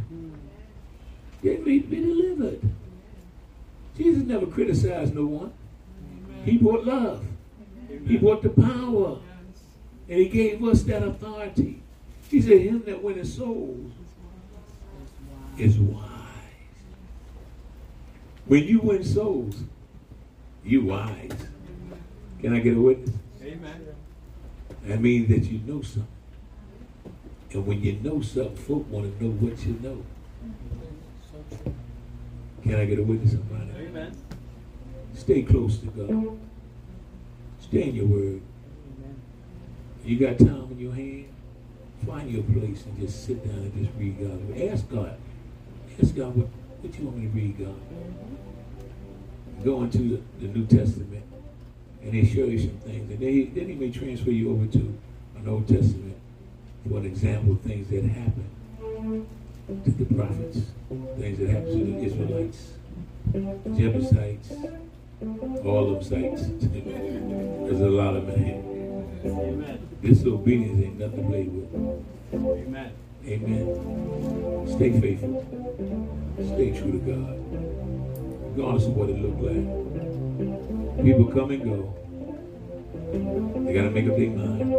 They 1.42 1.58
need 1.58 1.82
to 1.82 1.88
be 1.88 2.00
delivered. 2.00 2.60
Jesus 3.96 4.24
never 4.24 4.46
criticized 4.46 5.14
no 5.14 5.26
one. 5.26 5.52
He 6.44 6.56
brought 6.56 6.86
love. 6.86 7.24
He 8.06 8.16
brought 8.16 8.42
the 8.42 8.50
power. 8.50 9.18
And 10.08 10.18
he 10.18 10.28
gave 10.28 10.64
us 10.64 10.82
that 10.84 11.02
authority. 11.02 11.82
He 12.30 12.40
said, 12.40 12.60
Him 12.60 12.82
that 12.86 13.02
winneth 13.02 13.28
souls 13.28 13.92
is 15.58 15.78
wise. 15.78 16.17
When 18.48 18.64
you 18.64 18.80
win 18.80 19.04
souls, 19.04 19.56
you 20.64 20.86
wise. 20.86 21.30
Can 22.40 22.54
I 22.54 22.60
get 22.60 22.76
a 22.76 22.80
witness? 22.80 23.14
Amen. 23.42 23.86
That 24.86 25.00
means 25.00 25.28
that 25.28 25.44
you 25.50 25.60
know 25.66 25.82
something. 25.82 26.06
And 27.52 27.66
when 27.66 27.82
you 27.82 27.92
know 28.00 28.22
something, 28.22 28.56
folk 28.56 28.90
want 28.90 29.18
to 29.18 29.24
know 29.24 29.30
what 29.32 29.58
you 29.66 29.78
know. 29.82 30.02
Can 32.62 32.74
I 32.74 32.84
get 32.86 32.98
a 32.98 33.02
witness, 33.02 33.32
somebody? 33.32 33.70
Amen. 33.78 34.16
Stay 35.14 35.42
close 35.42 35.78
to 35.78 35.86
God. 35.86 36.38
Stay 37.60 37.88
in 37.88 37.94
your 37.94 38.06
word. 38.06 38.40
You 40.04 40.18
got 40.18 40.38
time 40.38 40.68
in 40.70 40.78
your 40.78 40.94
hand? 40.94 41.28
Find 42.06 42.30
your 42.30 42.44
place 42.44 42.84
and 42.86 42.98
just 42.98 43.26
sit 43.26 43.44
down 43.44 43.58
and 43.58 43.84
just 43.84 43.98
read 43.98 44.18
God's 44.18 44.42
word. 44.42 44.70
Ask 44.72 44.88
God. 44.88 45.18
Ask 46.02 46.14
God 46.14 46.34
what, 46.34 46.48
what 46.80 46.98
you 46.98 47.04
want 47.06 47.16
me 47.18 47.26
to 47.26 47.32
read, 47.32 47.58
God. 47.58 47.80
Go 49.64 49.82
into 49.82 49.98
the, 49.98 50.46
the 50.46 50.52
New 50.52 50.66
Testament 50.66 51.24
and 52.02 52.12
they 52.12 52.24
show 52.24 52.44
you 52.44 52.58
some 52.58 52.78
things. 52.78 53.10
And 53.10 53.20
then 53.20 53.28
he, 53.28 53.44
then 53.44 53.68
he 53.68 53.74
may 53.74 53.90
transfer 53.90 54.30
you 54.30 54.52
over 54.52 54.66
to 54.66 54.98
an 55.36 55.48
Old 55.48 55.66
Testament 55.66 56.16
for 56.88 56.98
an 56.98 57.06
example 57.06 57.52
of 57.52 57.60
things 57.62 57.88
that 57.90 58.04
happened 58.04 59.26
to 59.84 59.90
the 59.90 60.14
prophets, 60.14 60.60
things 61.18 61.38
that 61.38 61.48
happened 61.48 61.72
to 61.72 61.84
the 61.92 62.04
Israelites, 62.04 62.72
Jebusites, 63.76 64.52
all 65.64 65.92
them 65.92 66.02
sites. 66.02 66.46
There's 66.46 67.80
a 67.80 67.88
lot 67.88 68.16
of 68.16 68.36
here. 68.36 68.62
Disobedience 70.00 70.84
ain't 70.84 70.98
nothing 70.98 71.22
to 71.22 71.28
play 71.28 71.42
with. 71.44 72.04
Amen. 72.32 72.92
Amen. 73.28 74.66
Stay 74.74 75.00
faithful. 75.00 75.44
Stay 76.54 76.70
true 76.70 76.92
to 76.92 76.98
God. 77.04 77.36
Regardless 78.56 78.86
of 78.86 78.96
what 78.96 79.10
it 79.10 79.18
looked 79.20 79.42
like. 79.42 81.04
People 81.04 81.26
come 81.26 81.50
and 81.50 81.62
go. 81.62 81.94
They 83.66 83.74
got 83.74 83.82
to 83.82 83.90
make 83.90 84.08
up 84.08 84.16
their 84.16 84.30
mind 84.30 84.72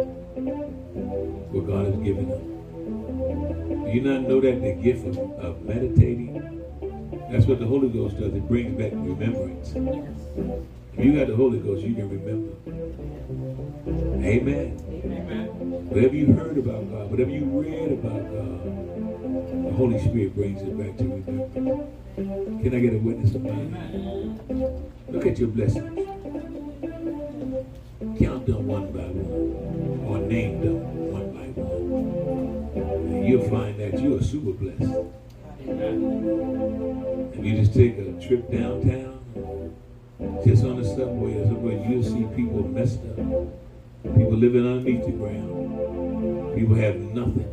what 1.52 1.66
God 1.68 1.86
has 1.86 1.96
given 2.02 2.28
them. 2.28 3.84
Do 3.84 3.90
you 3.92 4.00
not 4.00 4.22
know 4.22 4.40
that 4.40 4.60
the 4.60 4.72
gift 4.72 5.06
of, 5.06 5.16
of 5.38 5.62
meditating, 5.62 6.60
that's 7.30 7.46
what 7.46 7.60
the 7.60 7.66
Holy 7.66 7.88
Ghost 7.88 8.18
does. 8.18 8.34
It 8.34 8.48
brings 8.48 8.76
back 8.76 8.90
remembrance. 8.94 9.74
If 10.96 11.04
you 11.04 11.12
got 11.18 11.28
the 11.28 11.36
Holy 11.36 11.58
Ghost, 11.58 11.82
you 11.82 11.94
can 11.94 12.08
remember. 12.08 12.52
Amen. 14.26 14.76
Amen. 15.04 15.46
Whatever 15.88 16.14
you 16.14 16.32
heard 16.34 16.58
about 16.58 16.90
God, 16.90 17.10
whatever 17.10 17.30
you 17.30 17.44
read 17.44 17.92
about 17.92 18.22
God, 18.30 18.64
the 19.64 19.72
Holy 19.72 19.98
Spirit 20.00 20.34
brings 20.34 20.60
it 20.62 20.76
back 20.78 20.96
to 20.98 21.04
remembrance. 21.04 22.00
Can 22.16 22.74
I 22.74 22.80
get 22.80 22.94
a 22.94 22.98
witness 22.98 23.34
of? 23.34 23.46
Amen. 23.46 24.90
Look 25.08 25.26
at 25.26 25.38
your 25.38 25.48
blessings. 25.48 26.06
Count 28.18 28.46
them 28.46 28.66
one 28.66 28.92
by 28.92 29.00
one, 29.00 30.06
or 30.06 30.18
name 30.18 30.60
them 30.60 30.78
one 31.10 31.32
by 31.32 31.46
one. 31.60 33.14
And 33.14 33.26
you'll 33.26 33.48
find 33.48 33.78
that 33.80 33.98
you 34.00 34.16
are 34.18 34.22
super 34.22 34.52
blessed. 34.52 34.82
Amen. 35.62 37.32
If 37.34 37.44
you 37.44 37.56
just 37.56 37.72
take 37.72 37.96
a 37.98 38.12
trip 38.20 38.50
downtown, 38.50 39.09
just 40.44 40.64
on 40.64 40.76
the 40.80 40.84
subway 40.84 41.38
or 41.38 41.46
somewhere, 41.46 41.78
you'll 41.88 42.02
see 42.02 42.26
people 42.36 42.62
messed 42.68 43.00
up. 43.00 43.16
People 44.02 44.36
living 44.36 44.66
underneath 44.66 45.04
the 45.04 45.12
ground. 45.12 46.54
People 46.54 46.74
have 46.76 46.96
nothing. 46.96 47.48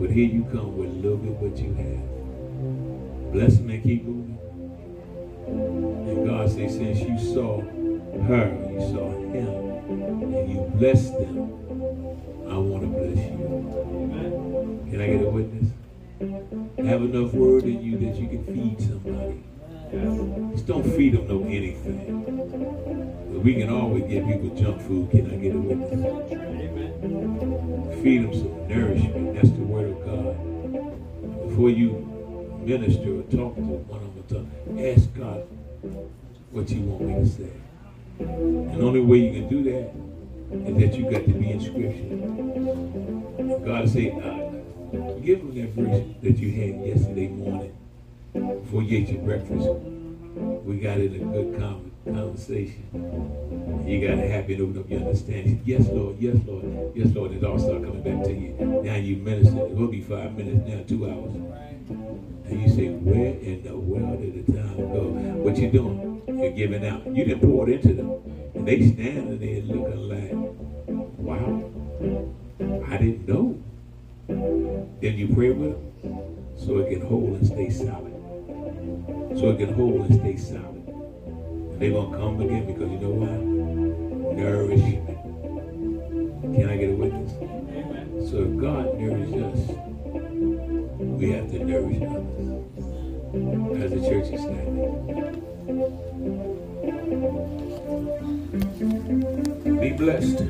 But 0.00 0.10
here 0.10 0.26
you 0.26 0.44
come 0.52 0.76
with 0.76 0.90
a 0.90 0.92
little 0.92 1.18
bit 1.18 1.32
what 1.32 1.56
you 1.58 1.74
have. 1.74 3.32
Bless 3.32 3.56
them 3.56 3.70
and 3.70 3.82
keep 3.82 4.04
moving. 4.04 4.38
And 5.46 6.26
God 6.26 6.48
says, 6.50 6.74
since 6.74 7.00
you 7.00 7.18
saw 7.18 7.60
her, 7.60 8.48
you 8.70 8.80
saw 8.92 9.10
him, 9.10 9.48
and 10.34 10.50
you 10.50 10.60
blessed 10.76 11.12
them, 11.12 11.38
I 12.48 12.56
want 12.56 12.82
to 12.82 12.88
bless 12.88 13.18
you. 13.18 13.36
Can 14.90 15.00
I 15.00 15.06
get 15.06 15.22
a 15.22 15.28
witness? 15.28 15.70
Have 16.86 17.02
enough 17.02 17.32
word 17.34 17.64
in 17.64 17.82
you 17.82 17.98
that 17.98 18.16
you 18.16 18.28
can 18.28 18.44
feed 18.46 18.80
somebody. 18.80 19.42
Just 19.94 20.66
don't 20.66 20.82
feed 20.96 21.14
them 21.14 21.28
no 21.28 21.44
anything. 21.44 22.24
But 23.32 23.40
we 23.42 23.54
can 23.54 23.70
always 23.70 24.02
give 24.04 24.26
people 24.26 24.50
junk 24.56 24.82
food. 24.82 25.10
Can 25.12 25.30
I 25.30 25.36
get 25.36 25.54
a 25.54 25.58
witness? 25.58 25.92
Amen. 26.32 28.02
Feed 28.02 28.24
them 28.24 28.32
some 28.34 28.68
nourishment. 28.68 29.34
That's 29.34 29.50
the 29.50 29.62
word 29.62 29.90
of 29.90 30.04
God. 30.04 31.48
Before 31.48 31.70
you 31.70 31.90
minister 32.64 33.20
or 33.20 33.22
talk 33.22 33.54
to 33.54 33.60
one 33.60 34.02
of 34.02 34.28
them, 34.28 34.50
ask 34.80 35.14
God 35.14 35.46
what 36.50 36.68
you 36.70 36.80
want 36.82 37.02
me 37.02 37.14
to 37.14 37.26
say. 37.26 37.52
And 38.18 38.74
the 38.74 38.84
only 38.84 39.00
way 39.00 39.18
you 39.18 39.32
can 39.32 39.48
do 39.48 39.62
that 39.70 39.92
is 40.68 40.76
that 40.76 40.98
you 40.98 41.04
got 41.08 41.24
to 41.24 41.32
be 41.32 41.50
in 41.50 41.60
Scripture. 41.60 42.10
God 43.64 43.88
say, 43.88 44.10
uh, 44.10 44.50
give 45.20 45.38
them 45.38 45.54
that 45.54 45.70
verse 45.70 46.04
that 46.22 46.38
you 46.38 46.50
had 46.50 46.84
yesterday 46.84 47.28
morning 47.28 47.76
before 48.34 48.82
you 48.82 48.98
ate 48.98 49.08
your 49.08 49.22
breakfast. 49.22 49.68
We 50.64 50.78
got 50.78 50.98
in 50.98 51.14
a 51.14 51.18
good 51.18 51.58
con- 51.58 51.92
conversation. 52.04 52.82
You 53.86 54.06
got 54.06 54.16
to 54.16 54.28
have 54.28 54.50
it 54.50 54.60
open 54.60 54.78
up 54.78 54.90
your 54.90 55.00
understanding. 55.00 55.62
Yes, 55.64 55.86
Lord. 55.88 56.18
Yes, 56.18 56.36
Lord. 56.46 56.64
Yes, 56.94 57.14
Lord. 57.14 57.32
It 57.32 57.44
all 57.44 57.58
start 57.58 57.84
coming 57.84 58.02
back 58.02 58.24
to 58.24 58.32
you. 58.32 58.54
Now 58.82 58.96
you 58.96 59.16
minister. 59.16 59.60
It 59.60 59.76
will 59.76 59.88
be 59.88 60.00
five 60.00 60.36
minutes 60.36 60.66
now, 60.66 60.82
two 60.86 61.08
hours. 61.08 61.34
And 62.46 62.62
you 62.62 62.68
say, 62.68 62.88
where 62.88 63.38
in 63.38 63.62
the 63.62 63.76
world 63.76 64.20
did 64.20 64.46
the 64.46 64.52
time 64.52 64.76
go? 64.76 65.10
What 65.42 65.56
you 65.56 65.70
doing? 65.70 66.22
You're 66.26 66.50
giving 66.50 66.86
out. 66.86 67.06
You 67.06 67.24
didn't 67.24 67.40
pour 67.40 67.68
it 67.68 67.74
into 67.74 67.94
them. 67.94 68.10
And 68.54 68.66
they 68.66 68.80
standing 68.80 69.38
there 69.38 69.62
looking 69.62 70.08
like, 70.08 70.32
wow, 71.18 71.70
I 72.88 72.96
didn't 72.96 73.28
know. 73.28 73.62
Then 74.26 75.18
you 75.18 75.28
pray 75.34 75.50
with 75.50 75.72
them 75.72 76.34
so 76.56 76.78
it 76.78 76.90
can 76.90 77.06
hold 77.06 77.34
and 77.34 77.46
stay 77.46 77.70
solid. 77.70 78.13
So 79.38 79.50
it 79.50 79.58
can 79.58 79.74
hold 79.74 80.10
and 80.10 80.20
stay 80.20 80.36
solid. 80.36 80.64
And 80.64 81.80
they're 81.80 81.90
going 81.90 82.10
to 82.12 82.16
come 82.16 82.40
again 82.40 82.66
because 82.66 82.90
you 82.90 82.98
know 82.98 83.10
why? 83.10 83.36
Nourishment. 84.34 85.06
Can 86.54 86.68
I 86.70 86.76
get 86.76 86.90
a 86.90 86.92
witness? 86.94 87.32
Amen. 87.42 88.26
So 88.30 88.36
if 88.44 88.56
God 88.60 88.98
nourishes 88.98 89.42
us, 89.42 89.58
we 90.98 91.30
have 91.32 91.50
to 91.50 91.64
nourish 91.64 92.02
others. 92.02 92.54
As 93.82 93.90
the 93.90 94.00
church 94.08 94.28
is 94.32 94.40
standing. 94.40 94.90
Be 99.80 99.90
blessed. 99.92 100.40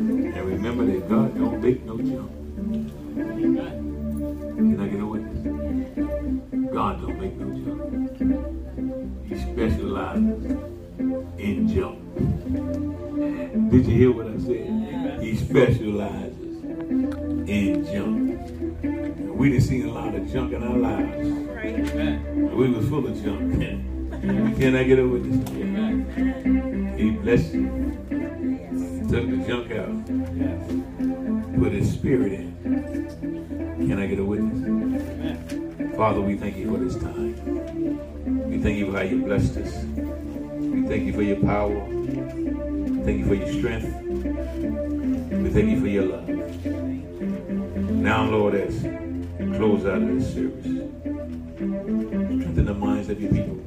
And 0.00 0.44
remember 0.44 0.86
that 0.86 1.08
God 1.08 1.34
don't 1.34 1.60
make 1.60 1.84
no 1.84 1.98
junk. 1.98 2.30
Can 4.64 4.80
I 4.80 4.88
get 4.88 5.00
a 5.00 5.06
witness? 5.06 5.44
God 6.72 7.02
don't 7.02 7.20
make 7.20 7.36
no 7.36 7.46
junk. 7.52 7.80
He 9.28 9.36
specializes 9.36 10.56
in 11.38 11.68
junk. 11.68 12.00
Did 13.70 13.86
you 13.86 13.94
hear 13.94 14.12
what 14.12 14.26
I 14.26 14.38
said? 14.38 15.22
He 15.22 15.36
specializes 15.36 16.64
in 17.46 17.84
junk. 17.92 18.40
And 18.82 19.36
we 19.36 19.50
done 19.50 19.60
seen 19.60 19.86
a 19.86 19.92
lot 19.92 20.14
of 20.14 20.32
junk 20.32 20.54
in 20.54 20.62
our 20.62 20.78
lives. 20.78 21.28
We 22.54 22.70
was 22.70 22.88
full 22.88 23.06
of 23.06 23.22
junk. 23.22 23.60
Can 24.58 24.76
I 24.76 24.84
get 24.84 24.98
a 24.98 25.06
witness? 25.06 25.46
He 26.98 27.10
blessed 27.10 27.52
you. 27.52 27.68
Took 29.10 29.28
the 29.28 29.44
junk 29.46 29.70
out. 29.72 29.94
Yes. 30.34 31.58
Put 31.58 31.72
his 31.72 31.92
spirit 31.92 32.32
in. 32.32 33.23
Can 33.76 33.98
I 33.98 34.06
get 34.06 34.18
a 34.20 34.24
witness? 34.24 35.96
Father, 35.96 36.20
we 36.20 36.36
thank 36.36 36.56
you 36.56 36.70
for 36.70 36.78
this 36.78 36.96
time. 36.96 37.34
We 38.48 38.58
thank 38.58 38.78
you 38.78 38.90
for 38.90 38.98
how 38.98 39.02
you 39.04 39.22
blessed 39.22 39.56
us. 39.56 39.84
We 39.84 40.86
thank 40.86 41.04
you 41.04 41.12
for 41.12 41.22
your 41.22 41.40
power. 41.40 41.84
We 41.84 43.02
thank 43.04 43.18
you 43.18 43.26
for 43.26 43.34
your 43.34 43.52
strength. 43.52 44.00
We 44.04 45.50
thank 45.50 45.70
you 45.70 45.80
for 45.80 45.88
your 45.88 46.04
love. 46.04 46.28
Now, 47.90 48.30
Lord, 48.30 48.54
as 48.54 48.74
we 48.82 49.56
close 49.56 49.84
out 49.86 50.02
of 50.02 50.08
this 50.08 50.32
service, 50.32 50.64
strengthen 51.54 52.64
the 52.66 52.74
minds 52.74 53.08
of 53.08 53.20
your 53.20 53.32
people. 53.32 53.60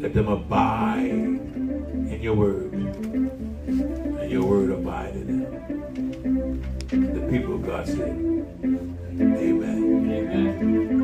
Let 0.00 0.14
them 0.14 0.28
abide 0.28 1.10
in 1.10 2.18
your 2.22 2.34
word. 2.34 2.72
And 2.72 4.30
your 4.30 4.44
word 4.46 4.70
abide 4.70 5.16
in 5.16 5.26
them. 5.26 6.13
The 6.94 7.26
people 7.28 7.56
of 7.56 7.66
God 7.66 7.86
said, 7.88 7.98
Amen. 8.62 10.12
Amen. 10.12 11.03